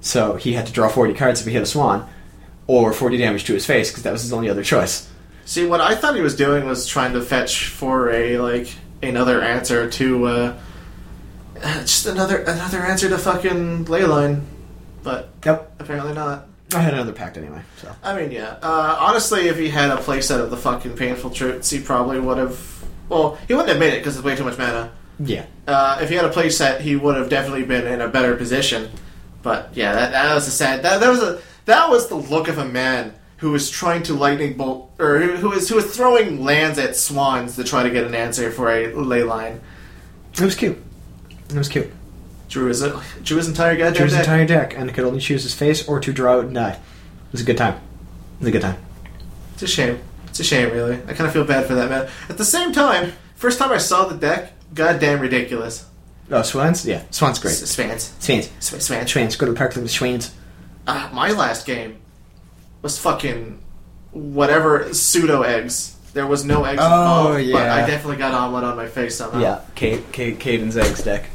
So 0.00 0.34
he 0.36 0.52
had 0.54 0.66
to 0.66 0.72
draw 0.72 0.88
40 0.88 1.14
cards 1.14 1.40
if 1.40 1.46
he 1.46 1.52
hit 1.52 1.62
a 1.62 1.66
swan 1.66 2.08
or 2.66 2.92
40 2.92 3.16
damage 3.16 3.44
to 3.44 3.52
his 3.54 3.64
face 3.66 3.90
because 3.90 4.02
that 4.02 4.12
was 4.12 4.22
his 4.22 4.32
only 4.32 4.48
other 4.50 4.62
choice. 4.64 5.08
See, 5.44 5.66
what 5.66 5.80
I 5.80 5.94
thought 5.94 6.14
he 6.14 6.20
was 6.22 6.36
doing 6.36 6.66
was 6.66 6.86
trying 6.86 7.12
to 7.14 7.20
fetch 7.22 7.66
for 7.68 8.10
a 8.10 8.38
like 8.38 8.68
another 9.02 9.40
answer 9.42 9.90
to 9.90 10.26
uh, 10.26 10.56
just 11.80 12.06
another 12.06 12.38
another 12.38 12.78
answer 12.78 13.08
to 13.08 13.18
fucking 13.18 13.86
Leyline, 13.86 14.42
but 15.02 15.30
Yep. 15.44 15.72
apparently 15.80 16.12
not. 16.14 16.46
I 16.72 16.78
had 16.82 16.94
another 16.94 17.12
pact 17.12 17.36
anyway, 17.36 17.62
so. 17.78 17.92
I 18.00 18.14
mean, 18.16 18.30
yeah. 18.30 18.56
Uh, 18.62 18.96
honestly, 19.00 19.48
if 19.48 19.58
he 19.58 19.68
had 19.70 19.90
a 19.90 19.96
playset 19.96 20.38
of 20.40 20.50
the 20.50 20.56
fucking 20.56 20.94
painful 20.96 21.30
truths, 21.30 21.68
he 21.70 21.80
probably 21.80 22.20
would 22.20 22.38
have. 22.38 22.84
Well, 23.08 23.36
he 23.48 23.54
wouldn't 23.54 23.70
have 23.70 23.78
made 23.80 23.92
it 23.94 23.98
because 23.98 24.16
it's 24.16 24.24
way 24.24 24.36
too 24.36 24.44
much 24.44 24.56
mana. 24.56 24.92
Yeah. 25.22 25.46
Uh, 25.66 25.98
if 26.02 26.08
he 26.08 26.14
had 26.14 26.24
a 26.24 26.30
playset, 26.30 26.80
he 26.80 26.96
would 26.96 27.16
have 27.16 27.28
definitely 27.28 27.64
been 27.64 27.86
in 27.86 28.00
a 28.00 28.08
better 28.08 28.34
position. 28.36 28.90
But 29.42 29.70
yeah, 29.74 29.92
that, 29.92 30.12
that 30.12 30.34
was 30.34 30.48
a 30.48 30.50
sad. 30.50 30.82
That, 30.82 31.00
that 31.00 31.08
was 31.08 31.22
a 31.22 31.40
that 31.66 31.88
was 31.90 32.08
the 32.08 32.16
look 32.16 32.48
of 32.48 32.58
a 32.58 32.64
man 32.64 33.14
who 33.38 33.52
was 33.52 33.70
trying 33.70 34.02
to 34.04 34.14
lightning 34.14 34.56
bolt, 34.56 34.90
or 34.98 35.18
who, 35.18 35.36
who 35.36 35.48
was 35.50 35.68
who 35.68 35.76
was 35.76 35.94
throwing 35.94 36.42
lands 36.42 36.78
at 36.78 36.96
swans 36.96 37.56
to 37.56 37.64
try 37.64 37.82
to 37.82 37.90
get 37.90 38.04
an 38.04 38.14
answer 38.14 38.50
for 38.50 38.70
a 38.70 38.92
ley 38.94 39.22
line. 39.22 39.60
It 40.34 40.40
was 40.40 40.54
cute. 40.54 40.78
It 41.48 41.56
was 41.56 41.68
cute. 41.68 41.90
Drew 42.48 42.66
his 42.66 42.80
drew 43.22 43.36
his 43.36 43.48
entire 43.48 43.76
goddamn 43.76 43.92
Drew 43.94 44.04
his 44.04 44.12
deck. 44.14 44.20
entire 44.24 44.46
deck 44.46 44.76
and 44.76 44.92
could 44.92 45.04
only 45.04 45.20
choose 45.20 45.42
his 45.42 45.54
face 45.54 45.86
or 45.86 46.00
to 46.00 46.12
draw 46.12 46.38
out 46.38 46.44
and 46.46 46.54
die. 46.54 46.72
It 46.72 47.32
was 47.32 47.40
a 47.42 47.44
good 47.44 47.58
time. 47.58 47.74
It 47.74 48.40
was 48.40 48.48
a 48.48 48.52
good 48.52 48.62
time. 48.62 48.76
It's 49.54 49.62
a 49.62 49.66
shame. 49.68 50.00
It's 50.26 50.40
a 50.40 50.44
shame, 50.44 50.70
really. 50.72 50.96
I 51.06 51.12
kind 51.14 51.26
of 51.26 51.32
feel 51.32 51.44
bad 51.44 51.66
for 51.66 51.74
that 51.74 51.88
man. 51.90 52.08
At 52.28 52.38
the 52.38 52.44
same 52.44 52.72
time, 52.72 53.12
first 53.36 53.58
time 53.58 53.70
I 53.70 53.78
saw 53.78 54.06
the 54.06 54.16
deck, 54.16 54.52
goddamn 54.74 55.20
ridiculous. 55.20 55.86
Oh, 56.30 56.42
Swans? 56.42 56.86
Yeah, 56.86 57.02
Swans 57.10 57.38
great. 57.38 57.52
S- 57.52 57.70
Swans. 57.70 58.14
Swans. 58.20 58.50
Sw- 58.60 58.80
Swans. 58.80 59.10
Swans. 59.10 59.36
Go 59.36 59.46
to 59.46 59.52
the 59.52 59.58
park 59.58 59.74
with 59.74 59.90
Swans. 59.90 60.34
Uh, 60.86 61.08
my 61.12 61.30
last 61.32 61.66
game 61.66 62.00
was 62.82 62.98
fucking 62.98 63.60
whatever 64.12 64.92
pseudo 64.94 65.42
eggs. 65.42 65.96
There 66.12 66.26
was 66.26 66.44
no 66.44 66.64
eggs 66.64 66.80
Oh, 66.82 66.86
involved, 66.86 67.34
but 67.52 67.66
yeah. 67.66 67.74
I 67.74 67.86
definitely 67.86 68.16
got 68.16 68.34
on 68.34 68.52
one 68.52 68.64
on 68.64 68.76
my 68.76 68.86
face 68.88 69.16
somehow. 69.16 69.40
Yeah, 69.40 69.60
Kate, 69.76 70.10
Kate, 70.12 70.38
Caden's 70.40 70.76
eggs 70.76 71.02
deck. 71.04 71.26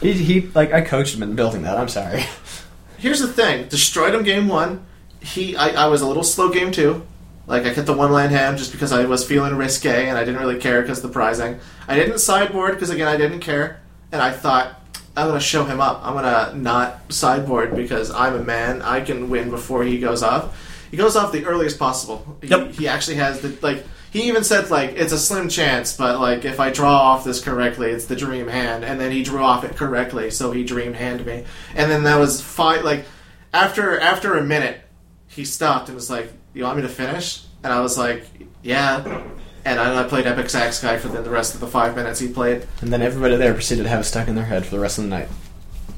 He, 0.00 0.12
he, 0.12 0.40
like, 0.54 0.72
I 0.72 0.80
coached 0.82 1.14
him 1.14 1.22
in 1.22 1.34
building 1.36 1.62
that. 1.62 1.76
I'm 1.76 1.88
sorry. 1.88 2.24
Here's 2.98 3.20
the 3.20 3.28
thing: 3.28 3.68
destroyed 3.68 4.14
him 4.14 4.22
game 4.22 4.48
one. 4.48 4.86
He, 5.20 5.56
I, 5.56 5.84
I 5.84 5.86
was 5.88 6.00
a 6.02 6.06
little 6.06 6.22
slow 6.22 6.50
game 6.50 6.70
two. 6.72 7.06
Like 7.46 7.64
I 7.64 7.70
hit 7.70 7.86
the 7.86 7.92
one 7.92 8.12
land 8.12 8.32
ham 8.32 8.56
just 8.56 8.72
because 8.72 8.92
I 8.92 9.04
was 9.04 9.26
feeling 9.26 9.54
risque 9.56 10.08
and 10.08 10.18
I 10.18 10.24
didn't 10.24 10.40
really 10.40 10.58
care 10.58 10.82
because 10.82 11.00
the 11.02 11.08
prizing. 11.08 11.60
I 11.86 11.94
didn't 11.94 12.18
sideboard 12.18 12.74
because 12.74 12.90
again 12.90 13.06
I 13.08 13.16
didn't 13.16 13.40
care, 13.40 13.80
and 14.10 14.20
I 14.20 14.32
thought 14.32 14.80
I'm 15.16 15.28
gonna 15.28 15.40
show 15.40 15.64
him 15.64 15.80
up. 15.80 16.00
I'm 16.04 16.14
gonna 16.14 16.54
not 16.56 17.12
sideboard 17.12 17.76
because 17.76 18.10
I'm 18.10 18.34
a 18.34 18.42
man. 18.42 18.82
I 18.82 19.00
can 19.00 19.30
win 19.30 19.50
before 19.50 19.84
he 19.84 19.98
goes 19.98 20.22
off. 20.22 20.62
He 20.90 20.96
goes 20.96 21.16
off 21.16 21.32
the 21.32 21.44
earliest 21.46 21.78
possible. 21.78 22.36
He- 22.42 22.48
Yep. 22.48 22.72
He, 22.72 22.88
actually 22.88 23.16
has 23.16 23.40
the 23.40 23.56
like. 23.62 23.84
He 24.10 24.22
even 24.28 24.44
said 24.44 24.70
like 24.70 24.92
it's 24.92 25.12
a 25.12 25.18
slim 25.18 25.48
chance, 25.48 25.96
but 25.96 26.18
like 26.20 26.44
if 26.44 26.58
I 26.58 26.70
draw 26.70 26.92
off 26.96 27.24
this 27.24 27.40
correctly, 27.42 27.90
it's 27.90 28.06
the 28.06 28.16
dream 28.16 28.48
hand. 28.48 28.84
And 28.84 28.98
then 29.00 29.12
he 29.12 29.22
drew 29.22 29.42
off 29.42 29.62
it 29.64 29.76
correctly, 29.76 30.30
so 30.30 30.52
he 30.52 30.64
dream 30.64 30.94
hand 30.94 31.24
me. 31.26 31.44
And 31.74 31.90
then 31.90 32.02
that 32.04 32.18
was 32.18 32.40
fine. 32.40 32.82
Like 32.84 33.04
after 33.52 33.98
after 34.00 34.34
a 34.36 34.42
minute, 34.42 34.80
he 35.28 35.44
stopped 35.44 35.88
and 35.88 35.94
was 35.96 36.08
like, 36.10 36.32
"You 36.56 36.64
want 36.64 36.76
me 36.76 36.82
to 36.82 36.88
finish?" 36.88 37.44
And 37.62 37.72
I 37.72 37.80
was 37.80 37.98
like, 37.98 38.24
"Yeah." 38.62 39.22
And 39.64 39.80
I, 39.80 40.04
played 40.04 40.28
Epic 40.28 40.48
Sax 40.48 40.80
Guy 40.80 40.96
for 40.96 41.08
the, 41.08 41.22
the 41.22 41.30
rest 41.30 41.54
of 41.54 41.60
the 41.60 41.66
five 41.66 41.96
minutes 41.96 42.20
he 42.20 42.28
played. 42.28 42.68
And 42.80 42.92
then 42.92 43.02
everybody 43.02 43.34
there 43.34 43.52
proceeded 43.52 43.82
to 43.82 43.88
have 43.88 44.00
it 44.00 44.04
stuck 44.04 44.28
in 44.28 44.36
their 44.36 44.44
head 44.44 44.64
for 44.64 44.70
the 44.70 44.80
rest 44.80 44.96
of 44.96 45.02
the 45.04 45.10
night. 45.10 45.28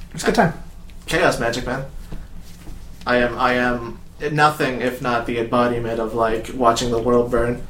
It 0.08 0.14
was 0.14 0.22
a 0.22 0.26
good 0.26 0.34
time. 0.34 0.54
Chaos 1.04 1.38
Magic, 1.38 1.66
man. 1.66 1.84
I 3.06 3.16
am 3.16 3.38
I 3.38 3.54
am 3.54 4.00
nothing 4.32 4.80
if 4.80 5.02
not 5.02 5.26
the 5.26 5.38
embodiment 5.38 6.00
of 6.00 6.14
like 6.14 6.50
watching 6.54 6.90
the 6.90 6.98
world 6.98 7.30
burn. 7.30 7.62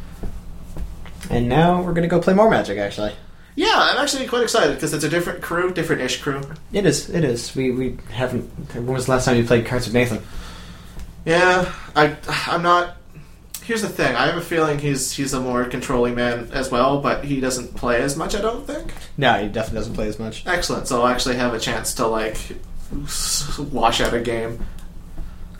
And 1.30 1.49
now 1.49 1.82
we're 1.82 1.95
gonna 1.95 2.07
go 2.07 2.20
play 2.20 2.32
more 2.32 2.49
Magic. 2.49 2.78
Actually, 2.78 3.12
Yeah, 3.57 3.74
I'm 3.74 3.99
actually 3.99 4.28
quite 4.28 4.45
excited 4.45 4.76
because 4.76 4.95
it's 4.95 5.05
a 5.05 5.09
different 5.09 5.43
crew, 5.43 5.72
different-ish 5.72 6.22
crew. 6.22 6.43
it 6.72 6.86
is. 6.86 7.11
It 7.11 7.24
is. 7.24 7.57
We 7.57 7.72
we 7.72 7.97
haven't. 8.12 8.45
When 8.74 8.86
was 8.86 9.07
the 9.07 9.12
last 9.12 9.24
time 9.24 9.36
you 9.36 9.45
played 9.45 9.66
Cards 9.66 9.86
with 9.86 9.95
Nathan? 9.95 10.22
Yeah, 11.28 11.70
I 11.94 12.16
I'm 12.46 12.62
not. 12.62 12.96
Here's 13.62 13.82
the 13.82 13.88
thing: 13.88 14.16
I 14.16 14.26
have 14.28 14.38
a 14.38 14.40
feeling 14.40 14.78
he's 14.78 15.12
he's 15.12 15.34
a 15.34 15.40
more 15.40 15.66
controlling 15.66 16.14
man 16.14 16.48
as 16.54 16.70
well, 16.70 17.02
but 17.02 17.22
he 17.24 17.38
doesn't 17.38 17.76
play 17.76 18.00
as 18.00 18.16
much. 18.16 18.34
I 18.34 18.40
don't 18.40 18.66
think. 18.66 18.94
No, 19.18 19.34
he 19.34 19.48
definitely 19.48 19.80
doesn't 19.80 19.94
play 19.94 20.08
as 20.08 20.18
much. 20.18 20.46
Excellent. 20.46 20.88
So 20.88 21.02
I'll 21.02 21.08
actually 21.08 21.36
have 21.36 21.52
a 21.52 21.58
chance 21.58 21.92
to 21.94 22.06
like 22.06 22.38
wash 23.70 24.00
out 24.00 24.14
a 24.14 24.20
game 24.20 24.64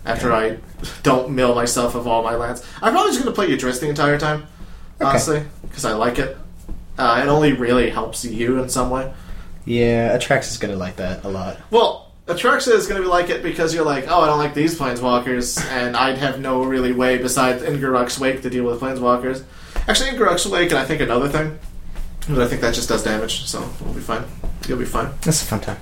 after 0.07 0.33
I 0.33 0.57
don't 1.03 1.33
mill 1.33 1.55
myself 1.55 1.95
of 1.95 2.07
all 2.07 2.23
my 2.23 2.35
lands. 2.35 2.65
I'm 2.81 2.95
probably 2.95 3.13
just 3.13 3.23
going 3.23 3.35
to 3.35 3.39
play 3.39 3.55
Udrist 3.55 3.81
the 3.81 3.91
entire 3.91 4.19
time, 4.19 4.47
honestly, 5.03 5.43
because 5.63 5.85
I 5.85 5.93
like 5.93 6.19
it. 6.19 6.35
Uh, 6.97 7.21
it 7.23 7.29
only 7.29 7.53
really 7.53 7.91
helps 7.91 8.25
you 8.25 8.59
in 8.63 8.71
some 8.71 8.89
way. 8.89 9.13
Yeah, 9.67 10.17
Atraxa 10.17 10.49
is 10.49 10.57
gonna 10.57 10.77
like 10.77 10.97
that 10.97 11.25
a 11.25 11.29
lot. 11.29 11.59
Well, 11.71 12.08
Atraxa 12.29 12.69
is 12.73 12.87
going 12.87 13.01
to 13.01 13.07
be 13.07 13.11
like 13.11 13.31
it 13.31 13.43
because 13.43 13.75
you're 13.75 13.85
like, 13.85 14.05
oh, 14.09 14.21
I 14.21 14.27
don't 14.27 14.39
like 14.39 14.55
these 14.55 14.79
planeswalkers, 14.79 15.61
and 15.71 15.97
I'd 15.97 16.19
have 16.19 16.41
no 16.41 16.63
really 16.65 16.93
way 16.93 17.19
besides 17.19 17.63
In 17.63 17.81
Garruk's 17.81 18.19
Wake 18.21 18.43
to 18.43 18.51
deal 18.51 18.65
with 18.65 18.81
planeswalkers. 18.81 19.45
Actually, 19.89 20.11
In 20.11 20.17
Garruk's 20.17 20.47
Wake, 20.47 20.71
and 20.71 20.79
I 20.79 20.85
think 20.85 21.01
another 21.01 21.29
thing, 21.29 21.59
but 22.29 22.41
I 22.41 22.47
think 22.47 22.61
that 22.61 22.75
just 22.75 22.89
does 22.89 23.03
damage, 23.03 23.45
so 23.47 23.69
we'll 23.81 23.95
be 23.95 24.01
fine. 24.01 24.25
You'll 24.69 24.79
be 24.79 24.85
fine. 24.85 25.11
That's 25.23 25.43
a 25.43 25.47
fun 25.47 25.61
time. 25.61 25.79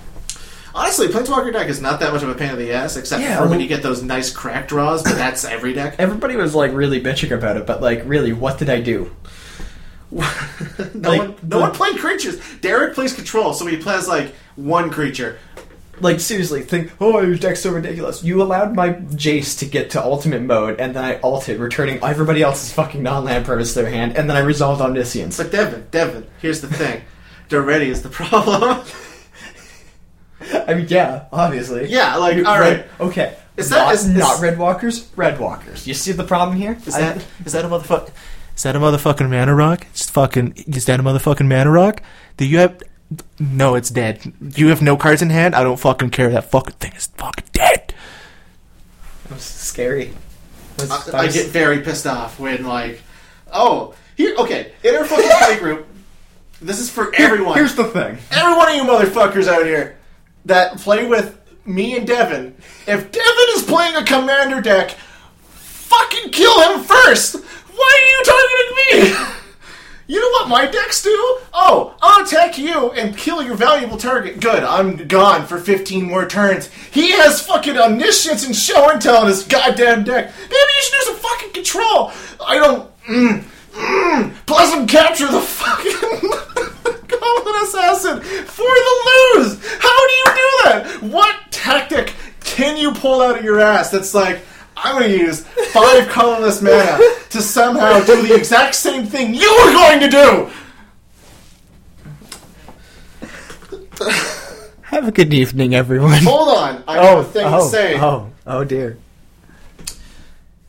Honestly, 0.74 1.08
Planeswalker 1.08 1.52
deck 1.52 1.68
is 1.68 1.80
not 1.80 2.00
that 2.00 2.12
much 2.12 2.22
of 2.22 2.28
a 2.28 2.34
pain 2.34 2.50
in 2.50 2.58
the 2.58 2.72
ass, 2.72 2.96
except 2.98 3.22
Yeah, 3.22 3.38
for 3.42 3.48
when 3.48 3.60
you 3.60 3.66
get 3.66 3.82
those 3.82 4.02
nice 4.02 4.30
crack 4.30 4.68
draws, 4.68 5.02
but 5.02 5.14
that's 5.16 5.44
every 5.44 5.72
deck. 5.72 5.96
Everybody 5.98 6.36
was 6.36 6.54
like 6.54 6.72
really 6.74 7.00
bitching 7.00 7.30
about 7.30 7.56
it, 7.56 7.66
but 7.66 7.80
like, 7.80 8.02
really, 8.04 8.32
what 8.34 8.58
did 8.58 8.68
I 8.68 8.80
do? 8.82 9.10
no 10.12 10.20
Like, 10.94 11.18
one, 11.20 11.28
no 11.30 11.36
the- 11.42 11.58
one 11.58 11.72
played 11.72 11.96
creatures. 11.98 12.38
Derek 12.60 12.94
plays 12.94 13.12
control, 13.14 13.54
so 13.54 13.66
he 13.66 13.78
plays 13.78 14.06
like 14.06 14.34
one 14.54 14.90
creature. 14.90 15.38
Like 16.00 16.20
seriously, 16.20 16.62
think, 16.62 16.92
oh, 17.00 17.20
your 17.22 17.36
deck's 17.36 17.60
so 17.60 17.72
ridiculous. 17.72 18.22
You 18.22 18.42
allowed 18.42 18.74
my 18.74 18.90
Jace 18.90 19.58
to 19.60 19.64
get 19.66 19.90
to 19.90 20.02
ultimate 20.04 20.42
mode, 20.42 20.78
and 20.78 20.94
then 20.94 21.02
I 21.04 21.18
ulted, 21.20 21.58
returning 21.58 22.02
everybody 22.02 22.42
else's 22.42 22.70
fucking 22.72 23.02
non-land 23.02 23.46
permanents 23.46 23.72
to 23.74 23.80
their 23.82 23.90
hand, 23.90 24.16
and 24.16 24.28
then 24.28 24.36
I 24.36 24.40
resolved 24.40 24.82
Omniscience. 24.82 25.38
But 25.38 25.50
Devin, 25.52 25.86
Devin, 25.90 26.26
here's 26.42 26.60
the 26.60 26.68
thing: 26.68 27.00
Daretti 27.48 27.86
is 27.86 28.02
the 28.02 28.10
problem. 28.10 28.84
I 30.66 30.74
mean, 30.74 30.86
yeah, 30.88 31.24
obviously. 31.32 31.88
yeah, 31.88 32.16
like 32.16 32.36
all 32.38 32.58
right. 32.58 32.76
red- 32.78 32.88
okay. 33.00 33.36
Is 33.56 33.70
that- 33.70 33.84
not, 33.86 33.94
is- 33.94 34.06
not 34.06 34.34
is- 34.36 34.40
red 34.42 34.58
walkers? 34.58 35.10
Red 35.16 35.40
walkers. 35.40 35.86
You 35.86 35.94
see 35.94 36.12
the 36.12 36.24
problem 36.24 36.58
here? 36.58 36.76
Is 36.86 36.94
I- 36.94 37.00
that 37.00 37.24
Is 37.46 37.52
that 37.52 37.64
a 37.64 37.68
motherfucker? 37.68 38.10
Is 38.54 38.62
that 38.64 38.76
a 38.76 38.78
motherfucking 38.80 39.28
mana 39.30 39.54
rock? 39.54 39.86
It's 39.90 40.08
fucking. 40.10 40.64
Is 40.66 40.84
that 40.86 41.00
a 41.00 41.02
motherfucking 41.02 41.46
mana 41.48 41.70
rock? 41.70 42.02
Do 42.36 42.44
you 42.46 42.58
have? 42.58 42.82
No, 43.38 43.74
it's 43.74 43.90
dead. 43.90 44.32
You 44.56 44.68
have 44.68 44.82
no 44.82 44.96
cards 44.96 45.22
in 45.22 45.30
hand. 45.30 45.54
I 45.54 45.62
don't 45.62 45.78
fucking 45.78 46.10
care. 46.10 46.30
That 46.30 46.50
fucking 46.50 46.74
thing 46.76 46.92
is 46.94 47.06
fucking 47.06 47.44
dead. 47.52 47.94
It 49.26 49.30
was 49.32 49.42
scary. 49.42 50.06
It 50.76 50.80
was- 50.82 50.90
I, 50.90 51.04
that 51.04 51.14
I 51.14 51.24
was- 51.26 51.34
get 51.34 51.46
very 51.48 51.80
pissed 51.80 52.06
off 52.06 52.38
when 52.40 52.64
like, 52.64 53.00
oh, 53.52 53.94
here, 54.16 54.34
okay, 54.38 54.72
in 54.82 54.94
our 54.96 55.04
fucking 55.04 55.30
play 55.38 55.58
group. 55.58 55.86
This 56.60 56.80
is 56.80 56.90
for 56.90 57.14
everyone. 57.14 57.56
Here's 57.56 57.74
the 57.74 57.84
thing. 57.84 58.18
every 58.32 58.54
one 58.56 58.68
of 58.70 58.74
you 58.74 58.82
motherfuckers 58.82 59.46
out 59.46 59.64
here 59.66 59.98
that 60.46 60.78
play 60.78 61.06
with 61.06 61.38
me 61.66 61.96
and 61.98 62.06
Devin, 62.06 62.56
if 62.86 63.10
Devin 63.12 63.46
is 63.56 63.62
playing 63.64 63.94
a 63.96 64.04
commander 64.04 64.60
deck, 64.62 64.92
fucking 65.42 66.30
kill 66.30 66.60
him 66.62 66.82
first! 66.82 67.36
Why 67.36 68.00
are 68.00 68.06
you 68.08 69.10
targeting 69.10 69.20
me? 69.20 69.26
You 70.08 70.20
know 70.20 70.28
what 70.40 70.48
my 70.48 70.66
decks 70.66 71.02
do? 71.02 71.10
Oh, 71.52 71.94
I'll 72.00 72.24
attack 72.24 72.58
you 72.58 72.92
and 72.92 73.16
kill 73.16 73.42
your 73.42 73.56
valuable 73.56 73.96
target. 73.96 74.40
Good, 74.40 74.62
I'm 74.62 75.08
gone 75.08 75.46
for 75.46 75.58
15 75.58 76.04
more 76.04 76.26
turns. 76.26 76.68
He 76.92 77.10
has 77.10 77.44
fucking 77.44 77.76
omniscience 77.76 78.46
and 78.46 78.54
show 78.54 78.88
and 78.90 79.02
tell 79.02 79.22
in 79.22 79.28
his 79.28 79.42
goddamn 79.44 80.04
deck. 80.04 80.32
Maybe 80.42 80.52
you 80.52 80.82
should 80.82 80.92
do 80.92 81.04
some 81.06 81.16
fucking 81.16 81.52
control. 81.54 82.12
I 82.46 82.54
don't. 82.56 83.04
mm, 83.06 83.44
mm, 83.72 84.34
plus 84.46 84.72
him 84.72 84.86
capture 84.86 85.26
the 85.26 85.40
fucking 85.40 85.92
Goblin 87.08 87.54
Assassin 87.64 88.20
for 88.20 88.62
the 88.64 89.34
lose. 89.34 89.58
How 89.80 90.06
do 90.06 90.12
you 90.12 90.24
do 90.26 90.58
that? 90.64 90.98
What 91.02 91.36
tactic 91.50 92.14
can 92.44 92.76
you 92.76 92.92
pull 92.92 93.20
out 93.22 93.38
of 93.38 93.44
your 93.44 93.58
ass 93.58 93.90
that's 93.90 94.14
like, 94.14 94.40
I'm 94.76 94.98
going 95.00 95.10
to 95.10 95.18
use 95.18 95.40
five 95.72 96.08
colorless 96.08 96.60
mana 96.60 96.98
to 97.30 97.40
somehow 97.40 98.00
do 98.04 98.26
the 98.26 98.34
exact 98.34 98.74
same 98.74 99.06
thing 99.06 99.34
you 99.34 99.50
were 99.64 99.72
going 99.72 100.00
to 100.00 100.08
do? 100.08 100.50
Have 104.82 105.08
a 105.08 105.12
good 105.12 105.32
evening, 105.34 105.74
everyone. 105.74 106.22
Hold 106.22 106.56
on, 106.56 106.84
I 106.86 106.94
have 107.02 107.04
Oh, 107.16 107.20
a 107.20 107.24
thing 107.24 107.46
oh, 107.46 107.64
to 107.64 107.70
say. 107.70 108.00
oh, 108.00 108.30
oh 108.46 108.64
dear. 108.64 108.98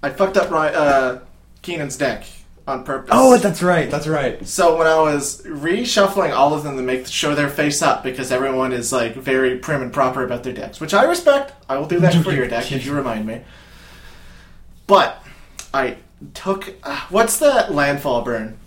I 0.01 0.10
fucked 0.10 0.38
up 0.38 0.51
uh, 0.51 1.20
Keenan's 1.62 1.97
deck 1.97 2.26
on 2.68 2.84
purpose. 2.84 3.10
Oh, 3.14 3.38
that's 3.38 3.62
right. 3.62 3.89
That's 3.89 4.08
right. 4.08 4.45
So 4.47 4.78
when 4.78 4.88
I 4.88 4.99
was 4.99 5.41
reshuffling 5.43 6.34
all 6.34 6.53
of 6.53 6.64
them 6.64 6.78
to 6.78 6.84
make 6.84 7.08
show 7.08 7.36
their 7.36 7.49
face 7.49 7.82
up 7.82 8.03
because 8.03 8.32
everyone 8.32 8.74
is 8.74 8.91
like 8.91 9.16
very 9.16 9.58
prim 9.58 9.82
and 9.82 9.91
proper 9.93 10.24
about 10.24 10.43
their 10.43 10.53
decks, 10.53 10.80
which 10.80 10.93
I 10.93 11.03
respect. 11.03 11.53
I 11.70 11.78
will 11.78 11.88
do 11.88 11.99
that 11.99 12.16
for 12.24 12.32
your 12.32 12.47
deck 12.47 12.72
if 12.72 12.86
you 12.86 12.93
remind 12.93 13.26
me. 13.26 13.41
But 14.88 15.24
I 15.74 15.98
took 16.34 16.74
uh, 16.84 17.02
what's 17.10 17.38
the 17.40 17.68
landfall 17.70 18.22
burn? 18.24 18.58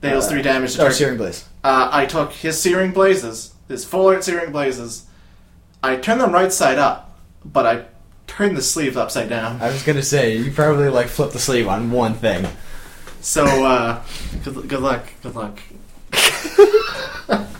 Deals 0.00 0.28
three 0.28 0.42
damage. 0.42 0.74
To 0.74 0.80
Oh, 0.80 0.82
target. 0.84 0.96
Searing 0.98 1.16
Blaze. 1.16 1.44
Uh, 1.64 1.88
I 1.90 2.04
took 2.06 2.32
his 2.32 2.60
Searing 2.60 2.92
Blazes, 2.92 3.54
his 3.68 3.84
full 3.86 4.08
art 4.08 4.22
Searing 4.22 4.52
Blazes. 4.52 5.06
I 5.82 5.96
turned 5.96 6.20
them 6.20 6.32
right 6.32 6.52
side 6.52 6.78
up, 6.78 7.18
but 7.44 7.66
I 7.66 7.84
turned 8.26 8.56
the 8.56 8.62
sleeve 8.62 8.96
upside 8.98 9.28
down. 9.30 9.60
I 9.62 9.68
was 9.70 9.82
gonna 9.82 10.02
say 10.02 10.36
you 10.36 10.50
probably 10.52 10.88
like 10.90 11.06
flip 11.08 11.32
the 11.32 11.38
sleeve 11.38 11.66
on 11.68 11.90
one 11.90 12.14
thing. 12.14 12.46
So, 13.20 13.44
uh, 13.64 14.02
good, 14.44 14.68
good 14.68 14.80
luck. 14.80 15.06
Good 15.22 15.34
luck. 15.34 15.58